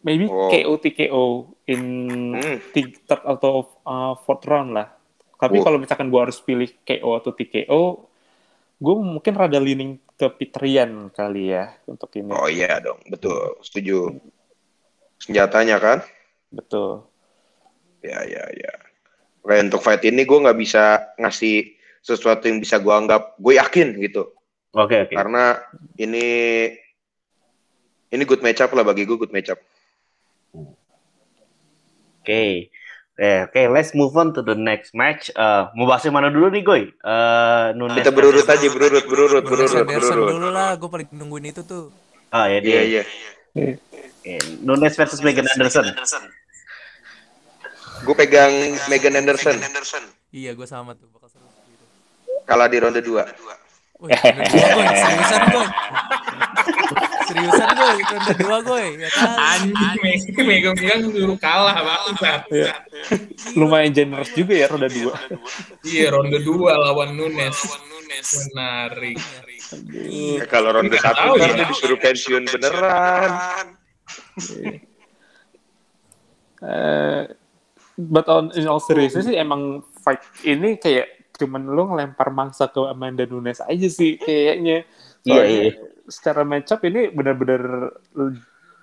Maybe 0.00 0.26
Oh. 0.26 0.50
KO 0.50 0.78
TKO 0.78 1.24
in 1.64 1.82
Hmm. 2.34 2.58
third 2.70 2.98
atau 3.06 3.70
uh, 3.82 4.18
fourth 4.18 4.42
round 4.46 4.74
lah. 4.74 4.90
Tapi 5.36 5.58
Oh. 5.58 5.62
kalau 5.62 5.78
misalkan 5.78 6.06
gue 6.06 6.18
harus 6.18 6.38
pilih 6.38 6.70
KO 6.82 7.14
atau 7.14 7.30
TKO, 7.30 7.82
gue 8.78 8.94
mungkin 8.96 9.34
rada 9.34 9.58
leaning 9.58 10.01
ke 10.16 10.26
Pitrian 10.38 11.10
kali 11.10 11.50
ya 11.50 11.72
untuk 11.88 12.12
ini. 12.14 12.30
oh 12.30 12.46
iya 12.46 12.78
dong 12.78 13.00
betul 13.08 13.58
setuju 13.64 14.12
senjatanya 15.18 15.78
kan 15.78 15.98
Betul. 16.52 17.08
ya 18.04 18.20
ya 18.28 18.44
ya 18.52 18.72
Kayak 19.42 19.74
untuk 19.74 19.82
fight 19.82 20.02
ini 20.06 20.22
gue 20.22 20.38
nggak 20.38 20.58
bisa 20.58 21.02
ngasih 21.18 21.74
sesuatu 21.98 22.46
yang 22.46 22.62
bisa 22.62 22.78
gue 22.78 22.94
anggap 22.94 23.34
gue 23.38 23.58
yakin 23.58 23.98
gitu 23.98 24.30
Oke, 24.72 25.04
oke. 25.04 25.14
karena 25.14 25.58
ini 25.98 26.26
ini 28.12 28.22
good 28.22 28.40
matchup 28.44 28.70
lah 28.72 28.84
bagi 28.86 29.02
gue 29.08 29.16
good 29.18 29.32
matchup 29.34 29.58
Oke. 32.22 32.70
Eh, 33.22 33.46
Oke, 33.46 33.70
let's 33.70 33.94
move 33.94 34.10
on 34.18 34.34
to 34.34 34.42
the 34.42 34.58
next 34.58 34.98
match. 34.98 35.30
Eh, 35.30 35.62
mau 35.78 35.86
bahas 35.86 36.02
yang 36.02 36.18
mana 36.18 36.26
dulu 36.26 36.50
nih, 36.50 36.66
Goy? 36.66 36.82
Eh, 36.90 37.66
Nunes 37.78 38.02
kita 38.02 38.10
berurut 38.10 38.42
aja 38.42 38.66
berurut 38.66 39.06
berurut 39.06 39.42
Bruce 39.46 39.70
berurut 39.70 39.86
Anderson 39.86 40.16
berurut 40.18 40.32
dulu 40.34 40.48
lah, 40.50 40.74
gue 40.74 40.88
paling 40.90 41.08
nungguin 41.14 41.54
itu 41.54 41.62
tuh. 41.62 41.94
Ah, 42.34 42.50
ya 42.50 42.58
dia. 42.58 42.82
iya 42.82 43.02
iya 43.54 44.38
Nunes 44.66 44.98
versus 44.98 45.22
Megan 45.22 45.46
Anderson. 45.54 45.86
gue 48.02 48.14
pegang 48.18 48.50
Megan 48.90 49.14
Anderson 49.14 49.54
Iya, 50.34 50.58
gue 50.58 50.66
sama 50.66 50.98
tuh, 50.98 51.06
bakal 51.14 51.30
seru. 51.30 51.46
Gitu. 51.46 51.84
kalah 52.42 52.66
di 52.66 52.82
ronde 52.82 52.98
2 52.98 53.22
Wih, 54.02 54.18
seriusan 54.98 55.42
boy. 55.54 55.66
Seriusan 57.32 57.68
gue, 57.72 57.90
ronde 58.04 58.34
dua 58.36 58.56
gue. 58.60 58.82
Ya 59.00 59.10
kan? 59.16 59.28
Anjing, 59.64 60.20
megang-megang 60.38 61.00
dulu 61.08 61.34
kalah 61.36 61.76
bangsa. 61.80 62.44
Iya. 62.46 62.72
Lumayan 63.56 63.90
generous 63.90 64.30
juga 64.32 64.52
ya 64.52 64.66
roda 64.68 64.86
dua. 64.86 65.16
Iya, 65.82 66.12
ronde 66.12 66.38
dua 66.40 66.76
lawan 66.78 67.16
Nunes. 67.16 67.56
Menarik. 68.52 69.16
Ya, 69.90 70.44
kalau 70.46 70.76
ronde 70.76 70.92
Nggak 70.92 71.02
satu 71.02 71.32
tahu 71.32 71.34
ntar 71.40 71.56
ya. 71.56 71.66
disuruh 71.66 71.98
pensiun 71.98 72.44
beneran. 72.46 73.66
Eh, 76.62 77.22
but 77.98 78.28
on 78.28 78.54
in 78.54 78.70
all 78.70 78.78
seriousness 78.78 79.26
sih 79.26 79.34
emang 79.34 79.82
fight 79.98 80.22
ini 80.46 80.78
kayak 80.78 81.10
cuman 81.34 81.66
lu 81.66 81.90
ngelempar 81.90 82.30
mangsa 82.30 82.70
ke 82.70 82.78
Amanda 82.78 83.26
Nunes 83.26 83.58
aja 83.58 83.88
sih 83.90 84.14
kayaknya. 84.14 84.86
Iya, 85.24 85.34
Soalnya 85.34 85.50
iya. 85.66 85.72
Secara 86.08 86.42
matchup 86.42 86.82
ini 86.86 87.10
benar-benar 87.10 87.94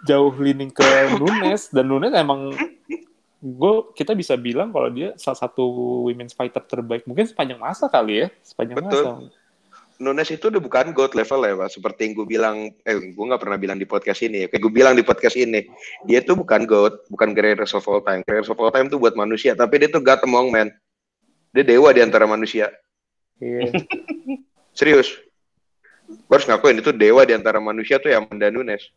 jauh 0.07 0.31
leaning 0.39 0.71
ke 0.71 0.85
Nunes 1.19 1.67
dan 1.75 1.85
Nunes 1.87 2.15
emang 2.15 2.55
gue 3.39 3.73
kita 3.95 4.11
bisa 4.15 4.35
bilang 4.35 4.71
kalau 4.75 4.91
dia 4.91 5.15
salah 5.15 5.39
satu 5.39 5.63
women's 6.07 6.35
fighter 6.35 6.59
terbaik 6.63 7.07
mungkin 7.07 7.23
sepanjang 7.23 7.59
masa 7.59 7.87
kali 7.87 8.23
ya 8.23 8.27
sepanjang 8.43 8.77
Betul. 8.83 9.03
masa. 9.03 9.37
Nunes 9.99 10.31
itu 10.31 10.47
udah 10.47 10.63
bukan 10.63 10.95
GOAT 10.95 11.11
level 11.11 11.43
ya, 11.43 11.59
Pak. 11.59 11.75
Seperti 11.75 11.99
yang 12.07 12.13
gue 12.15 12.23
bilang, 12.23 12.71
eh 12.87 12.95
gue 13.11 13.25
nggak 13.27 13.43
pernah 13.43 13.59
bilang 13.59 13.75
di 13.75 13.83
podcast 13.83 14.23
ini. 14.23 14.47
ya. 14.47 14.47
Kayak 14.47 14.63
gue 14.63 14.71
bilang 14.71 14.95
di 14.95 15.03
podcast 15.03 15.35
ini, 15.35 15.67
dia 16.07 16.23
tuh 16.23 16.39
bukan 16.39 16.63
GOAT, 16.63 17.11
bukan 17.11 17.35
greatest 17.35 17.75
of 17.75 17.83
all 17.83 17.99
time. 17.99 18.23
Greatest 18.23 18.47
of 18.47 18.55
all 18.63 18.71
time 18.71 18.87
tuh 18.87 18.95
buat 18.95 19.19
manusia, 19.19 19.59
tapi 19.59 19.75
dia 19.75 19.91
tuh 19.91 19.99
God 19.99 20.23
among 20.23 20.55
men. 20.55 20.71
Dia 21.51 21.67
dewa 21.67 21.91
di 21.91 21.99
antara 21.99 22.23
manusia. 22.23 22.71
Iya. 23.43 23.75
Serius. 24.71 25.19
Gue 26.09 26.33
harus 26.33 26.49
ngakuin, 26.49 26.81
itu 26.81 26.89
dewa 26.89 27.21
di 27.21 27.37
antara 27.37 27.61
manusia 27.61 28.01
tuh 28.01 28.09
yang 28.09 28.25
Amanda 28.25 28.49
Nunes. 28.49 28.89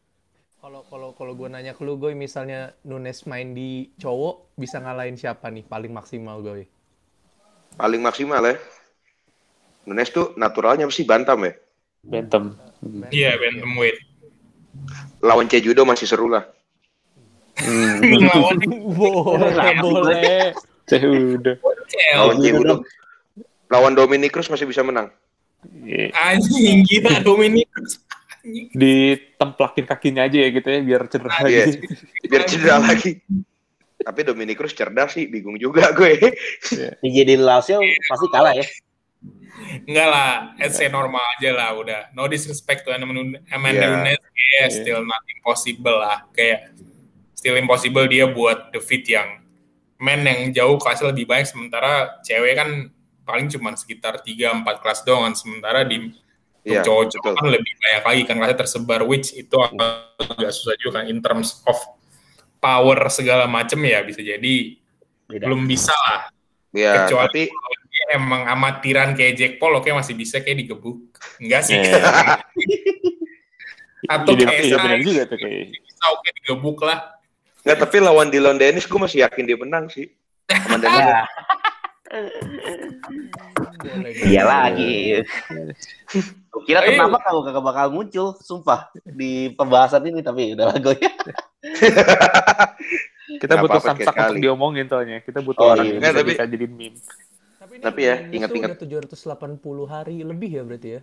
Kalau 0.62 0.86
kalau 0.88 1.10
kalau 1.12 1.32
gue 1.36 1.48
nanya 1.52 1.76
ke 1.76 1.82
lu, 1.84 2.00
gue 2.00 2.16
misalnya 2.16 2.72
Nunes 2.88 3.28
main 3.28 3.52
di 3.52 3.92
cowok 4.00 4.56
bisa 4.56 4.80
ngalahin 4.80 5.18
siapa 5.20 5.52
nih 5.52 5.68
paling 5.68 5.92
maksimal 5.92 6.40
gue? 6.40 6.64
Paling 7.76 8.00
maksimal 8.00 8.40
ya. 8.46 8.56
Nunes 9.84 10.08
tuh 10.08 10.32
naturalnya 10.40 10.88
pasti 10.88 11.04
bantam 11.04 11.44
ya. 11.44 11.52
Bantam. 12.02 12.56
Iya, 13.12 13.36
bantamweight. 13.36 13.98
Lawan 15.20 15.46
Cejudo 15.52 15.84
masih 15.84 16.08
seru 16.08 16.32
lah. 16.32 16.48
Lawan 18.32 18.58
boleh. 19.84 20.56
Lawan 22.16 22.36
Cejudo. 22.40 22.74
Lawan 23.68 23.92
Dominic 23.96 24.32
Cruz 24.32 24.48
masih 24.48 24.64
bisa 24.64 24.80
menang. 24.80 25.12
Iya. 25.70 26.10
Anjing, 26.14 26.82
Dominic. 27.26 27.68
Anjing. 27.70 28.66
Ditemplakin 28.74 29.86
kakinya 29.86 30.26
aja 30.26 30.34
ya 30.42 30.48
gitu 30.50 30.66
ya 30.66 30.80
biar 30.82 31.02
cedera 31.06 31.36
Iya. 31.46 31.62
lagi. 31.70 31.78
Biar 32.26 32.42
cedera 32.50 32.76
lagi. 32.82 33.10
Tapi 34.02 34.20
Dominic 34.26 34.58
Cruz 34.58 34.74
cerdas 34.74 35.14
sih, 35.14 35.30
bingung 35.30 35.54
juga 35.54 35.94
gue. 35.94 36.34
Dijadiin 37.06 37.42
Lasio 37.46 37.78
pasti 38.10 38.26
kalah 38.34 38.58
ya. 38.58 38.66
Enggak 39.86 40.08
lah, 40.10 40.30
it's 40.58 40.82
normal 40.90 41.22
aja 41.38 41.54
lah 41.54 41.70
udah. 41.78 42.00
No 42.10 42.26
disrespect 42.26 42.82
to 42.82 42.90
Amanda 42.90 43.38
Iya. 43.54 43.86
Nunes, 43.94 44.20
yeah, 44.58 44.66
still 44.74 45.06
not 45.06 45.22
impossible 45.38 46.02
lah. 46.02 46.26
Kayak 46.34 46.74
still 47.38 47.54
impossible 47.54 48.10
dia 48.10 48.26
buat 48.26 48.74
defeat 48.74 49.06
yang 49.06 49.38
men 50.02 50.26
yang 50.26 50.50
jauh 50.50 50.82
kelasnya 50.82 51.14
lebih 51.14 51.30
baik 51.30 51.46
sementara 51.46 52.18
cewek 52.26 52.58
kan 52.58 52.90
paling 53.22 53.46
cuma 53.48 53.72
sekitar 53.74 54.20
3 54.20 54.62
4 54.62 54.82
kelas 54.82 55.00
doang 55.02 55.30
kan. 55.30 55.34
sementara 55.34 55.82
di 55.82 56.10
cowok-cowok 56.62 57.22
betul. 57.26 57.38
kan 57.38 57.46
lebih 57.50 57.72
banyak 57.74 58.02
lagi 58.06 58.22
kan 58.22 58.34
kelasnya 58.38 58.58
tersebar 58.58 59.00
which 59.02 59.34
itu 59.34 59.56
agak 59.58 60.50
susah 60.54 60.74
juga 60.78 61.02
kan 61.02 61.10
in 61.10 61.18
terms 61.18 61.62
of 61.66 61.74
power 62.58 62.98
segala 63.10 63.50
macem 63.50 63.82
ya 63.82 63.98
bisa 64.06 64.22
jadi 64.22 64.78
Beda. 65.26 65.46
belum 65.50 65.66
bisa 65.66 65.90
lah 65.90 66.30
Ya, 66.72 67.04
kecuali 67.04 67.52
tapi 67.52 68.16
emang 68.16 68.48
amatiran 68.48 69.12
kayak 69.12 69.34
Jack 69.36 69.52
Paul 69.60 69.76
oke 69.76 69.92
masih 69.92 70.16
bisa 70.16 70.40
kayak 70.40 70.64
digebuk 70.64 71.04
enggak 71.36 71.68
sih 71.68 71.76
Iya. 71.76 72.40
atau 74.08 74.32
kayak 74.34 74.64
iya, 74.64 74.76
benar 74.80 74.98
Sai, 74.98 75.04
juga 75.04 75.22
tuh 75.28 75.38
kayak. 75.38 75.68
bisa 75.68 76.04
oke 76.10 76.28
digebuk 76.40 76.78
lah 76.80 77.12
nggak 77.62 77.76
tapi 77.76 77.96
lawan 78.00 78.32
Dylan 78.32 78.56
Dennis 78.56 78.88
gue 78.88 78.98
masih 78.98 79.22
yakin 79.22 79.44
dia 79.46 79.54
menang 79.54 79.86
sih. 79.86 80.10
Boleh 80.48 80.90
iya 84.22 84.42
lagi. 84.44 85.24
Gue 86.48 86.62
kira 86.64 86.84
kenapa 86.84 87.18
kamu 87.20 87.40
kagak 87.42 87.64
bakal 87.64 87.86
muncul, 87.90 88.28
sumpah 88.38 88.80
di 89.02 89.50
pembahasan 89.50 90.04
ini 90.04 90.20
tapi 90.20 90.52
udah 90.52 90.66
lah 90.68 90.78
gue. 90.78 90.96
Kita 93.32 93.54
butuh 93.58 93.80
samsak 93.80 94.12
untuk 94.12 94.38
diomongin 94.38 94.86
soalnya. 94.86 95.18
Kita 95.20 95.40
butuh 95.40 95.62
Oh, 95.62 95.72
orang 95.72 95.86
iya. 95.88 95.96
yang 95.96 96.12
bisa 96.22 96.44
tapi- 96.44 96.52
jadi 96.52 96.66
meme. 96.68 96.98
Tapi, 97.56 97.72
ini 97.78 97.82
Tapi 97.82 98.00
ya, 98.02 98.14
ingat-ingat. 98.28 98.68
udah 98.74 99.06
780 99.06 99.86
hari 99.86 100.16
lebih 100.20 100.50
ya 100.52 100.62
berarti 100.62 100.88
ya? 100.98 101.02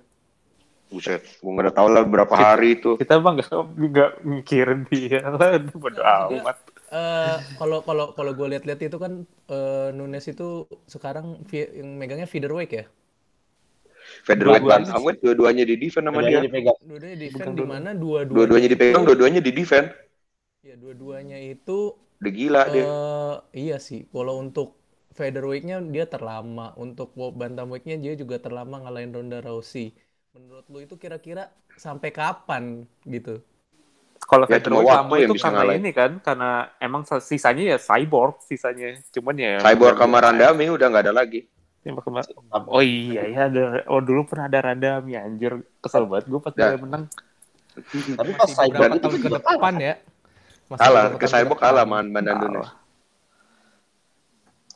Buset, 0.90 1.22
gue 1.22 1.48
nggak 1.48 1.72
tahu 1.72 1.88
lah 1.88 2.04
berapa 2.04 2.34
hari 2.34 2.76
itu. 2.76 2.98
Kita 2.98 3.18
bang 3.18 3.38
nggak 3.38 3.50
nggak 3.80 4.12
mikirin 4.22 4.80
dia 4.86 5.22
lah, 5.34 5.56
bodo 5.72 6.02
amat. 6.02 6.58
Eh, 6.90 7.36
kalau 7.60 7.86
kalau 7.88 8.06
kalau 8.18 8.32
gue 8.38 8.48
lihat-lihat 8.52 8.82
itu 8.90 8.98
kan 9.04 9.14
eh, 9.54 9.88
Nunes 9.98 10.26
itu 10.34 10.66
sekarang 10.94 11.26
yang 11.54 11.90
megangnya 12.02 12.26
featherweight 12.26 12.72
ya. 12.80 12.84
Featherweight 14.28 14.64
Dua-duanya 14.64 14.70
bantamweight 14.70 15.20
dua-duanya 15.24 15.64
di 15.68 15.76
defend 15.76 16.08
sama 16.08 16.22
Dua-duanya 16.22 16.30
dia. 16.30 16.44
dipegang. 16.46 16.80
Dua-duanya 16.88 17.18
Bukan 17.36 17.54
defend 17.56 17.56
di 17.60 17.66
mana 17.72 17.90
dua-duanya 18.02 18.60
Dua-duanya 18.60 18.70
dipegang, 18.74 19.04
dua-duanya 19.08 19.42
di 19.46 19.52
defend. 19.56 19.88
Ya, 20.68 20.74
dua-duanya 20.82 21.38
itu 21.54 21.80
Udah 22.22 22.32
gila 22.38 22.64
dia. 22.72 22.88
eh 22.88 23.36
iya 23.62 23.76
sih. 23.88 24.00
Kalau 24.14 24.34
untuk 24.44 24.68
featherweight-nya 25.18 25.76
dia 25.96 26.06
terlama, 26.14 26.66
untuk 26.86 27.08
wo- 27.20 27.36
bantamweight-nya 27.42 27.96
dia 28.04 28.14
juga 28.22 28.36
terlama 28.46 28.76
ngalahin 28.84 29.12
Ronda 29.18 29.38
Rousey. 29.48 29.88
Menurut 30.36 30.66
lu 30.74 30.78
itu 30.86 30.96
kira-kira 31.04 31.44
sampai 31.86 32.10
kapan 32.20 32.64
gitu? 33.16 33.34
Kalau 34.30 34.46
Ya, 34.46 34.62
waktu 34.62 35.26
yang 35.26 35.34
itu 35.34 35.42
karena 35.42 35.58
ngalahin. 35.58 35.82
ini 35.82 35.90
kan, 35.90 36.12
karena 36.22 36.50
emang 36.78 37.02
sisanya 37.18 37.64
ya 37.66 37.78
cyborg 37.78 38.38
sisanya. 38.46 38.94
Cuman 39.10 39.34
ya. 39.34 39.58
Cyborg 39.58 39.98
sama 39.98 40.22
Randami 40.22 40.70
udah 40.70 40.86
nggak 40.86 41.04
ada 41.04 41.14
lagi. 41.16 41.50
Ya, 41.82 41.96
kema- 41.96 42.22
Oh 42.70 42.78
iya 42.80 43.26
ya 43.26 43.50
ada. 43.50 43.82
Oh 43.88 43.98
dulu 43.98 44.30
pernah 44.30 44.46
ada 44.46 44.62
Randami 44.62 45.18
anjir. 45.18 45.58
Kesel 45.82 46.06
banget 46.06 46.30
gue 46.30 46.38
pas 46.38 46.54
Ya. 46.54 46.70
dia 46.70 46.78
menang. 46.78 47.10
Tapi 48.12 48.32
pas 48.36 48.50
Cyborg 48.50 48.92
tahun 49.00 49.18
ke 49.18 49.30
depan 49.34 49.74
ya. 49.76 49.94
Masih 50.70 50.78
Kalah, 50.80 51.06
ke 51.18 51.26
Cyborg 51.26 51.58
kalah 51.58 51.82
sama 51.82 51.96
Amanda 51.98 52.32
Nunes. 52.32 52.54
Kalah. 52.62 52.72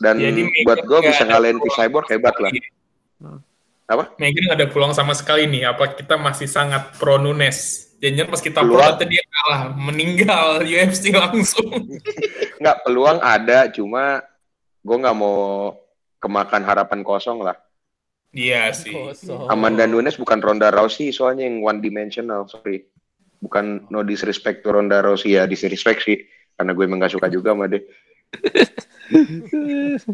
Dan 0.01 0.15
Jadi 0.17 0.41
buat 0.65 0.81
Megan 0.81 0.89
gue 0.89 0.99
bisa 1.05 1.23
ngalahin 1.23 1.57
ke 1.59 1.69
Cyborg 1.69 2.07
hebat 2.09 2.35
lah. 2.41 2.51
Apa? 3.85 4.03
Megan 4.17 4.41
nggak 4.49 4.57
ada 4.57 4.67
peluang 4.67 4.91
sama 4.91 5.13
sekali 5.13 5.45
nih 5.45 5.69
apa 5.69 5.93
kita 5.93 6.17
masih 6.17 6.49
sangat 6.49 6.97
pro 6.97 7.15
Nunes 7.15 7.92
jangan 8.11 8.31
pas 8.35 8.43
kita 8.43 8.59
Peluang. 8.59 8.99
ternyata 8.99 9.03
dia 9.07 9.23
kalah 9.23 9.61
meninggal 9.79 10.47
UFC 10.67 11.15
langsung 11.15 11.71
Nggak, 12.63 12.77
peluang 12.83 13.19
ada, 13.23 13.71
cuma 13.71 14.19
gue 14.83 14.97
nggak 14.99 15.15
mau 15.15 15.71
kemakan 16.19 16.63
harapan 16.63 16.99
kosong 17.03 17.43
lah. 17.43 17.55
iya 18.31 18.71
sih 18.71 18.91
Kosong. 18.91 19.51
Amanda 19.51 19.83
Nunes 19.83 20.15
bukan 20.15 20.39
Ronda 20.39 20.71
Rousey, 20.71 21.11
soalnya 21.11 21.47
yang 21.47 21.59
one 21.59 21.83
dimensional, 21.83 22.47
sorry. 22.47 22.87
Bukan 23.43 23.91
no 23.91 24.07
disrespect 24.07 24.63
to 24.63 24.71
Ronda 24.71 25.03
Rousey, 25.03 25.35
ya 25.35 25.43
disrespect 25.43 26.07
sih. 26.07 26.23
Karena 26.55 26.71
gue 26.71 26.83
emang 26.87 27.03
gak 27.03 27.19
suka 27.19 27.27
juga 27.27 27.51
sama 27.51 27.67
dia. 27.67 27.83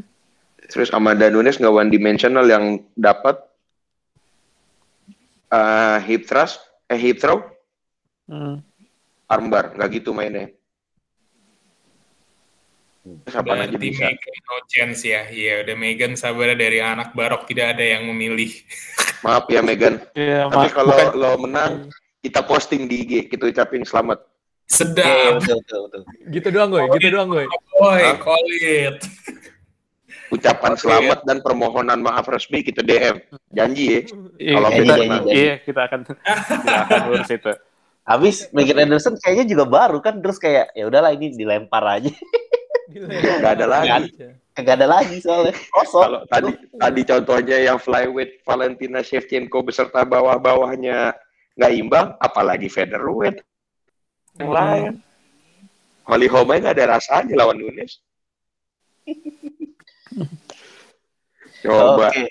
Terus 0.73 0.89
Amanda 0.93 1.29
Nunes 1.29 1.61
nggak 1.61 1.73
one 1.73 1.93
dimensional 1.93 2.45
yang 2.49 2.81
dapat 2.97 3.37
eh, 5.53 5.97
hip 6.09 6.25
thrust, 6.25 6.57
eh 6.89 6.97
hip 6.97 7.21
throw, 7.21 7.45
Hmm. 8.29 8.61
armbar, 9.25 9.73
nggak 9.73 9.89
gitu 9.91 10.13
mainnya. 10.13 10.53
Apa 13.25 13.65
aja 13.65 13.73
bisa. 13.73 14.05
Megan 14.05 14.37
no 14.45 14.55
chance 14.67 15.01
ya 15.01 15.25
iya 15.31 15.65
udah 15.65 15.73
Megan 15.73 16.13
sabar 16.13 16.53
dari 16.53 16.77
anak 16.77 17.15
barok 17.17 17.47
tidak 17.49 17.73
ada 17.73 17.97
yang 17.97 18.05
memilih 18.05 18.53
Maaf 19.25 19.49
ya 19.49 19.59
Megan. 19.59 19.97
Ya, 20.13 20.45
Tapi 20.45 20.69
kalau 20.69 20.93
bukan- 20.93 21.15
lo 21.15 21.31
menang, 21.41 21.71
kita 22.21 22.39
posting 22.39 22.85
di 22.85 23.03
IG, 23.03 23.13
kita 23.27 23.49
ucapin 23.49 23.81
selamat. 23.83 24.21
Sedap 24.63 25.41
betul, 25.41 25.57
betul, 25.59 25.79
betul. 25.89 26.01
Gitu 26.29 26.47
doang 26.53 26.69
gue, 26.69 26.83
gitu 26.95 27.07
doang 27.09 27.27
gue. 27.27 27.45
boy 27.73 28.03
call 28.21 28.45
it 28.61 29.01
Ucapan 30.29 30.77
Oke. 30.77 30.81
selamat 30.85 31.19
dan 31.25 31.41
permohonan 31.41 31.99
maaf 31.99 32.29
resmi 32.29 32.61
kita 32.61 32.85
DM. 32.85 33.17
Janji 33.49 33.85
ya. 33.89 34.01
Iya, 34.37 34.53
Kalau 34.53 34.69
kita, 34.69 34.93
iya, 35.25 35.53
kita 35.57 35.81
akan 35.89 35.99
kita 36.05 36.77
akan 36.85 37.01
urus 37.09 37.31
itu. 37.33 37.53
Habis 38.09 38.49
Megan 38.49 38.89
Anderson 38.89 39.13
kayaknya 39.21 39.53
juga 39.53 39.65
baru 39.69 40.01
kan 40.01 40.17
terus 40.17 40.41
kayak 40.41 40.73
ya 40.73 40.89
udahlah 40.89 41.13
ini 41.13 41.29
dilempar 41.29 41.85
aja. 41.85 42.09
Nggak 42.89 43.53
ada 43.53 43.65
lagi. 43.69 44.09
Kagak 44.57 44.81
ada 44.81 44.87
lagi 44.89 45.21
soalnya. 45.21 45.53
Kosong. 45.69 46.03
Kalau 46.03 46.19
tadi 46.25 46.51
tadi 46.73 47.01
contohnya 47.05 47.57
yang 47.69 47.77
flyweight 47.77 48.41
Valentina 48.41 49.05
Shevchenko 49.05 49.61
beserta 49.61 50.01
bawah-bawahnya 50.03 51.13
nggak 51.53 51.73
imbang, 51.77 52.17
apalagi 52.17 52.65
featherweight. 52.65 53.45
yang 54.41 54.51
lain. 54.55 54.93
Holly 56.09 56.25
Holm 56.31 56.49
aja 56.49 56.59
nggak 56.65 56.75
ada 56.81 56.85
rasanya 56.97 57.33
lawan 57.37 57.61
Nunes. 57.61 58.01
Coba. 61.63 62.09
Oke. 62.09 62.25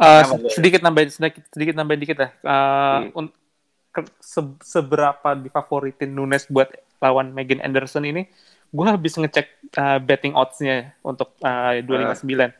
Uh, 0.00 0.22
Boy? 0.24 0.48
sedikit 0.48 0.80
nambahin 0.80 1.12
sedikit 1.12 1.44
sedikit 1.52 1.74
nambahin 1.76 2.00
dikit 2.00 2.16
ya. 2.16 2.28
Uh, 2.40 3.12
Hmm. 3.12 3.28
Se- 4.18 4.58
seberapa 4.60 5.34
difavoritin 5.34 6.10
Nunes 6.10 6.46
buat 6.46 6.70
lawan 6.98 7.32
Megan 7.32 7.58
Anderson 7.60 8.04
ini, 8.04 8.28
gue 8.70 8.86
habis 8.86 9.14
ngecek 9.14 9.46
uh, 9.74 9.98
betting 9.98 10.32
odds-nya 10.32 10.94
untuk 11.00 11.34
uh, 11.40 11.80
259. 11.82 12.54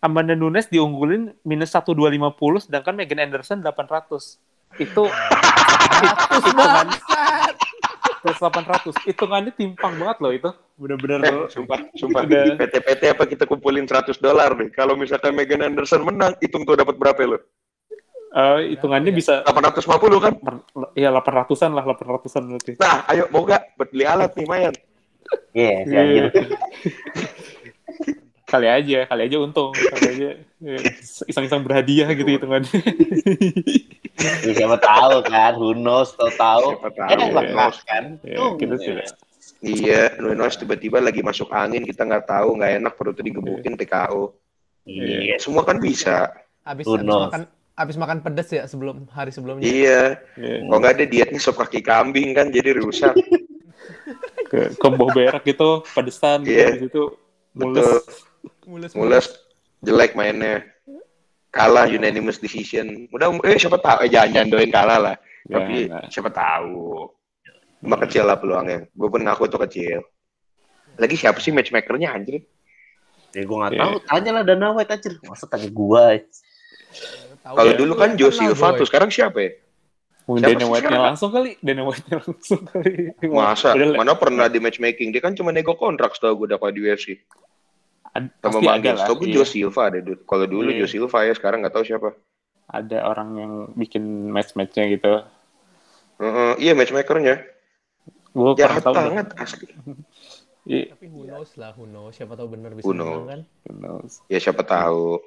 Amanda 0.00 0.32
Nunes 0.32 0.64
diunggulin 0.66 1.36
minus 1.42 1.70
1250, 1.70 2.32
sedangkan 2.64 2.94
Megan 2.94 3.20
Anderson 3.20 3.60
800. 3.60 4.40
Itu 4.78 5.04
hitungan 6.32 6.86
plus 8.20 8.38
800. 8.38 8.96
Hitungannya 9.04 9.52
timpang 9.52 9.96
banget 9.96 10.16
loh 10.20 10.32
itu. 10.32 10.50
Bener-bener 10.76 11.18
Eh, 11.20 11.48
sumpah, 11.48 11.84
sumpah. 11.92 12.24
Di 12.24 12.56
PT-PT 12.56 13.02
apa 13.12 13.24
kita 13.24 13.44
kumpulin 13.44 13.84
100 13.84 14.16
dolar 14.16 14.56
deh. 14.56 14.72
Kalau 14.72 14.96
misalkan 14.96 15.36
Megan 15.36 15.60
Anderson 15.60 16.00
menang, 16.00 16.32
hitung 16.40 16.64
tuh 16.64 16.76
dapat 16.76 16.96
berapa 16.96 17.20
lo? 17.26 17.38
Eh, 18.30 18.58
hitungannya 18.72 19.10
bisa 19.10 19.42
850 19.42 20.18
kan? 20.18 20.32
per- 20.38 20.64
ya 20.94 21.10
800-an 21.10 21.70
lah, 21.74 21.84
800-an 21.84 22.42
berarti. 22.48 22.72
Nah, 22.78 22.96
ayo 23.10 23.26
mau 23.28 23.42
gak 23.42 23.74
beli 23.74 24.04
alat 24.04 24.30
nih, 24.34 24.46
Mayan? 24.46 24.74
Iya, 25.52 25.76
Iya. 25.84 25.98
anjir. 25.98 26.24
kali 28.50 28.66
aja, 28.66 29.06
kali 29.06 29.30
aja 29.30 29.36
untung, 29.38 29.70
kali 29.70 30.06
aja 30.10 30.28
ya, 30.58 30.78
iseng-iseng 31.30 31.62
berhadiah 31.62 32.10
gitu 32.10 32.28
hitungannya. 32.28 32.70
Ya, 34.20 34.52
siapa 34.52 34.76
tahu 34.76 35.24
kan, 35.24 35.56
who 35.56 35.72
knows, 35.72 36.12
tahu-tahu. 36.12 36.76
Siapa 36.76 36.92
tahu, 36.92 37.08
Kan 37.08 37.16
yang 37.24 37.32
ya. 37.32 37.38
lekas 37.40 37.76
kan. 37.88 38.04
Ya, 38.20 38.36
Tuh, 38.36 38.52
gitu 38.60 38.74
ya. 38.76 38.84
sih. 38.84 38.92
Iya, 39.64 40.00
Nunes 40.20 40.60
tiba-tiba 40.60 41.00
lagi 41.00 41.24
masuk 41.24 41.48
angin, 41.48 41.88
kita 41.88 42.04
nggak 42.04 42.28
tahu, 42.28 42.52
nggak 42.60 42.84
enak 42.84 42.92
perutnya 43.00 43.24
digebukin 43.24 43.80
TKO. 43.80 44.36
Iya. 44.84 45.40
Semua 45.40 45.64
kan 45.64 45.80
bisa. 45.80 46.36
Abis, 46.68 46.84
makan 46.84 47.48
abis 47.80 47.96
makan 47.96 48.20
pedes 48.20 48.52
ya 48.52 48.68
sebelum 48.68 49.08
hari 49.08 49.32
sebelumnya. 49.32 49.64
Iya, 49.64 50.20
Ya, 50.36 50.54
kalau 50.60 50.78
nggak 50.78 50.94
ada 51.00 51.04
dietnya 51.08 51.40
sop 51.40 51.56
kaki 51.56 51.80
kambing 51.80 52.36
kan, 52.36 52.52
jadi 52.52 52.76
rusak. 52.76 53.16
ke 54.50 54.88
berak 55.14 55.46
gitu, 55.46 55.80
pedesan 55.94 56.42
gitu, 56.42 56.52
Iya. 56.52 56.68
di 56.76 56.78
situ 56.86 57.02
mulus. 57.54 58.04
Mulus 58.66 58.92
Mules 58.92 59.26
jelek 59.80 60.12
mainnya. 60.12 60.66
Kalah 61.50 61.90
unanimous 61.90 62.38
decision. 62.38 63.10
Mudah, 63.10 63.34
eh 63.42 63.58
siapa 63.58 63.78
tahu, 63.78 64.06
eh 64.06 64.10
jangan, 64.10 64.30
jangan 64.30 64.48
doain 64.54 64.70
kalah 64.70 64.98
lah. 65.02 65.16
Ya, 65.50 65.58
Tapi 65.58 65.76
nah. 65.90 66.06
siapa 66.06 66.30
tahu. 66.30 67.10
Cuma 67.82 67.96
kecil 68.06 68.22
lah 68.22 68.38
peluangnya. 68.38 68.86
Gue 68.94 69.08
pun 69.10 69.18
ngaku 69.18 69.50
tuh 69.50 69.58
kecil. 69.66 69.98
Lagi 70.94 71.16
siapa 71.18 71.42
sih 71.42 71.50
matchmakernya 71.50 72.12
anjir? 72.14 72.44
Ya 73.34 73.42
gue 73.42 73.56
nggak 73.56 73.72
Iya. 73.74 73.80
tahu. 73.82 73.94
Tanya 74.06 74.30
lah 74.30 74.42
Dana 74.46 74.66
White 74.76 74.92
anjir. 74.94 75.12
Masa 75.26 75.46
tanya 75.50 75.66
gua? 75.70 76.18
Tahu 77.40 77.54
Kalau 77.56 77.72
ya, 77.72 77.76
dulu 77.78 77.92
lu 77.92 78.00
kan 78.00 78.10
Joe 78.20 78.32
Silva 78.32 78.66
tuh, 78.76 78.86
sekarang 78.86 79.08
siapa 79.08 79.38
ya? 79.40 79.52
Mungkin 80.28 80.42
Siapa 80.46 80.52
Dana 80.52 80.62
sih 80.62 80.70
White-nya 80.70 81.00
langsung 81.00 81.30
kali, 81.32 81.50
Dana 81.58 81.82
White-nya 81.82 82.16
langsung 82.22 82.62
kali. 82.62 82.92
Masa? 83.26 83.68
Udah, 83.74 83.86
Mana 83.98 84.12
pernah 84.14 84.46
di 84.46 84.58
matchmaking? 84.62 85.10
Dia 85.10 85.22
kan 85.24 85.34
cuma 85.34 85.50
nego 85.50 85.74
kontrak 85.74 86.14
setahu 86.14 86.44
gue 86.44 86.48
dapat 86.54 86.70
di 86.76 86.80
UFC. 86.84 87.18
ad- 88.10 88.30
Sama 88.38 88.60
pasti 88.60 88.66
ada 88.66 88.70
manggil. 88.70 88.92
lah. 88.94 89.06
Setahu 89.08 89.16
gue 89.18 89.28
iya. 89.28 89.34
Joe 89.40 89.48
Silva 89.48 89.82
deh. 89.90 90.02
dulu. 90.04 90.18
Kalau 90.22 90.46
dulu 90.46 90.68
Iya. 90.70 90.78
Joe 90.84 90.90
Silva 90.90 91.18
ya, 91.26 91.32
sekarang 91.34 91.58
nggak 91.64 91.74
tahu 91.74 91.84
siapa. 91.84 92.08
Ada 92.70 92.98
orang 93.02 93.28
yang 93.34 93.52
bikin 93.74 94.30
match-matchnya 94.30 94.84
gitu. 94.92 95.10
Heeh, 96.20 96.50
iya 96.60 96.72
matchmakernya. 96.76 97.42
Gue 98.30 98.52
kurang 98.54 98.58
Jahat 98.60 98.82
tahu. 98.86 98.94
dah. 98.94 99.02
banget 99.10 99.26
asli. 99.34 99.66
Iya, 100.62 100.94
Tapi 100.94 101.06
who 101.08 101.24
knows 101.26 101.50
lah, 101.58 101.72
who 101.74 101.88
knows. 101.88 102.14
Siapa 102.14 102.36
tahu 102.36 102.54
bener 102.54 102.76
bisa 102.76 102.86
menang 102.86 103.26
kan. 103.26 103.40
who 103.66 103.72
knows. 103.74 104.22
Ya 104.30 104.38
siapa 104.38 104.62
tahu. 104.62 105.18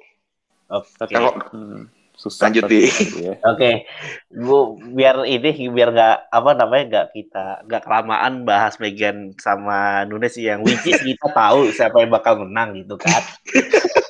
Oke. 0.70 1.12
Kalau 1.12 1.36
Hmm, 1.52 1.90
susah. 2.14 2.48
Lanjut, 2.48 2.70
Di. 2.70 2.88
iya. 3.20 3.34
Oke, 3.52 3.84
bu 4.30 4.78
biar 4.94 5.26
ini 5.26 5.50
biar 5.70 5.90
nggak 5.92 6.16
apa 6.30 6.50
namanya 6.54 6.84
nggak 6.88 7.06
kita 7.12 7.44
nggak 7.66 7.82
kelamaan 7.84 8.32
bahas 8.46 8.78
Megan 8.78 9.34
sama 9.36 10.06
Nunes 10.06 10.34
yang 10.38 10.62
which 10.62 10.86
is 10.86 11.02
kita 11.02 11.28
tahu 11.34 11.68
siapa 11.74 12.00
yang 12.00 12.10
bakal 12.14 12.38
menang 12.40 12.78
gitu 12.78 12.94
kan. 12.96 13.22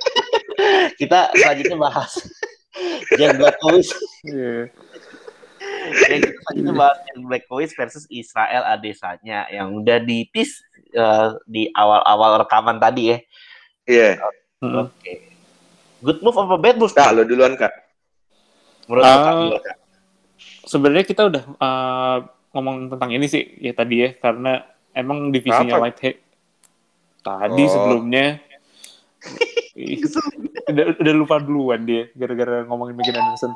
kita 1.00 1.32
selanjutnya 1.34 1.78
bahas 1.80 2.12
Jan 3.16 3.36
Blackwoods. 3.40 3.90
Iya. 4.26 4.68
Ya, 5.84 6.16
kita 6.20 6.38
selanjutnya 6.44 6.74
bahas 6.76 6.98
Jan 7.08 7.20
Blackwoods 7.26 7.72
versus 7.74 8.04
Israel 8.12 8.62
Adesanya 8.68 9.48
yang 9.48 9.74
udah 9.74 9.98
ditis 10.02 10.60
eh, 10.92 11.28
di 11.48 11.70
awal-awal 11.72 12.44
rekaman 12.44 12.78
tadi 12.78 13.14
ya. 13.14 13.18
Iya. 13.84 14.10
Hmm. 14.60 14.88
Oke. 14.88 15.34
Good 16.04 16.20
move 16.20 16.36
apa 16.36 16.56
bad 16.60 16.76
move? 16.76 16.92
Nah, 16.92 17.12
lo 17.16 17.24
duluan 17.24 17.56
kak. 17.56 17.83
Menurut 18.88 19.04
Kak. 19.60 19.76
Sebenarnya 20.64 21.04
kita 21.06 21.22
udah 21.28 21.44
uh, 21.60 22.18
ngomong 22.56 22.92
tentang 22.94 23.10
ini 23.12 23.26
sih 23.28 23.42
ya 23.60 23.72
tadi 23.74 24.04
ya 24.06 24.10
karena 24.16 24.62
emang 24.94 25.34
divisinya 25.34 25.76
Apa? 25.76 25.82
light 25.88 25.98
heavy 26.00 26.24
tadi 27.24 27.62
Oh. 27.64 27.70
sebelumnya 27.74 28.26
udah, 30.68 30.84
udah 31.00 31.14
lupa 31.16 31.40
duluan 31.40 31.82
dia 31.82 32.12
gara-gara 32.12 32.62
ngomongin 32.68 32.94
Megan 32.94 33.16
Anderson. 33.18 33.52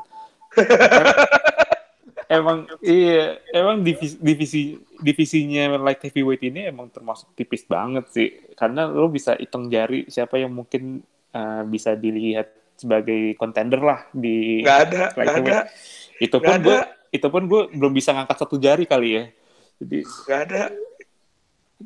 emang 2.29 2.69
iya 2.85 3.41
emang 3.53 3.81
divisi, 3.81 4.17
divisi 4.21 4.61
divisinya 5.01 5.77
light 5.81 6.01
heavyweight 6.05 6.45
ini 6.45 6.69
emang 6.69 6.89
termasuk 6.93 7.33
tipis 7.33 7.65
banget 7.65 8.05
sih 8.13 8.29
karena 8.53 8.85
lo 8.85 9.09
bisa 9.09 9.33
hitung 9.33 9.65
jari 9.69 10.05
siapa 10.09 10.37
yang 10.37 10.53
mungkin 10.53 11.01
uh, 11.33 11.65
bisa 11.65 11.97
dilihat 11.97 12.53
sebagai 12.79 13.35
contender 13.35 13.83
lah 13.83 14.07
di 14.15 14.63
Nggak 14.63 14.79
ada, 14.87 15.03
nggak 15.13 15.35
ada, 15.43 15.59
itu 16.17 16.37
pun 16.39 16.55
gue 16.63 16.79
itu 17.09 17.27
pun 17.27 17.43
gue 17.45 17.61
belum 17.75 17.91
bisa 17.91 18.15
ngangkat 18.15 18.37
satu 18.39 18.55
jari 18.55 18.87
kali 18.87 19.09
ya. 19.19 19.23
Jadi 19.79 19.99
nggak 20.05 20.41
ada. 20.47 20.61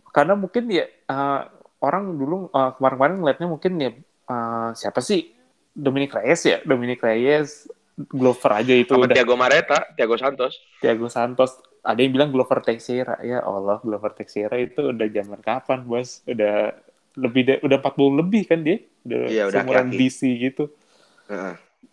karena 0.09 0.33
mungkin 0.33 0.65
ya 0.73 0.89
uh, 1.05 1.45
orang 1.77 2.17
dulu 2.17 2.49
uh, 2.49 2.73
kemarin-kemarin 2.73 3.17
ngeliatnya 3.21 3.47
mungkin 3.49 3.73
ya 3.77 3.91
uh, 4.29 4.73
siapa 4.73 5.01
sih? 5.01 5.29
Dominic 5.73 6.13
Reyes 6.13 6.41
ya? 6.45 6.57
Dominic 6.65 7.01
Reyes 7.01 7.69
Glover 7.93 8.51
aja 8.57 8.73
itu 8.73 8.93
Sama 8.93 9.05
udah. 9.05 9.13
Thiago 9.13 9.35
Mareta, 9.37 9.77
Thiago 9.93 10.17
Santos. 10.17 10.53
Thiago 10.81 11.07
Santos. 11.13 11.61
Ada 11.85 11.99
yang 12.01 12.13
bilang 12.13 12.29
Glover 12.33 12.57
Teixeira. 12.65 13.21
Ya 13.21 13.41
Allah 13.45 13.77
Glover 13.85 14.09
Teixeira 14.17 14.57
itu 14.57 14.89
udah 14.89 15.07
zaman 15.09 15.39
kapan 15.45 15.85
bos? 15.85 16.25
Udah 16.25 16.73
lebih 17.13 17.41
da- 17.45 17.61
udah 17.61 17.77
40 17.77 18.17
lebih 18.25 18.43
kan 18.49 18.59
dia? 18.65 18.81
Udah 19.05 19.21
Iya, 19.29 19.43
udah. 19.53 19.85
DC 19.93 20.19
gitu 20.41 20.73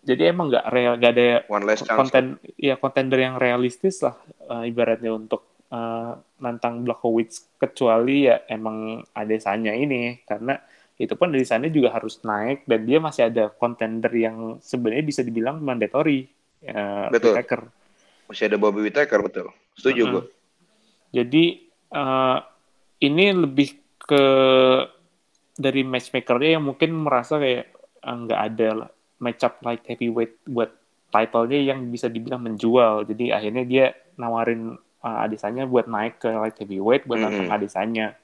Jadi 0.01 0.23
emang 0.27 0.49
nggak 0.49 0.67
real 0.73 0.95
nggak 0.97 1.13
ada 1.13 1.27
One 1.51 1.67
last 1.67 1.85
chance. 1.85 1.99
konten 1.99 2.25
ya 2.57 2.79
kontender 2.81 3.21
yang 3.21 3.37
realistis 3.37 4.01
lah 4.01 4.17
eh, 4.49 4.71
ibaratnya 4.71 5.13
untuk 5.13 5.67
eh, 5.69 6.13
nantang 6.41 6.87
Blachowicz 6.87 7.59
kecuali 7.61 8.31
ya 8.31 8.43
emang 8.49 9.05
Adesanya 9.13 9.77
ini 9.77 10.23
karena 10.25 10.57
itu 10.97 11.13
pun 11.17 11.33
Adesanya 11.33 11.69
juga 11.69 11.93
harus 11.93 12.21
naik 12.25 12.65
dan 12.65 12.81
dia 12.85 12.99
masih 13.01 13.29
ada 13.29 13.53
kontender 13.53 14.13
yang 14.15 14.57
sebenarnya 14.65 15.05
bisa 15.05 15.21
dibilang 15.21 15.61
mandatory 15.61 16.29
eh, 16.65 17.07
Betul. 17.13 17.37
Whittaker. 17.37 17.63
Masih 18.31 18.47
ada 18.47 18.57
Bobby 18.63 18.87
Whittaker, 18.87 19.21
betul. 19.27 19.51
Setuju 19.75 20.03
Mm-mm. 20.07 20.13
gue. 20.17 20.25
Jadi 21.11 21.45
eh, 21.91 22.39
ini 23.03 23.25
lebih 23.35 23.75
ke 24.01 24.25
dari 25.61 25.83
matchmakernya 25.85 26.57
yang 26.57 26.65
mungkin 26.65 26.95
merasa 26.95 27.37
kayak 27.43 27.75
eh, 28.01 28.17
nggak 28.17 28.41
ada 28.55 28.69
matchup 29.21 29.61
light 29.63 29.85
heavyweight 29.85 30.41
buat 30.49 30.73
title-nya 31.13 31.75
yang 31.75 31.87
bisa 31.93 32.09
dibilang 32.09 32.41
menjual. 32.43 33.05
Jadi 33.05 33.31
akhirnya 33.31 33.65
dia 33.67 33.87
nawarin 34.17 34.79
uh, 35.05 35.25
Adesanya 35.25 35.69
buat 35.69 35.87
naik 35.87 36.23
ke 36.23 36.29
light 36.31 36.57
heavyweight 36.59 37.05
buat 37.05 37.19
Mhm. 37.21 37.25
nantang 37.29 37.51
Adesanya. 37.53 38.17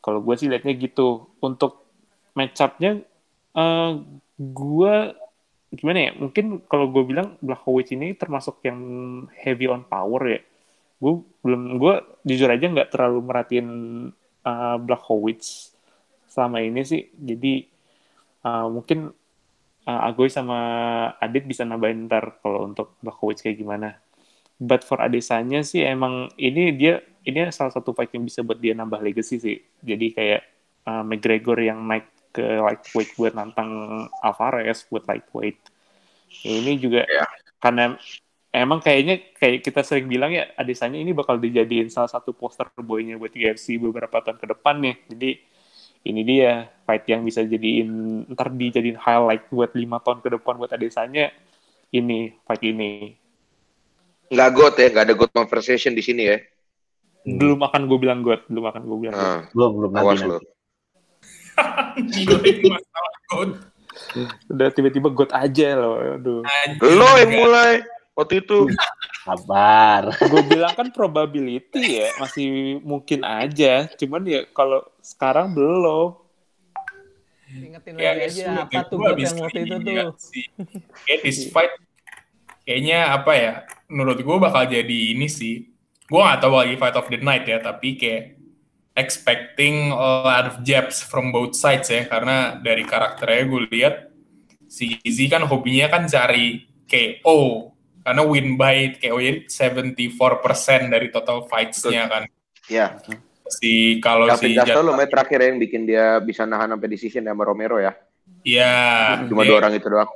Kalau 0.00 0.24
gue 0.24 0.34
sih 0.40 0.48
liatnya 0.48 0.72
gitu. 0.80 1.28
Untuk 1.44 1.84
matchup-nya 2.32 3.04
eh 3.50 3.90
gue 4.40 4.94
gimana 5.70 5.98
ya? 6.08 6.10
Mungkin 6.16 6.64
kalau 6.70 6.88
gue 6.88 7.02
bilang 7.04 7.36
Blachowicz 7.44 7.92
ini 7.92 8.16
termasuk 8.16 8.64
yang 8.64 8.80
heavy 9.36 9.68
on 9.68 9.84
power 9.84 10.22
ya. 10.24 10.40
Gue 11.02 11.20
belum 11.44 11.76
gue 11.76 11.94
jujur 12.24 12.48
aja 12.48 12.64
nggak 12.70 12.90
terlalu 12.94 13.18
merhatiin 13.26 13.68
uh, 14.46 14.76
Blachowicz 14.80 15.74
selama 16.30 16.62
ini 16.62 16.80
sih. 16.86 17.10
Jadi 17.12 17.66
uh, 18.46 18.70
mungkin 18.70 19.10
uh, 19.90 20.06
Agoy 20.06 20.30
sama 20.30 20.58
Adit 21.18 21.42
bisa 21.50 21.66
nambahin 21.66 22.06
ntar 22.06 22.38
kalau 22.38 22.70
untuk 22.70 22.94
Blachowicz 23.02 23.42
kayak 23.42 23.58
gimana. 23.58 23.98
But 24.60 24.86
for 24.86 25.02
Adesanya 25.02 25.66
sih 25.66 25.82
emang 25.82 26.30
ini 26.38 26.70
dia 26.76 27.02
ini 27.26 27.50
salah 27.50 27.72
satu 27.74 27.90
fight 27.90 28.12
yang 28.14 28.22
bisa 28.22 28.46
buat 28.46 28.60
dia 28.62 28.76
nambah 28.78 29.02
legacy 29.02 29.36
sih. 29.42 29.58
Jadi 29.82 30.06
kayak 30.14 30.42
uh, 30.86 31.02
McGregor 31.02 31.58
yang 31.58 31.82
naik 31.82 32.06
ke 32.30 32.44
lightweight 32.62 33.10
buat 33.18 33.34
nantang 33.34 33.70
Alvarez 34.22 34.86
buat 34.86 35.02
lightweight. 35.10 35.58
Ini 36.46 36.72
juga 36.78 37.02
Iya. 37.08 37.26
karena 37.58 37.98
emang 38.54 38.78
kayaknya 38.78 39.34
kayak 39.34 39.66
kita 39.66 39.82
sering 39.82 40.06
bilang 40.06 40.30
ya 40.30 40.46
Adesanya 40.54 40.98
ini 41.02 41.10
bakal 41.10 41.42
dijadiin 41.42 41.90
salah 41.90 42.06
satu 42.10 42.30
poster 42.30 42.70
boy-nya 42.78 43.18
buat 43.18 43.34
UFC 43.34 43.82
beberapa 43.82 44.22
tahun 44.22 44.38
ke 44.38 44.46
depan 44.54 44.74
nih. 44.78 44.96
Jadi 45.10 45.30
ini 46.00 46.24
dia 46.24 46.72
fight 46.88 47.04
yang 47.06 47.20
bisa 47.22 47.44
jadiin 47.44 48.24
ntar 48.32 48.48
dijadiin 48.50 48.96
highlight 48.96 49.44
buat 49.52 49.70
lima 49.76 50.00
tahun 50.00 50.24
ke 50.24 50.40
depan 50.40 50.56
buat 50.56 50.72
Adesanya 50.72 51.28
ini 51.92 52.32
fight 52.48 52.64
ini. 52.64 53.14
Nggak 54.30 54.50
got 54.54 54.74
ya, 54.78 54.86
nggak 54.94 55.04
ada 55.10 55.14
got 55.18 55.30
conversation 55.34 55.92
di 55.92 56.02
sini 56.06 56.22
ya. 56.30 56.38
Belum 57.26 57.60
akan 57.60 57.84
gue 57.84 57.98
bilang 58.00 58.24
God, 58.24 58.46
belum 58.48 58.64
akan 58.70 58.82
gue 58.86 58.98
bilang 59.06 59.14
God. 59.18 59.26
Nah, 59.26 59.40
Belum 59.52 59.70
belum 59.76 59.92
awas 59.98 60.18
nanti. 60.22 60.30
lo. 60.30 60.38
Udah 64.50 64.68
tiba-tiba 64.72 65.08
God 65.12 65.30
aja 65.34 65.68
loh. 65.76 66.00
Aduh. 66.16 66.40
Lo 66.80 67.08
yang 67.20 67.32
mulai 67.36 67.84
waktu 68.14 68.42
itu. 68.44 68.68
Sabar. 69.20 70.16
gue 70.16 70.42
bilang 70.48 70.72
kan 70.72 70.88
probability 70.90 72.00
ya 72.00 72.08
masih 72.16 72.80
mungkin 72.80 73.20
aja 73.20 73.84
cuman 74.00 74.24
ya 74.24 74.40
kalau 74.56 74.80
sekarang 75.04 75.52
belum 75.52 76.16
Ingetin 77.50 77.98
Ya, 77.98 78.14
lagi 78.14 78.22
aja 78.30 78.30
sulit 78.30 78.62
apa 78.62 78.80
tuh 78.86 78.98
yang 79.18 79.36
waktu 79.42 79.60
itu 79.66 79.76
tuh. 79.82 80.10
sih. 80.22 80.44
Kayak 81.02 81.20
this 81.26 81.40
fight 81.50 81.72
kayaknya 82.62 82.98
apa 83.10 83.32
ya? 83.34 83.52
Menurut 83.90 84.22
gue 84.22 84.36
bakal 84.38 84.70
jadi 84.70 84.98
ini 85.18 85.26
sih. 85.26 85.66
Gue 86.06 86.20
gak 86.22 86.42
tahu 86.42 86.54
lagi 86.58 86.78
fight 86.78 86.94
of 86.98 87.10
the 87.10 87.18
night 87.18 87.46
ya, 87.46 87.58
tapi 87.58 87.98
kayak 87.98 88.38
expecting 88.94 89.94
a 89.94 90.26
lot 90.26 90.46
of 90.46 90.62
jabs 90.66 91.02
from 91.02 91.30
both 91.30 91.54
sides 91.54 91.90
ya, 91.90 92.06
karena 92.06 92.58
dari 92.58 92.82
karakternya 92.82 93.42
gue 93.46 93.62
lihat 93.70 93.94
si 94.70 94.98
Izzy 95.02 95.26
kan 95.26 95.42
hobinya 95.46 95.90
kan 95.90 96.06
cari 96.06 96.66
KO 96.86 97.70
karena 98.00 98.22
win 98.24 98.56
by 98.56 98.96
KO 98.96 99.18
nya 99.20 99.32
74% 99.44 100.88
dari 100.88 101.08
total 101.12 101.44
fights-nya 101.46 102.08
kan. 102.08 102.22
Ya, 102.70 102.96
Si 103.50 103.98
kalau 103.98 104.30
si 104.38 104.54
David 104.54 104.62
Gasol 104.62 104.86
Jan- 104.86 104.94
lo 104.94 105.06
terakhir 105.10 105.38
yang 105.42 105.58
bikin 105.58 105.82
dia 105.82 106.22
bisa 106.22 106.46
nahan 106.46 106.70
sampai 106.70 106.86
decision 106.86 107.26
sama 107.26 107.42
Romero 107.42 107.82
ya. 107.82 107.98
Iya, 108.46 108.74
Cuma 109.26 109.42
dia- 109.42 109.50
dua 109.50 109.58
orang 109.58 109.74
itu 109.74 109.90
doang. 109.90 110.10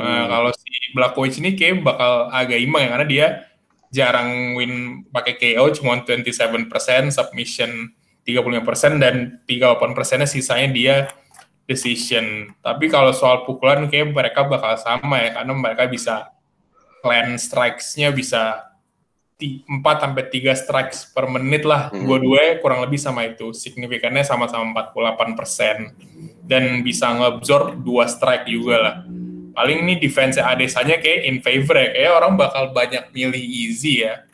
Nah, 0.00 0.24
kalau 0.32 0.50
si 0.56 0.70
Blackwitch 0.96 1.38
ini 1.44 1.52
kayak 1.60 1.84
bakal 1.84 2.32
agak 2.32 2.56
imbang 2.56 2.88
ya 2.88 2.90
karena 2.96 3.06
dia 3.06 3.26
jarang 3.92 4.56
win 4.56 5.04
pakai 5.12 5.36
KO 5.36 5.68
cuma 5.76 6.00
27% 6.00 7.12
submission 7.12 7.90
35% 8.24 8.96
dan 8.96 9.44
38 9.44 9.92
persennya 9.92 10.24
sisanya 10.24 10.68
dia 10.72 10.94
decision. 11.68 12.48
Tapi 12.64 12.88
kalau 12.88 13.12
soal 13.12 13.44
pukulan 13.44 13.86
kayak 13.92 14.14
mereka 14.14 14.46
bakal 14.48 14.72
sama 14.80 15.20
ya 15.20 15.36
karena 15.36 15.52
mereka 15.52 15.84
bisa 15.84 16.32
land 17.04 17.40
strikes-nya 17.40 18.12
bisa 18.12 18.68
4 19.40 19.66
sampai 19.80 20.28
3 20.28 20.52
strikes 20.52 21.08
per 21.10 21.24
menit 21.28 21.64
lah. 21.64 21.88
Hmm. 21.88 22.04
Dua-duanya 22.04 22.60
kurang 22.60 22.84
lebih 22.84 23.00
sama 23.00 23.24
itu. 23.24 23.56
Signifikannya 23.56 24.20
sama-sama 24.20 24.92
48% 24.92 25.96
dan 26.44 26.84
bisa 26.84 27.08
nge-absorb 27.16 27.80
2 27.80 28.04
strike 28.04 28.46
juga 28.48 28.76
lah 28.76 28.96
paling 29.60 29.84
ini 29.84 29.94
defense 30.00 30.40
Adesanya 30.40 30.96
kayak 30.96 31.20
in 31.26 31.38
favor 31.44 31.76
ya. 31.76 31.92
Kayak 31.92 32.12
orang 32.16 32.32
bakal 32.40 32.72
banyak 32.72 33.12
milih 33.12 33.44
Easy 33.44 34.06
ya. 34.06 34.24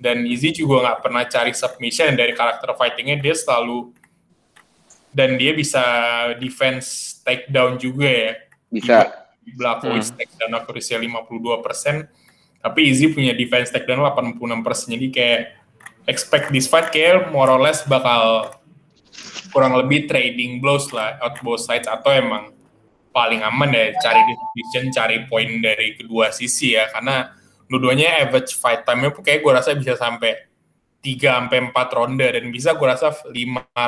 Dan 0.00 0.24
Easy 0.24 0.56
juga 0.56 0.80
nggak 0.88 0.98
pernah 1.04 1.28
cari 1.28 1.52
submission 1.52 2.16
dari 2.16 2.32
karakter 2.32 2.72
fightingnya 2.72 3.20
dia 3.20 3.36
selalu 3.36 3.92
dan 5.12 5.36
dia 5.36 5.52
bisa 5.52 5.84
defense 6.40 7.20
takedown 7.20 7.76
juga 7.76 8.08
ya. 8.08 8.32
Bisa. 8.72 9.19
Blackwitch 9.54 10.14
takedown 10.14 10.58
accuracy 10.58 10.96
52%. 10.96 12.60
Tapi 12.60 12.80
Easy 12.84 13.08
punya 13.10 13.32
defense 13.32 13.72
takedown 13.72 14.04
86%. 14.04 14.94
Jadi 14.94 15.06
kayak 15.08 15.40
expect 16.10 16.52
this 16.52 16.66
fight 16.66 16.90
kayak 16.92 17.30
more 17.32 17.48
or 17.48 17.60
less 17.60 17.86
bakal 17.86 18.52
kurang 19.50 19.74
lebih 19.74 20.06
trading 20.06 20.62
blows 20.62 20.94
lah 20.94 21.18
out 21.18 21.36
both 21.42 21.62
sides 21.62 21.90
atau 21.90 22.14
emang 22.14 22.54
paling 23.10 23.42
aman 23.42 23.74
ya 23.74 23.90
cari 23.98 24.22
decision, 24.54 24.94
cari 24.94 25.26
poin 25.26 25.58
dari 25.58 25.98
kedua 25.98 26.30
sisi 26.30 26.78
ya 26.78 26.86
karena 26.94 27.34
dua-duanya 27.66 28.22
average 28.22 28.54
fight 28.54 28.86
time-nya 28.86 29.10
kayak 29.10 29.42
gue 29.42 29.52
rasa 29.52 29.74
bisa 29.74 29.98
sampai 29.98 30.50
3 31.00 31.16
sampai 31.16 31.58
4 31.72 31.96
ronde 31.96 32.26
dan 32.28 32.44
bisa 32.52 32.76
gue 32.76 32.86
rasa 32.86 33.10
5 33.10 33.32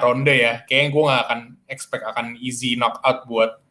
ronde 0.01 0.33
ya. 0.33 0.65
Kayaknya 0.65 0.89
gue 0.89 1.03
gak 1.05 1.23
akan 1.29 1.41
expect 1.69 2.05
akan 2.09 2.27
easy 2.41 2.73
knockout 2.75 3.29
buat 3.29 3.62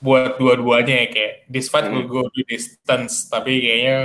buat 0.00 0.40
dua-duanya 0.40 1.04
ya 1.04 1.08
kayak 1.12 1.34
this 1.46 1.68
fight 1.68 1.88
will 1.92 2.08
go 2.08 2.24
to 2.26 2.40
distance. 2.48 3.28
Tapi 3.28 3.60
kayaknya 3.60 3.98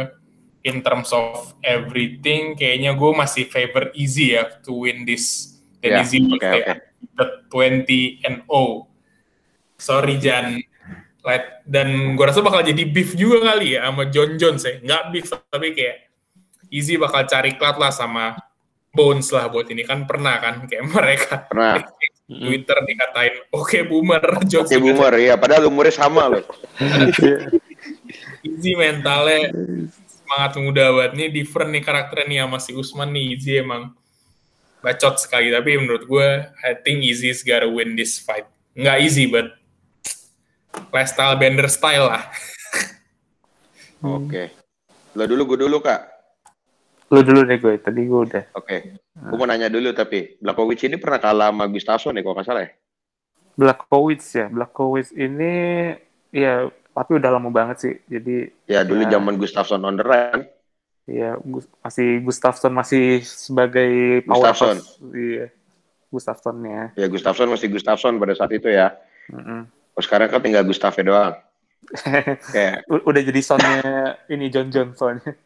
in 0.62 0.84
terms 0.84 1.10
of 1.10 1.56
everything 1.64 2.54
kayaknya 2.54 2.94
gue 2.94 3.12
masih 3.16 3.48
favor 3.48 3.90
easy 3.96 4.36
ya 4.36 4.46
to 4.62 4.86
win 4.86 5.08
this. 5.08 5.56
Dan 5.80 5.92
Ya, 5.96 5.98
easy 6.04 6.20
will 6.20 6.36
oke, 6.36 6.44
stay 6.44 6.62
oke. 6.62 6.70
at 6.70 6.80
the 7.16 7.26
20 7.50 8.26
and 8.28 8.38
0 8.46 8.88
sorry 9.78 10.16
Jan. 10.18 10.60
Like, 11.26 11.66
dan 11.66 12.14
gue 12.14 12.26
rasa 12.26 12.46
bakal 12.46 12.62
jadi 12.62 12.86
beef 12.86 13.18
juga 13.18 13.54
kali 13.54 13.74
ya 13.74 13.90
sama 13.90 14.06
John 14.14 14.38
Jones 14.38 14.62
ya. 14.62 14.78
Nggak 14.78 15.02
beef 15.10 15.26
tapi 15.50 15.74
kayak 15.74 15.98
easy 16.70 17.00
bakal 17.02 17.26
cari 17.26 17.58
klat 17.58 17.78
lah 17.78 17.90
sama 17.90 18.38
Bones 18.96 19.28
lah 19.34 19.52
buat 19.52 19.68
ini. 19.68 19.84
Kan 19.84 20.06
pernah 20.08 20.38
kan 20.40 20.70
kayak 20.70 20.86
mereka. 20.96 21.36
Pernah. 21.50 21.82
Twitter 22.26 22.78
dikatain 22.90 23.34
oke 23.54 23.80
boomer 23.86 24.24
Jones 24.50 24.66
Oke 24.66 24.82
boomer 24.82 25.14
ya, 25.22 25.38
padahal 25.38 25.70
umurnya 25.70 25.94
sama 25.94 26.26
loh. 26.34 26.46
Easy 28.46 28.74
mentalnya. 28.74 29.54
Semangat 30.10 30.58
muda 30.58 30.90
banget. 30.90 31.12
Nih 31.14 31.30
different 31.30 31.70
nih 31.70 31.84
karakternya 31.86 32.26
nih 32.26 32.38
sama 32.42 32.58
si 32.58 32.72
Usman 32.74 33.14
nih 33.14 33.26
Easy 33.38 33.52
emang. 33.62 33.94
Bacot 34.82 35.22
sekali 35.22 35.54
tapi 35.54 35.78
menurut 35.78 36.06
gue 36.06 36.28
I 36.66 36.74
think 36.82 37.06
Easy 37.06 37.30
is 37.30 37.46
gotta 37.46 37.70
win 37.70 37.94
this 37.94 38.18
fight. 38.18 38.50
Nggak 38.74 38.98
easy 39.06 39.26
but 39.30 39.54
lifestyle 40.90 41.38
bender 41.38 41.70
style 41.70 42.10
lah. 42.10 42.24
Oke. 44.18 44.52
Lo 45.16 45.24
dulu, 45.24 45.56
gue 45.56 45.66
dulu 45.66 45.80
kak. 45.80 46.15
Lu 47.16 47.24
dulu 47.24 47.40
deh 47.44 47.56
gue 47.56 47.74
tadi 47.80 48.02
gue 48.04 48.22
udah 48.28 48.44
Oke. 48.54 49.00
Gue 49.16 49.38
mau 49.38 49.48
nanya 49.48 49.72
dulu 49.72 49.90
tapi, 49.92 50.36
Blackovic 50.38 50.84
ini 50.84 51.00
pernah 51.00 51.18
kalah 51.18 51.48
sama 51.50 51.66
Gustafsson 51.66 52.14
ya 52.14 52.22
kalau 52.22 52.36
nggak 52.36 52.46
salah 52.46 52.64
ya? 52.68 52.72
Blackowitz 53.56 54.28
ya 54.36 54.52
Blackowitz 54.52 55.16
ini 55.16 55.54
ya 56.30 56.68
tapi 56.92 57.12
udah 57.16 57.30
lama 57.32 57.48
banget 57.48 57.78
sih 57.80 57.94
jadi 58.06 58.52
Ya 58.68 58.84
dulu 58.84 59.08
Ya. 59.08 59.16
zaman 59.16 59.40
Gustafsson 59.40 59.80
on 59.82 59.96
the 59.96 60.04
run. 60.04 60.44
ya 61.06 61.38
masih 61.80 62.20
Gustafsson 62.20 62.74
masih 62.74 63.22
sebagai 63.22 64.26
Gustafsson. 64.26 64.82
iya 65.14 65.48
Gustafsson 66.10 66.56
ya 66.62 66.84
Ya 66.98 67.08
Gustafsson 67.08 67.48
masih 67.48 67.68
Gustafsson 67.70 68.20
pada 68.20 68.34
saat 68.34 68.52
itu 68.52 68.68
ya. 68.68 68.92
Mm-mm. 69.32 69.70
Oh, 69.96 70.04
sekarang 70.04 70.28
kan 70.28 70.44
tinggal 70.44 70.68
Gustave 70.68 71.08
doang. 71.08 71.40
Kayak, 72.52 72.84
udah 72.90 73.22
jadi 73.24 73.40
sonnya 73.40 73.80
ini 74.28 74.50
John 74.50 74.74
soalnya 74.92 75.38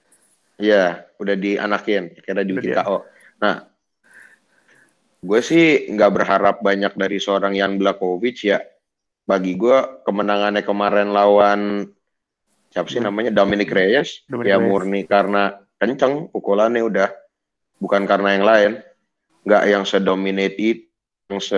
iya, 0.60 1.08
udah 1.18 1.36
dianakin. 1.36 2.14
Akhirnya 2.14 2.46
dibikin. 2.46 2.76
KO. 2.78 3.08
Nah, 3.40 3.66
gue 5.20 5.40
sih 5.40 5.88
nggak 5.90 6.12
berharap 6.14 6.56
banyak 6.60 6.94
dari 6.94 7.18
seorang 7.18 7.56
Jan 7.56 7.76
Blachowicz 7.76 8.44
ya. 8.44 8.60
Bagi 9.24 9.56
gue 9.56 10.04
kemenangannya 10.04 10.62
kemarin 10.62 11.10
lawan 11.10 11.86
siapa 12.70 12.86
sih 12.86 13.02
Hmm. 13.02 13.10
namanya 13.10 13.34
Dominic 13.34 13.70
Reyes 13.70 14.26
Dominic 14.30 14.50
ya 14.50 14.58
Reyes. 14.58 14.70
murni 14.70 15.02
karena 15.06 15.58
kenceng 15.78 16.30
pukulannya 16.30 16.86
udah 16.86 17.10
bukan 17.82 18.06
karena 18.06 18.38
yang 18.38 18.46
lain 18.46 18.72
nggak 19.42 19.64
yang 19.66 19.84
sedominate 19.90 20.58
itu 20.58 20.86
yang 21.30 21.42
se 21.42 21.58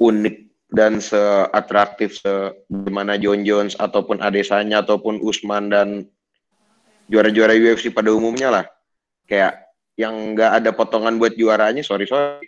unik 0.00 0.36
dan 0.72 1.02
seatraktif 1.02 2.16
sebagaimana 2.16 3.20
John 3.20 3.44
Jones 3.44 3.76
ataupun 3.76 4.24
Adesanya 4.24 4.80
ataupun 4.80 5.20
Usman 5.20 5.68
dan 5.68 5.88
juara-juara 7.10 7.58
UFC 7.58 7.90
pada 7.90 8.14
umumnya 8.14 8.48
lah. 8.54 8.64
Kayak 9.26 9.66
yang 9.98 10.38
nggak 10.38 10.62
ada 10.62 10.70
potongan 10.70 11.18
buat 11.18 11.34
juaranya 11.34 11.82
sorry 11.82 12.06
sorry. 12.06 12.46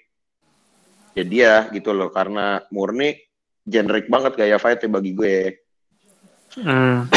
Ya 1.18 1.24
dia 1.26 1.52
gitu 1.74 1.90
loh. 1.90 2.14
Karena 2.14 2.62
murni 2.70 3.18
generic 3.66 4.06
banget 4.06 4.38
gaya 4.38 4.56
fight 4.62 4.86
bagi 4.86 5.12
gue. 5.12 5.36
Hmm. 6.52 7.08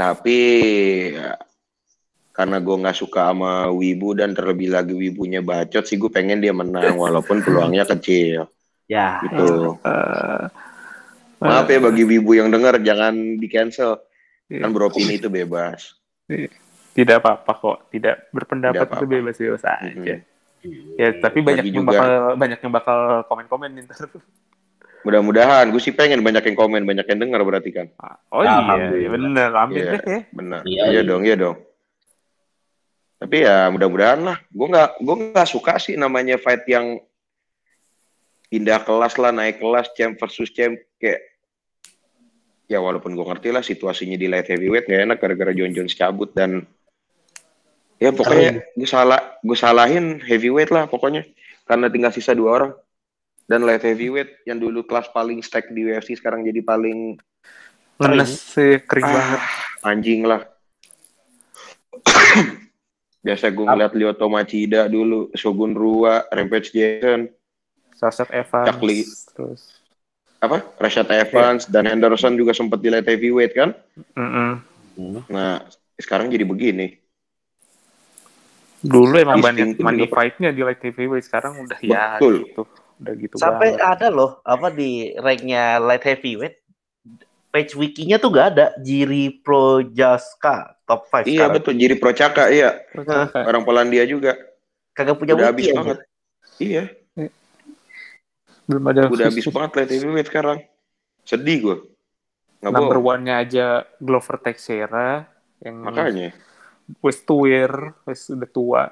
tapi 0.00 0.38
ya, 1.14 1.38
karena 2.34 2.56
gue 2.62 2.76
nggak 2.82 2.98
suka 2.98 3.30
sama 3.30 3.68
Wibu 3.70 4.16
dan 4.18 4.34
terlebih 4.34 4.74
lagi 4.74 4.94
Wibunya 4.94 5.38
bacot 5.38 5.86
sih 5.86 5.98
gue 5.98 6.10
pengen 6.10 6.42
dia 6.42 6.54
menang 6.54 6.98
walaupun 6.98 7.42
peluangnya 7.42 7.86
kecil. 7.86 8.50
Ya. 8.90 9.22
gitu. 9.22 9.78
Eh, 9.86 10.44
maaf 11.38 11.70
ya 11.70 11.78
bagi 11.78 12.02
Wibu 12.02 12.34
yang 12.34 12.50
denger 12.50 12.82
jangan 12.82 13.38
di 13.38 13.46
cancel 13.46 14.02
Iya. 14.50 14.66
kan 14.66 14.70
beropini 14.70 15.14
itu 15.14 15.30
bebas 15.30 15.94
tidak 16.90 17.22
apa-apa 17.22 17.52
kok 17.54 17.76
tidak 17.88 18.26
berpendapat 18.30 18.74
Tidak 18.76 18.88
itu 18.90 18.96
apa-apa. 18.98 19.14
bebas 19.14 19.36
bebas 19.36 19.62
aja 19.64 20.14
Mhm. 20.60 20.98
ya 20.98 21.08
tapi 21.16 21.38
banyak 21.40 21.64
Bagi 21.64 21.72
yang 21.72 21.80
juga. 21.80 21.96
bakal 21.96 22.10
banyak 22.36 22.58
yang 22.60 22.72
bakal 22.74 22.98
komen-komen 23.24 23.70
nih 23.72 23.82
ntar 23.86 24.10
Mudah-mudahan. 25.00 25.72
Gue 25.72 25.80
sih 25.80 25.96
pengen 25.96 26.20
banyak 26.20 26.44
yang 26.44 26.56
komen, 26.58 26.84
banyak 26.84 27.08
yang 27.08 27.16
dengar 27.18 27.40
berarti 27.40 27.72
kan. 27.72 27.88
Oh 28.28 28.44
iya, 28.44 28.60
iya 28.92 29.08
bener. 29.08 29.48
Amin 29.56 29.80
Iya. 29.80 29.92
deh 29.96 30.02
ya. 30.04 30.20
Benar. 30.28 30.60
Iya, 30.60 30.82
Iya, 30.84 30.92
iya. 30.92 31.00
dong, 31.00 31.22
iya 31.24 31.36
dong. 31.40 31.56
Tapi 33.16 33.36
ya 33.40 33.68
mudah-mudahan 33.68 34.20
lah. 34.20 34.36
Gue 34.46 34.66
nggak, 34.68 34.90
gue 34.98 35.16
nggak 35.26 35.48
suka 35.48 35.76
sih 35.76 35.96
namanya 35.96 36.36
fight 36.36 36.64
yang 36.66 37.00
pindah 38.48 38.76
kelas 38.80 39.16
lah, 39.16 39.32
naik 39.32 39.56
kelas, 39.56 39.88
champ 39.94 40.20
versus 40.20 40.50
champ 40.50 40.76
kayak. 40.96 41.29
Ya 42.70 42.78
walaupun 42.78 43.18
gue 43.18 43.26
ngerti 43.26 43.50
lah 43.50 43.66
situasinya 43.66 44.14
di 44.14 44.30
light 44.30 44.46
heavyweight 44.46 44.86
nggak 44.86 45.02
enak 45.10 45.18
gara-gara 45.18 45.50
John 45.50 45.74
Jones 45.74 45.98
cabut 45.98 46.30
dan 46.30 46.70
ya 47.98 48.14
pokoknya 48.14 48.62
gue 48.78 48.86
salah, 48.88 49.18
gue 49.42 49.58
salahin 49.58 50.22
heavyweight 50.22 50.70
lah 50.70 50.86
pokoknya 50.86 51.26
karena 51.66 51.90
tinggal 51.90 52.14
sisa 52.14 52.30
dua 52.30 52.50
orang 52.62 52.72
dan 53.50 53.66
light 53.66 53.82
heavyweight 53.82 54.46
yang 54.46 54.62
dulu 54.62 54.86
kelas 54.86 55.10
paling 55.10 55.42
stack 55.42 55.66
di 55.74 55.82
UFC 55.82 56.14
sekarang 56.14 56.46
jadi 56.46 56.62
paling 56.62 57.18
sih, 58.24 58.80
kering 58.86 59.04
banget. 59.04 59.40
Ah, 59.42 59.90
anjing 59.92 60.24
lah. 60.24 60.40
Biasa 63.26 63.52
gue 63.52 63.66
ngeliat 63.68 63.92
Lyoto 63.92 64.26
Machida 64.32 64.88
dulu, 64.88 65.28
Shogun 65.36 65.76
Rua, 65.76 66.24
Rampage 66.32 66.72
Jason, 66.72 67.28
Sasha 67.92 68.24
Evans. 68.32 68.66
Chuck 68.72 68.80
Lee. 68.80 69.04
Terus. 69.36 69.79
Apa 70.40 70.64
Rashad 70.76 71.08
Evans 71.08 71.68
dan 71.68 71.84
Henderson 71.84 72.32
juga 72.34 72.50
sempat 72.50 72.80
di 72.80 72.88
light 72.88 73.04
heavyweight 73.04 73.52
kan. 73.52 73.70
Mm-mm. 74.16 74.52
Nah 75.28 75.64
sekarang 75.96 76.32
jadi 76.32 76.42
begini. 76.42 76.96
Dulu 78.80 79.12
emang 79.20 79.44
banyak 79.44 79.76
money 79.76 80.08
fight-nya 80.08 80.56
di 80.56 80.64
light 80.64 80.80
heavyweight. 80.80 81.28
Sekarang 81.28 81.60
udah 81.60 81.76
ya 81.84 82.16
Betul. 82.16 82.48
gitu. 82.48 82.62
Udah 83.00 83.14
gitu 83.16 83.34
Sampai 83.36 83.76
banget. 83.76 83.92
ada 84.00 84.06
loh 84.08 84.40
apa 84.40 84.68
di 84.68 85.12
ranknya 85.16 85.76
light 85.76 86.04
heavyweight 86.04 86.56
page 87.50 87.74
wikinya 87.74 88.14
tuh 88.16 88.30
gak 88.30 88.46
ada 88.54 88.66
Jiri 88.78 89.42
Projaska 89.42 90.78
top 90.86 91.10
5 91.10 91.26
Iya 91.26 91.50
sekarang. 91.50 91.54
betul, 91.58 91.72
jadi 91.74 91.94
Procaka 91.98 92.44
iya. 92.46 92.70
Orang 93.42 93.66
Polandia 93.66 94.06
juga. 94.06 94.38
Kagak 94.94 95.18
punya 95.18 95.34
Udah 95.34 95.50
habis 95.50 95.66
wiki 95.66 95.74
banget. 95.74 95.98
aja. 95.98 96.06
Iya, 96.60 96.84
belum 98.70 98.84
ada 98.86 99.00
udah 99.10 99.26
habis 99.26 99.46
banget 99.50 99.70
light 99.82 99.90
heavyweight 99.90 100.28
sekarang. 100.30 100.58
Sedih 101.26 101.58
gue. 101.58 101.76
Nggak 102.62 102.72
number 102.76 102.98
bohong. 103.02 103.10
one-nya 103.18 103.34
aja 103.42 103.66
Glover 103.98 104.36
Teixeira 104.38 105.26
yang 105.58 105.76
Makanya. 105.82 106.30
wes 107.02 107.18
tuir, 107.26 107.70
wes 108.06 108.30
udah 108.30 108.50
tua. 108.50 108.84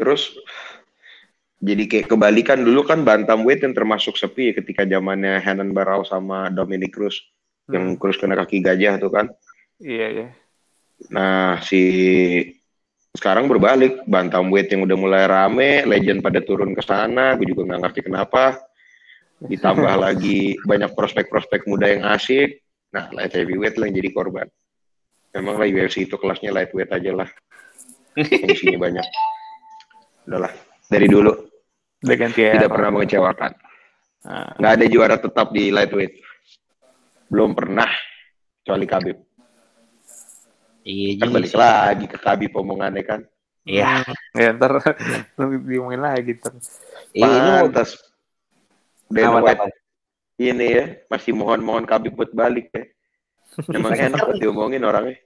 Terus 0.00 0.32
jadi 1.60 1.84
kayak 1.84 2.08
kebalikan 2.08 2.64
dulu 2.64 2.88
kan 2.88 3.04
bantamweight 3.04 3.60
yang 3.60 3.76
termasuk 3.76 4.16
sepi 4.16 4.48
ya 4.48 4.52
ketika 4.56 4.88
zamannya 4.88 5.44
Hanan 5.44 5.76
Barrow 5.76 6.00
sama 6.08 6.48
Dominic 6.48 6.96
Cruz 6.96 7.20
yang 7.68 7.94
Hmm. 7.94 7.98
Cruz 8.00 8.16
kena 8.16 8.32
kaki 8.32 8.64
gajah 8.64 8.96
tuh 8.96 9.12
kan. 9.12 9.28
Iya, 9.76 10.06
iya. 10.08 10.26
Nah, 11.12 11.60
si 11.64 11.80
sekarang 13.10 13.50
berbalik 13.50 14.06
bantamweight 14.06 14.70
yang 14.70 14.86
udah 14.86 14.96
mulai 14.98 15.24
rame, 15.26 15.82
legend 15.82 16.22
pada 16.22 16.38
turun 16.46 16.78
ke 16.78 16.82
sana, 16.82 17.34
gue 17.34 17.50
juga 17.50 17.66
nggak 17.66 17.80
ngerti 17.82 18.00
kenapa. 18.06 18.62
Ditambah 19.42 19.94
lagi 20.06 20.54
banyak 20.62 20.94
prospek-prospek 20.94 21.66
muda 21.66 21.90
yang 21.90 22.06
asik. 22.06 22.62
Nah, 22.94 23.10
light 23.10 23.34
heavyweight 23.34 23.78
lah 23.78 23.90
yang 23.90 23.98
jadi 23.98 24.10
korban. 24.14 24.46
Memang 25.34 25.62
lah 25.62 25.66
UFC 25.66 26.06
itu 26.10 26.18
kelasnya 26.18 26.50
lightweight 26.54 26.90
aja 26.90 27.10
lah. 27.14 27.28
Isinya 28.18 28.78
banyak. 28.90 29.06
Udahlah, 30.26 30.52
dari 30.90 31.06
dulu 31.06 31.32
Udah 32.00 32.16
ganti 32.16 32.40
ya. 32.46 32.58
tidak 32.58 32.70
pernah 32.70 32.90
mengecewakan. 32.94 33.52
Nah, 34.20 34.54
Nggak 34.58 34.72
ada 34.74 34.86
juara 34.90 35.16
tetap 35.18 35.46
di 35.54 35.70
lightweight. 35.70 36.14
Belum 37.30 37.54
pernah, 37.54 37.90
kecuali 38.62 38.86
Khabib. 38.86 39.16
Iya 40.90 41.22
Kan 41.22 41.28
balik 41.30 41.50
sih. 41.50 41.58
lagi 41.58 42.04
ke 42.04 42.18
Khabib 42.18 42.50
omongannya 42.52 43.04
kan. 43.06 43.20
Iya. 43.62 44.02
ya 44.34 44.48
ntar 44.56 44.82
diomongin 45.68 46.00
lagi 46.00 46.34
ntar. 46.34 46.52
Iya, 47.12 47.28
ini 47.28 47.48
mau 47.52 47.70
Pantas. 47.70 47.90
White 49.10 49.54
apa? 49.54 49.66
ini 50.40 50.66
ya 50.66 50.84
masih 51.06 51.32
mohon-mohon 51.36 51.84
Khabib 51.84 52.16
buat 52.16 52.32
balik 52.32 52.72
ya. 52.72 52.84
Emang 53.70 53.92
enak 54.08 54.18
buat 54.18 54.38
diomongin 54.38 54.82
orangnya. 54.82 55.18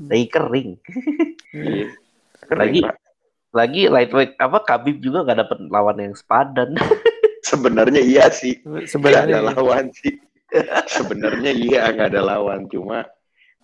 lagi 0.00 0.26
kering. 0.26 0.70
Iya. 1.52 1.86
Lagi- 2.50 2.82
Pak. 2.82 2.96
Lagi 3.50 3.82
lightweight 3.86 4.38
apa 4.38 4.58
Khabib 4.62 5.02
juga 5.02 5.26
gak 5.26 5.38
dapet 5.42 5.58
lawan 5.68 5.98
yang 5.98 6.14
sepadan. 6.14 6.74
Sebenarnya 7.50 7.98
iya 7.98 8.30
sih. 8.30 8.62
Nggak 8.62 8.78
ada 8.78 8.88
Sebenarnya 8.88 9.38
lawan 9.42 9.84
sih. 9.90 10.14
Sebenarnya 10.86 11.50
iya 11.50 11.90
nggak 11.90 12.14
ada 12.14 12.22
lawan. 12.24 12.70
Cuma 12.70 13.02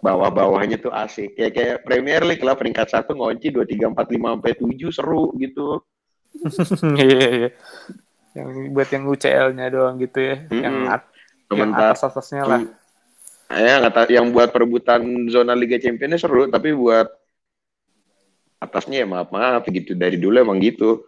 bawah-bawahnya 0.00 0.76
tuh 0.80 0.92
asik. 0.92 1.34
Ya 1.36 1.48
kayak 1.48 1.84
Premier 1.84 2.22
League 2.22 2.44
lah 2.44 2.54
peringkat 2.54 2.92
satu 2.92 3.16
ngunci 3.16 3.52
dua 3.52 3.64
tiga 3.64 3.88
empat 3.88 4.06
lima 4.12 4.36
sampai 4.36 4.52
tujuh 4.56 4.90
seru 4.92 5.32
gitu. 5.40 5.80
iya, 7.00 7.28
iya. 7.32 7.50
Yang 8.36 8.48
buat 8.76 8.88
yang 8.92 9.04
UCL-nya 9.08 9.66
doang 9.72 9.96
gitu 9.96 10.18
ya. 10.20 10.36
Yang, 10.52 10.76
Mm-mm. 10.76 10.94
at- 10.94 11.10
yang 11.48 11.72
Sementara 11.72 11.90
atas-atasnya 11.94 12.42
lah. 12.44 12.62
Ya, 13.46 13.78
nggak 13.78 13.94
tahu- 13.94 14.12
yang 14.12 14.26
buat 14.34 14.50
perebutan 14.50 15.30
zona 15.30 15.54
Liga 15.54 15.78
Champions 15.78 16.20
seru, 16.20 16.50
tapi 16.50 16.74
buat 16.74 17.06
atasnya 18.58 19.04
ya 19.04 19.06
maaf 19.06 19.30
maaf 19.30 19.62
gitu 19.70 19.94
dari 19.94 20.18
dulu 20.18 20.42
emang 20.42 20.58
gitu. 20.58 21.06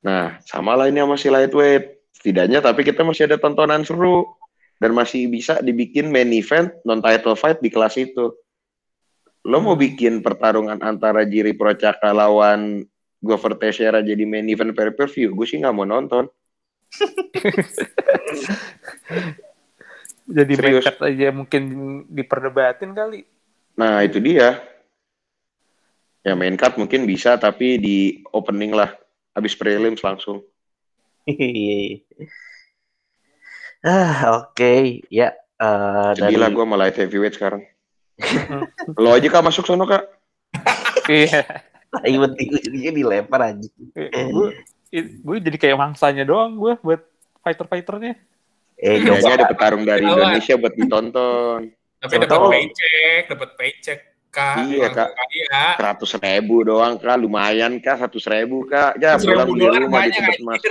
Nah, 0.00 0.40
sama 0.48 0.74
lah 0.74 0.88
ini 0.88 1.04
sama 1.04 1.16
si 1.20 1.28
lightweight. 1.28 2.00
Setidaknya 2.14 2.64
tapi 2.64 2.86
kita 2.86 3.04
masih 3.04 3.28
ada 3.28 3.36
tontonan 3.36 3.84
seru 3.84 4.24
dan 4.84 4.92
masih 4.92 5.32
bisa 5.32 5.64
dibikin 5.64 6.12
main 6.12 6.28
event 6.28 6.68
non 6.84 7.00
title 7.00 7.32
fight 7.32 7.56
di 7.64 7.72
kelas 7.72 7.96
itu. 7.96 8.36
Lo 9.48 9.64
mau 9.64 9.80
bikin 9.80 10.20
pertarungan 10.20 10.84
antara 10.84 11.24
Jiri 11.24 11.56
Procaka 11.56 12.12
lawan 12.12 12.84
Glover 13.16 13.56
Teixeira 13.56 14.04
jadi 14.04 14.28
main 14.28 14.44
event 14.44 14.76
pay 14.76 14.92
per 14.92 15.08
view, 15.08 15.32
gue 15.32 15.48
sih 15.48 15.56
nggak 15.56 15.72
mau 15.72 15.88
nonton. 15.88 16.28
Jadi 20.24 20.56
main 20.56 20.80
Serius. 20.80 20.84
card 20.88 21.00
aja 21.04 21.28
mungkin 21.36 21.62
diperdebatin 22.08 22.96
kali. 22.96 23.28
Nah, 23.76 24.00
itu 24.00 24.16
dia. 24.24 24.56
Ya 26.24 26.32
main 26.32 26.56
card 26.56 26.80
mungkin 26.80 27.04
bisa, 27.04 27.36
tapi 27.36 27.76
di 27.76 28.24
opening 28.32 28.72
lah. 28.72 28.96
Habis 29.36 29.52
prelims 29.52 30.00
langsung. 30.00 30.40
Iya. 33.84 33.92
ah, 33.92 34.18
oke. 34.40 34.74
Ya, 35.12 35.28
eh 35.60 36.08
dari 36.16 36.34
Sedih 36.34 36.40
lah 36.40 36.50
gue 36.50 36.64
malah 36.64 36.88
heavyweight 36.88 37.36
sekarang. 37.36 37.62
Lo 39.02 39.12
aja 39.12 39.28
kak 39.28 39.44
masuk 39.44 39.68
sono 39.68 39.84
kak. 39.84 40.08
Iya. 41.04 41.44
tai 41.94 42.10
penting 42.10 42.48
ujungnya 42.50 42.90
dilempar 42.90 43.40
aja. 43.54 43.68
gue 43.94 44.48
gue 44.94 45.36
jadi 45.38 45.56
kayak 45.60 45.78
mangsanya 45.78 46.26
doang 46.26 46.58
gue 46.58 46.74
buat 46.80 47.02
fighter-fighternya. 47.44 48.18
Eh, 48.74 48.98
Kayaknya 49.04 49.44
ada 49.44 49.46
petarung 49.46 49.86
dari 49.86 50.02
Lawan. 50.02 50.34
Indonesia 50.34 50.54
buat 50.58 50.74
ditonton. 50.74 51.70
Tapi 52.02 52.14
dapat 52.20 52.40
paycheck, 52.50 53.22
dapat 53.30 53.50
paycheck 53.54 54.00
kak. 54.34 54.66
Iya, 54.66 54.88
Kak. 54.90 55.08
Iya. 55.30 55.62
Seratus 55.78 56.10
ribu 56.18 56.66
doang 56.66 56.98
kak, 56.98 57.16
lumayan 57.22 57.78
kak, 57.78 58.02
seratus 58.02 58.26
ribu 58.26 58.66
kak. 58.66 58.98
Ya 58.98 59.14
pulang 59.14 59.54
dolar 59.54 59.80
rumah 59.86 60.02
di 60.04 60.18
Tebet 60.18 60.40
Mas. 60.42 60.62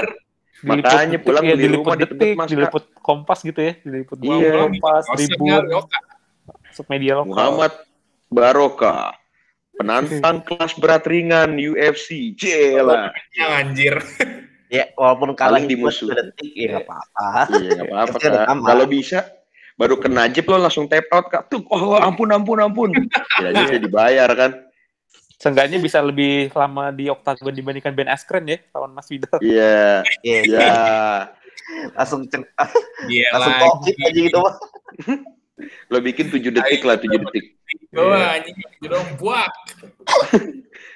Makanya 0.64 1.20
pulang 1.20 1.44
ya, 1.44 1.56
beli 1.60 1.64
diliput 1.68 1.84
rumah 1.84 1.96
di 2.00 2.06
detik, 2.08 2.18
Tebet 2.18 2.36
Mas, 2.40 2.48
Kak. 2.48 2.54
diliput 2.56 2.84
kompas 3.04 3.40
gitu 3.44 3.60
ya, 3.60 3.74
diliput 3.84 4.18
Iya. 4.24 4.36
iya. 4.40 4.52
kompas, 4.64 5.04
masuk 5.12 6.86
media 6.88 7.14
lokal. 7.20 7.32
Muhammad 7.36 7.74
Barokah, 8.34 9.14
penantang 9.78 10.38
kelas 10.48 10.74
berat 10.80 11.04
ringan 11.06 11.60
UFC, 11.60 12.34
Cela. 12.40 13.12
Yang 13.36 13.52
anjir. 13.52 13.96
Ya, 14.74 14.90
walaupun 14.98 15.38
kalah 15.38 15.62
di 15.62 15.78
dimusuh. 15.78 16.10
detik 16.10 16.50
ya 16.58 16.82
nggak 16.82 16.90
apa-apa. 16.90 17.46
Iya 17.62 17.70
nggak 17.78 17.94
apa-apa. 17.94 18.18
Kalau 18.66 18.86
bisa 18.90 19.22
baru 19.78 20.02
kena 20.02 20.26
jeb 20.34 20.50
lo 20.50 20.58
langsung 20.58 20.90
tap 20.90 21.06
out 21.14 21.30
kak. 21.30 21.46
Tuh, 21.54 21.62
oh 21.70 22.02
ampun 22.02 22.34
ampun 22.34 22.58
ampun. 22.58 22.90
Ya 23.46 23.54
bisa 23.54 23.78
dibayar 23.78 24.26
kan. 24.34 24.66
Seenggaknya 25.44 25.76
bisa 25.76 26.00
lebih 26.00 26.56
lama 26.56 26.88
di 26.96 27.12
oktagon 27.12 27.52
dibandingkan 27.52 27.92
Ben 27.92 28.08
Askren 28.08 28.48
ya, 28.48 28.64
lawan 28.72 28.96
Mas 28.96 29.12
Vidal. 29.12 29.44
Iya, 29.44 30.00
Iya, 30.24 30.40
ya. 30.48 30.72
langsung 32.00 32.24
ceng- 32.32 32.48
Iya 33.12 33.28
langsung 33.36 33.54
covid 33.60 33.96
aja 34.08 34.20
gitu 34.24 34.40
mah. 34.40 34.56
Lo 35.92 36.00
bikin 36.00 36.32
7 36.32 36.50
detik 36.50 36.82
lah, 36.88 36.96
7 36.96 37.12
detik. 37.28 37.60
Wah, 37.92 38.40
anjing 38.40 38.56
gitu 38.56 38.88
dong 38.88 39.06
buak. 39.20 39.52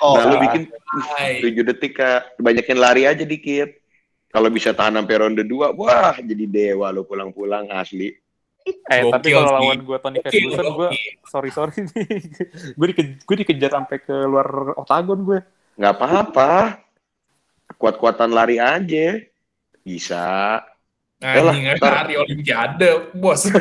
Oh, 0.01 0.15
Nah, 0.17 0.23
lo 0.31 0.35
bikin 0.41 0.71
Hai. 1.11 1.43
7 1.43 1.61
detik 1.67 1.99
kak. 1.99 2.39
Banyakin 2.39 2.79
lari 2.79 3.03
aja 3.05 3.27
dikit. 3.27 3.69
Kalau 4.31 4.47
bisa 4.49 4.71
tahan 4.71 4.97
sampai 4.97 5.15
ronde 5.19 5.43
2, 5.45 5.75
wah 5.75 6.15
jadi 6.17 6.45
dewa 6.47 6.89
lo 6.89 7.03
pulang-pulang 7.03 7.67
asli. 7.69 8.15
Eh, 8.87 9.01
tapi 9.11 9.27
Gokil 9.31 9.35
kalau 9.35 9.51
sih. 9.51 9.55
lawan 9.59 9.79
gue 9.83 9.97
Tony 9.99 10.17
Gokil, 10.19 10.31
Ferguson, 10.31 10.65
gue 10.75 10.89
sorry 11.27 11.49
sorry 11.51 11.77
nih, 11.91 12.07
gue 12.77 12.85
dike, 12.91 13.03
gue 13.23 13.35
dikejar 13.43 13.71
sampai 13.75 13.97
ke 13.99 14.15
luar 14.27 14.47
oktagon 14.79 15.19
gue. 15.27 15.39
Nggak 15.77 15.93
apa-apa. 15.93 16.51
Kuat-kuatan 17.77 18.33
lari 18.33 18.57
aja. 18.57 19.21
Bisa. 19.85 20.57
Yalah, 21.17 21.53
Anjing 21.53 21.65
ntar. 21.77 21.91
lari 22.03 22.13
olimpiade, 22.17 23.13
bos. 23.13 23.45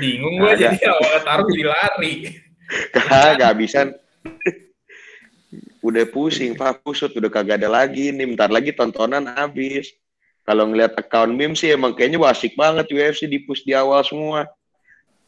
Bingung 0.00 0.34
gue 0.38 0.52
jadi 0.58 0.78
awal 0.90 1.14
taruh 1.22 1.46
jadi 1.50 1.64
lari. 1.70 2.14
Kagak 2.94 3.52
bisa. 3.58 3.80
Udah 5.80 6.04
pusing, 6.06 6.54
Pak. 6.54 6.84
Pusut 6.84 7.14
udah 7.16 7.30
kagak 7.32 7.62
ada 7.62 7.70
lagi 7.70 8.12
nih. 8.14 8.26
Bentar 8.34 8.50
lagi 8.50 8.70
tontonan 8.74 9.26
habis. 9.26 9.94
Kalau 10.50 10.66
ngeliat 10.66 10.98
account 10.98 11.30
meme 11.30 11.54
sih 11.54 11.70
emang 11.70 11.94
kayaknya 11.94 12.18
wah, 12.18 12.34
asik 12.34 12.58
banget 12.58 12.90
UFC 12.90 13.30
di 13.30 13.38
push 13.38 13.62
di 13.62 13.70
awal 13.70 14.02
semua. 14.02 14.50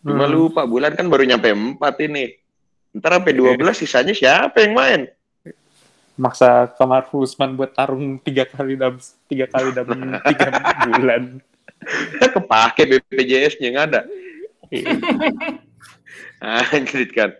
Cuma 0.03 0.27
Hmm. 0.27 0.35
lupa 0.35 0.67
bulan 0.67 0.99
kan 0.99 1.07
baru 1.07 1.23
nyampe 1.23 1.47
4 1.55 1.79
ini. 2.11 2.35
Ntar 2.91 3.23
sampai 3.23 3.31
12 3.31 3.79
sisanya 3.79 4.11
siapa 4.11 4.67
yang 4.67 4.75
main? 4.75 5.03
maksa 6.13 6.69
Kamar 6.77 7.07
Usman 7.09 7.55
buat 7.57 7.71
tarung 7.73 8.21
tiga 8.21 8.45
kali 8.45 8.75
dalam 8.77 8.99
tiga 9.31 9.47
kali 9.47 9.71
dalam 9.71 9.95
tiga 10.29 10.49
bulan. 10.91 11.23
Kepake 12.19 12.83
BPJS-nya 12.85 13.67
yang 13.71 13.79
ada. 13.79 14.01
Iya. 14.75 14.91
Anjir 16.75 17.07
kan. 17.15 17.31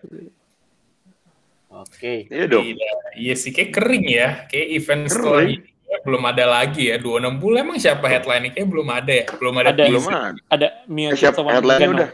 Oke. 1.69 2.31
Iya 2.31 2.47
dong. 2.47 2.63
Iya, 2.63 2.93
iya 3.19 3.35
sih 3.35 3.51
kayak 3.51 3.75
kering 3.75 4.07
ya. 4.07 4.29
Kayak 4.47 4.69
event 4.71 5.03
Kering. 5.03 5.11
setelah 5.11 5.43
ini 5.51 5.72
belum 6.01 6.23
ada 6.25 6.45
lagi 6.49 6.89
ya. 6.89 6.97
26 6.97 7.29
emang 7.53 7.77
siapa 7.77 8.09
headline 8.09 8.49
Kayak 8.51 8.69
belum 8.69 8.89
ada 8.89 9.13
ya. 9.13 9.27
Belum 9.37 9.55
ada. 9.61 9.69
Ada. 9.71 9.85
Belum 9.85 10.05
ada. 10.09 10.41
Ada 10.49 10.69
Miocic 10.89 11.35
lawan 11.37 11.61
Gano. 11.61 11.93
udah? 11.93 12.11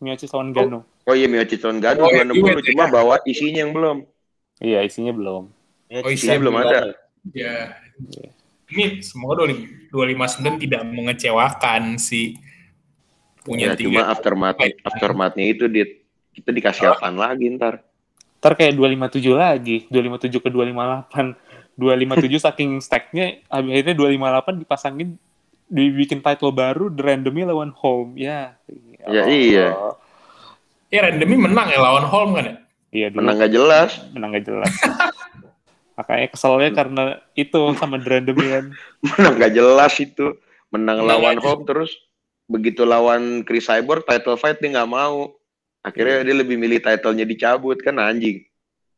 Miocic 0.00 0.30
lawan 0.30 0.50
Gano. 0.52 0.78
Oh 1.04 1.12
iya 1.12 1.28
Mio 1.28 1.44
Citron 1.44 1.84
Gado 1.84 2.00
Oh, 2.00 2.08
iya, 2.08 2.24
26 2.24 2.32
iya, 2.32 2.64
cuma 2.72 2.84
iya. 2.88 2.92
bawa 2.92 3.14
isinya 3.28 3.60
yang 3.60 3.72
belum. 3.76 3.96
Iya, 4.56 4.78
isinya 4.88 5.12
belum. 5.12 5.42
Ya, 5.86 6.00
Oh, 6.00 6.08
Cicak 6.08 6.16
isinya 6.16 6.38
belum 6.40 6.54
ada. 6.56 6.78
Ya. 7.36 7.54
Ini 8.64 9.04
semoga 9.04 9.44
259 9.44 10.64
tidak 10.64 10.82
mengecewakan 10.88 12.00
sih. 12.00 12.40
Punya 13.44 13.72
Ya, 13.72 13.76
cuma 13.76 14.00
tiga. 14.00 14.08
aftermath 14.08 14.56
Baik. 14.56 14.80
aftermathnya 14.80 15.44
itu 15.44 15.68
di, 15.68 15.84
kita 16.32 16.48
dikasih 16.48 16.96
apaan 16.96 17.20
lagi 17.20 17.52
ntar. 17.52 17.84
Ntar 18.40 18.52
kayak 18.56 18.72
257 18.72 19.36
lagi, 19.36 19.76
257 19.92 20.40
ke 20.40 20.48
258. 20.48 21.36
257 21.74 22.38
saking 22.38 22.70
stacknya, 22.78 23.42
akhirnya 23.48 23.94
258 23.94 24.62
dipasangin, 24.62 25.08
dibikin 25.66 26.22
title 26.22 26.54
baru, 26.54 26.86
The 26.88 27.02
Randomly 27.02 27.42
lawan 27.42 27.74
Home. 27.76 28.14
Ya, 28.14 28.54
Ya, 29.04 29.28
iya. 29.28 29.68
Ya 30.88 31.00
randomnya 31.04 31.38
menang 31.44 31.68
ya 31.68 31.76
lawan 31.76 32.06
Holm 32.06 32.30
kan 32.38 32.44
ya. 32.46 32.56
Iya, 32.88 33.06
dulu 33.10 33.20
Menang 33.20 33.36
gak 33.36 33.52
jelas. 33.52 33.90
menang 34.14 34.30
gak 34.32 34.46
jelas. 34.46 34.72
Makanya 35.98 36.26
keselnya 36.30 36.70
karena 36.72 37.04
itu 37.34 37.58
sama 37.76 37.98
The 37.98 38.08
Randomly 38.08 38.48
kan. 38.48 38.64
Menang 39.12 39.34
gak 39.36 39.52
jelas 39.52 39.92
itu. 39.98 40.38
Menang 40.70 41.02
Menang 41.02 41.20
lawan 41.20 41.36
aja. 41.36 41.44
home 41.44 41.62
terus 41.66 41.90
begitu 42.44 42.84
lawan 42.84 43.42
Chris 43.42 43.66
Cyborg 43.66 44.06
title 44.06 44.38
fight 44.38 44.56
dia 44.58 44.72
nggak 44.72 44.88
mau. 44.88 45.34
Akhirnya 45.82 46.24
dia 46.24 46.36
lebih 46.38 46.56
milih 46.56 46.80
titlenya 46.80 47.26
dicabut 47.26 47.76
kan 47.82 48.00
anjing. 48.00 48.40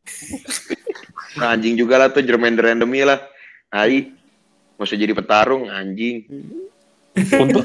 Nah, 1.36 1.52
anjing 1.52 1.76
juga 1.76 2.00
lah 2.00 2.08
tuh 2.08 2.24
Jermaine 2.24 2.56
Randomly 2.56 3.04
lah. 3.04 3.20
Ai, 3.68 4.12
mau 4.80 4.88
jadi 4.88 5.12
petarung 5.12 5.68
anjing. 5.68 6.24
Untung, 7.16 7.64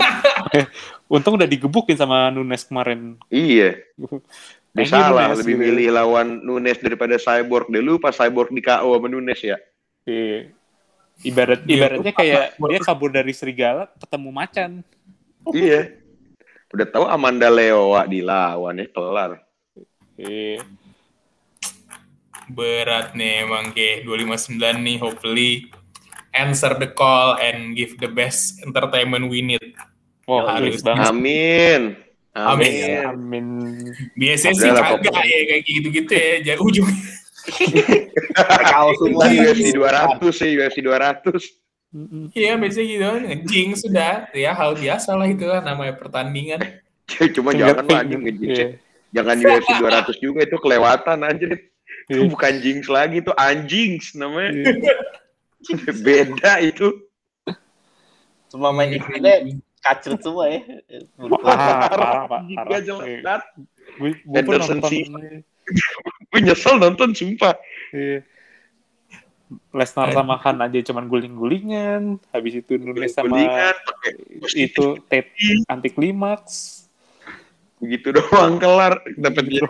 untung 1.19 1.33
udah 1.35 1.47
digebukin 1.47 1.95
sama 1.95 2.31
Nunes 2.31 2.63
kemarin. 2.67 3.19
Iya. 3.31 3.79
Dia 4.71 4.87
salah, 4.87 5.35
Nunes, 5.35 5.43
lebih 5.43 5.55
gitu. 5.59 5.63
milih 5.67 5.87
lawan 5.91 6.27
Nunes 6.43 6.79
daripada 6.79 7.19
Cyborg. 7.19 7.67
Dia 7.67 7.83
lupa 7.83 8.15
Cyborg 8.15 8.55
di 8.55 8.63
KO 8.63 8.95
sama 8.95 9.07
Nunes 9.11 9.39
ya. 9.43 9.59
Iya. 10.07 10.51
Ibarat 11.21 11.61
ibaratnya 11.69 12.13
kayak 12.17 12.57
dia 12.57 12.79
kabur 12.81 13.13
dari 13.13 13.29
serigala 13.35 13.91
ketemu 13.99 14.29
macan. 14.31 14.69
iya. 15.53 16.01
Udah 16.71 16.87
tahu 16.87 17.05
Amanda 17.05 17.51
Leowa 17.51 18.07
dilawan 18.07 18.79
ya 18.79 18.87
kelar. 18.89 19.31
Iya. 20.15 20.63
Berat 22.51 23.15
nih 23.15 23.47
emang 23.47 23.71
kayak 23.71 24.03
259 24.07 24.59
nih 24.59 24.97
hopefully 24.99 25.51
answer 26.35 26.75
the 26.79 26.87
call 26.91 27.35
and 27.39 27.75
give 27.75 27.95
the 27.99 28.07
best 28.07 28.59
entertainment 28.63 29.27
we 29.27 29.43
need. 29.43 29.75
Wah, 30.27 30.59
Harus 30.59 30.79
banget. 30.83 31.11
Amin. 31.11 31.81
Amin. 32.31 32.71
Amin. 32.71 32.99
Amin. 33.11 33.47
Biasanya 34.15 34.55
sih 34.55 34.69
kagak 34.71 35.23
ya 35.27 35.39
kayak 35.51 35.61
gitu-gitu 35.67 36.13
ya. 36.15 36.35
Jadi 36.53 36.59
ujung 36.63 36.87
Kau 38.69 38.89
semua. 39.01 39.25
UFC 39.27 39.73
200 39.73 40.21
sih, 40.31 40.49
UFC 40.55 40.77
200. 40.85 41.61
Mm-mm. 41.91 42.31
Iya 42.31 42.55
biasanya 42.55 42.87
gitu 42.87 43.07
ngejing 43.27 43.69
sudah 43.75 44.31
ya 44.31 44.55
hal 44.55 44.79
biasa 44.79 45.11
lah 45.11 45.27
itu 45.27 45.43
lah 45.43 45.59
namanya 45.59 45.99
pertandingan. 45.99 46.79
Cuma 47.35 47.51
jangan 47.51 47.83
lah 47.83 47.99
anjing 48.07 48.23
ngejinx. 48.23 48.55
Iya. 48.55 48.67
Jangan 49.11 49.35
UFC 49.43 49.69
200 49.75 50.23
juga 50.23 50.39
itu 50.47 50.57
kelewatan 50.63 51.17
anjir. 51.27 51.51
Itu 52.11 52.27
Iya. 52.27 52.31
bukan 52.35 52.53
jinx 52.59 52.83
lagi 52.91 53.23
itu 53.23 53.31
anjings 53.39 54.05
namanya. 54.19 54.51
Iya. 54.51 54.95
Beda 56.05 56.59
itu. 56.59 56.87
Semua 58.51 58.75
main 58.75 58.91
eventnya 58.91 59.47
kacrut 59.79 60.19
semua 60.19 60.51
ya. 60.51 60.59
Parah, 61.15 61.87
parah, 61.87 62.11
Pak. 62.27 62.39
Anjing 62.43 62.57
Parah. 62.59 62.79
jelas. 62.83 63.01
Iya. 63.07 63.33
Gue 63.95 64.11
Anderson 64.35 64.77
nonton. 64.83 64.91
Gue 66.31 66.39
nyesel 66.43 66.75
nonton 66.75 67.09
sumpah. 67.15 67.55
Iya. 67.95 68.27
Lesnar 69.75 70.15
sama 70.15 70.39
Han 70.39 70.63
aja 70.63 70.79
cuman 70.79 71.11
guling-gulingan, 71.11 72.23
habis 72.31 72.63
itu 72.63 72.79
Nunes 72.79 73.11
sama 73.11 73.35
itu 74.55 74.95
tape 75.11 75.31
anti 75.67 75.91
klimaks. 75.91 76.87
begitu 77.81 78.13
doang 78.13 78.61
kelar 78.61 79.01
dapat 79.17 79.43
jadi 79.51 79.65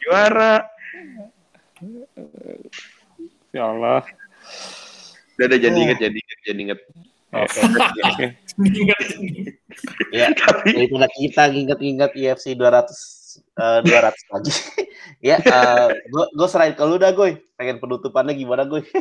juara. 0.00 0.62
Ya 3.52 3.64
Allah. 3.64 4.02
Udah 5.38 5.46
udah 5.46 5.58
jadi 5.58 5.78
inget 5.78 5.98
jadi 6.02 6.18
inget 6.18 6.38
jadi 6.46 6.60
inget. 6.60 6.80
Oke. 7.28 7.60
Ingat 8.58 9.00
Ya, 10.10 10.32
daripada 10.64 11.06
kita 11.12 11.52
inget-inget 11.52 12.10
UFC 12.16 12.56
200 12.56 12.90
eh, 13.54 13.80
200 13.86 14.32
lagi. 14.34 14.52
ya, 15.30 15.36
gue 16.08 16.24
gue 16.34 16.48
serahin 16.48 16.74
ke 16.74 16.82
lu 16.82 16.96
dah, 16.98 17.12
Goy. 17.14 17.38
Pengen 17.54 17.78
penutupannya 17.78 18.34
gimana, 18.34 18.66
Goy? 18.66 18.82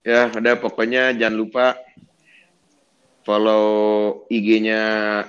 Ya, 0.00 0.32
udah 0.32 0.56
pokoknya 0.56 1.12
jangan 1.12 1.36
lupa 1.36 1.76
follow 3.20 3.64
IG-nya 4.32 4.80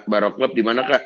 Barok 0.07 0.39
Club 0.39 0.55
di 0.55 0.63
mana 0.63 0.87
Kak? 0.87 1.03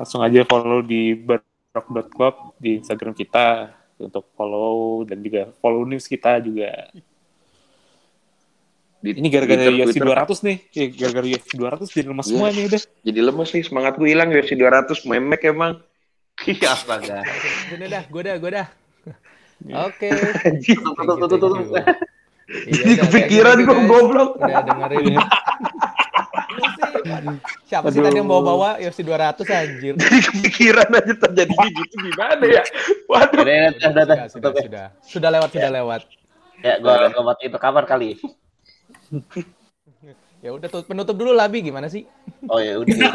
Langsung 0.00 0.24
aja 0.24 0.40
follow 0.48 0.80
di 0.80 1.12
barok.club 1.12 2.56
di 2.56 2.80
Instagram 2.80 3.12
kita 3.12 3.76
untuk 4.00 4.24
follow 4.34 5.04
dan 5.04 5.20
juga 5.20 5.52
follow 5.60 5.84
news 5.84 6.08
kita 6.08 6.40
juga. 6.40 6.88
Di 9.00 9.16
Ini 9.16 9.28
gara-gara 9.32 9.64
UFC 9.64 9.96
Twitter. 9.96 10.12
200 10.12 10.44
nih. 10.44 10.56
Ya, 10.76 10.84
gara-gara 10.92 11.26
UFC 11.28 11.50
200 11.56 11.88
jadi 11.88 12.06
lemas 12.12 12.26
semua 12.28 12.48
Yes. 12.52 12.56
nih 12.56 12.64
udah. 12.68 12.80
Jadi 13.00 13.20
lemes 13.24 13.50
nih, 13.56 13.62
semangat 13.64 13.92
gue 13.96 14.08
hilang 14.12 14.28
UFC 14.28 14.52
200, 14.60 15.08
memek 15.08 15.42
emang. 15.48 15.72
Iya, 16.44 16.72
astaga. 16.72 17.20
Udah 17.76 17.88
dah, 17.88 18.02
gue 18.08 18.22
dah, 18.24 18.36
gue 18.36 18.50
dah. 18.52 18.66
Oke. 19.88 20.08
Tutup, 20.64 20.96
tutup, 20.96 21.16
tutup, 21.20 21.38
tutup. 21.52 21.84
Iya, 22.50 22.72
Jadi 22.76 22.92
udah, 22.92 23.04
kepikiran 23.08 23.56
gue 23.62 23.76
goblok. 23.88 24.30
Udah 24.36 24.62
dengerin. 24.64 25.16
Siapa 27.66 27.86
sih 27.90 28.00
tadi 28.02 28.18
yang 28.18 28.28
bawa-bawa 28.28 28.78
UFC 28.82 29.00
200 29.02 29.42
anjir? 29.50 29.94
Jadi 29.98 30.18
kepikiran 30.22 30.88
aja 30.90 31.14
terjadinya 31.28 31.68
gitu 31.70 31.94
gimana 32.10 32.44
ya? 32.46 32.62
Waduh. 33.10 33.42
Udah, 33.42 33.54
udah, 33.54 33.88
udah, 33.90 34.04
udah, 34.04 34.16
Sudah, 34.16 34.26
tutup 34.28 34.52
sudah, 34.52 34.52
ya. 34.52 34.64
sudah. 34.64 34.86
Sudah 35.02 35.30
lewat, 35.30 35.48
sudah 35.54 35.70
lewat. 35.70 36.00
Ya, 36.60 36.74
gue 36.76 36.92
gue 36.92 37.24
matiin 37.24 37.48
itu 37.48 37.58
kapan 37.58 37.84
kali. 37.88 38.10
Ya 40.40 40.56
udah 40.56 40.72
tuh 40.72 40.80
penutup 40.88 41.20
dulu 41.20 41.36
Labi 41.36 41.60
gimana 41.60 41.92
sih? 41.92 42.08
Oh 42.48 42.56
ya 42.56 42.80
udah. 42.80 42.96
udah. 42.96 43.12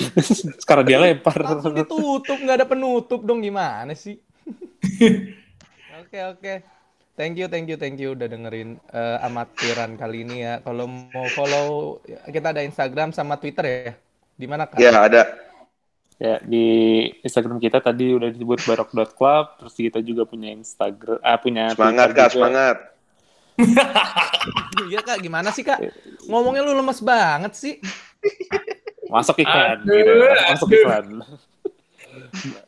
Sekarang 0.64 0.88
dia 0.88 0.96
lempar. 0.96 1.36
Langsung 1.36 1.76
ditutup 1.76 2.40
nggak 2.40 2.64
ada 2.64 2.66
penutup 2.66 3.20
dong 3.28 3.44
gimana 3.44 3.92
sih? 3.92 4.16
Oke 6.00 6.16
oke. 6.16 6.54
Thank 7.20 7.36
you 7.36 7.52
thank 7.52 7.68
you 7.68 7.76
thank 7.76 8.00
you 8.00 8.16
udah 8.16 8.32
dengerin 8.32 8.80
eh, 8.80 9.18
amatiran 9.20 10.00
kali 10.00 10.24
ini 10.24 10.40
ya. 10.40 10.64
Kalau 10.64 10.88
mau 10.88 11.28
follow 11.36 12.00
kita 12.32 12.56
ada 12.56 12.64
Instagram 12.64 13.12
sama 13.12 13.36
Twitter 13.36 13.64
ya. 13.68 13.92
Di 14.40 14.48
mana 14.48 14.64
kak? 14.64 14.80
Ya 14.80 14.88
ada. 14.96 15.28
Ya, 16.16 16.36
di 16.40 16.64
Instagram 17.24 17.60
kita 17.60 17.80
tadi 17.80 18.12
udah 18.12 18.28
disebut 18.28 18.60
barok.club, 18.68 19.44
terus 19.56 19.72
kita 19.72 20.04
juga 20.04 20.28
punya 20.28 20.52
Instagram, 20.52 21.16
ah 21.24 21.40
punya 21.40 21.72
Semangat 21.72 22.12
Twitter 22.12 22.16
Kak, 22.16 22.28
juga. 22.28 22.36
semangat. 22.36 22.76
Iya 24.88 25.00
kak 25.04 25.18
gimana 25.20 25.48
sih 25.52 25.64
kak? 25.64 25.80
Ngomongnya 26.24 26.64
lu 26.64 26.72
lemes 26.72 27.00
banget 27.04 27.52
sih. 27.56 27.76
Masuk 29.12 29.44
iklan 29.44 29.84
Aduh, 29.84 29.92
gitu. 29.92 30.12
Masuk 30.48 30.68
aduh. 30.68 30.80
iklan. 30.80 31.06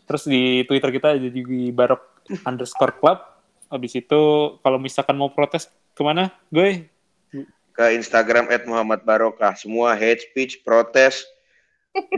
Terus 0.05 0.23
di 0.29 0.43
Twitter 0.69 0.91
kita 0.93 1.17
ada 1.17 1.29
juga 1.33 1.57
barok 1.73 2.03
underscore 2.45 2.95
club. 3.01 3.32
Habis 3.73 3.97
itu 3.97 4.23
kalau 4.61 4.77
misalkan 4.77 5.17
mau 5.17 5.33
protes 5.33 5.73
ke 5.97 6.03
mana? 6.05 6.29
Gue 6.53 6.93
ke 7.73 7.85
Instagram 7.97 8.53
@muhammadbarokah. 8.69 9.57
Semua 9.57 9.97
hate 9.97 10.29
speech, 10.29 10.61
protes, 10.61 11.25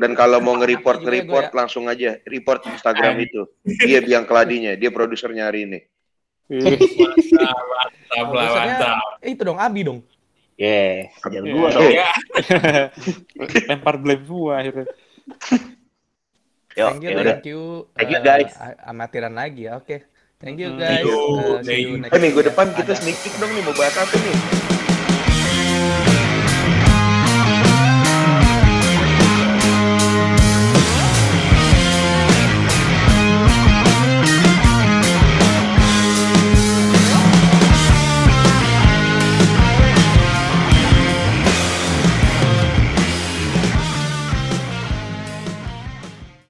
dan 0.03 0.19
kalau 0.19 0.43
mau 0.43 0.59
nge-report 0.59 0.99
Juga 0.99 1.07
ya, 1.07 1.23
nge-report 1.23 1.47
gua 1.47 1.59
langsung 1.63 1.85
aja 1.87 2.19
report 2.27 2.67
Instagram 2.67 3.23
itu. 3.23 3.47
Dia 3.63 4.03
biang 4.03 4.27
keladinya, 4.27 4.75
dia 4.75 4.91
produsernya 4.91 5.47
hari 5.47 5.67
ini. 5.71 5.81
Mantap, 8.15 8.29
mantap. 8.35 8.99
Eh, 9.25 9.33
itu 9.33 9.43
dong 9.43 9.59
Abi 9.59 9.81
dong. 9.87 9.99
Yeah, 10.55 11.11
jangan 11.27 11.51
Yeah. 11.51 11.55
gua 11.55 11.69
dong. 11.71 11.91
Ya, 11.91 12.11
Lempar 13.71 13.95
blame 13.99 14.23
semua 14.23 14.53
akhirnya. 14.63 14.87
Yo, 16.75 16.87
Thank 16.91 17.03
you, 17.07 17.11
ya 17.11 17.15
udah. 17.15 17.27
thank 17.39 17.47
you. 17.47 17.61
Thank 17.95 18.11
you, 18.11 18.19
eh, 18.19 18.27
guys. 18.27 18.53
a- 18.59 18.79
amatiran 18.91 19.35
lagi 19.35 19.71
ya. 19.71 19.79
Oke. 19.79 20.03
Thank 20.45 20.61
you 20.61 20.69
Hmm. 20.69 20.79
guys. 20.79 21.01
Thank 21.01 21.09
you, 21.09 21.17
Eh, 21.17 21.57
see 21.57 21.65
thank 21.65 21.81
you 21.81 21.97
next 21.97 22.13
Eh 22.13 22.21
minggu 22.21 22.41
depan 22.45 22.67
kita 22.77 22.93
sneak 22.93 23.17
peek 23.25 23.35
dong 23.41 23.49
nih 23.51 23.65
mau 23.65 23.73
bahas 23.73 23.97
apa 23.97 24.13
nih? 24.13 24.74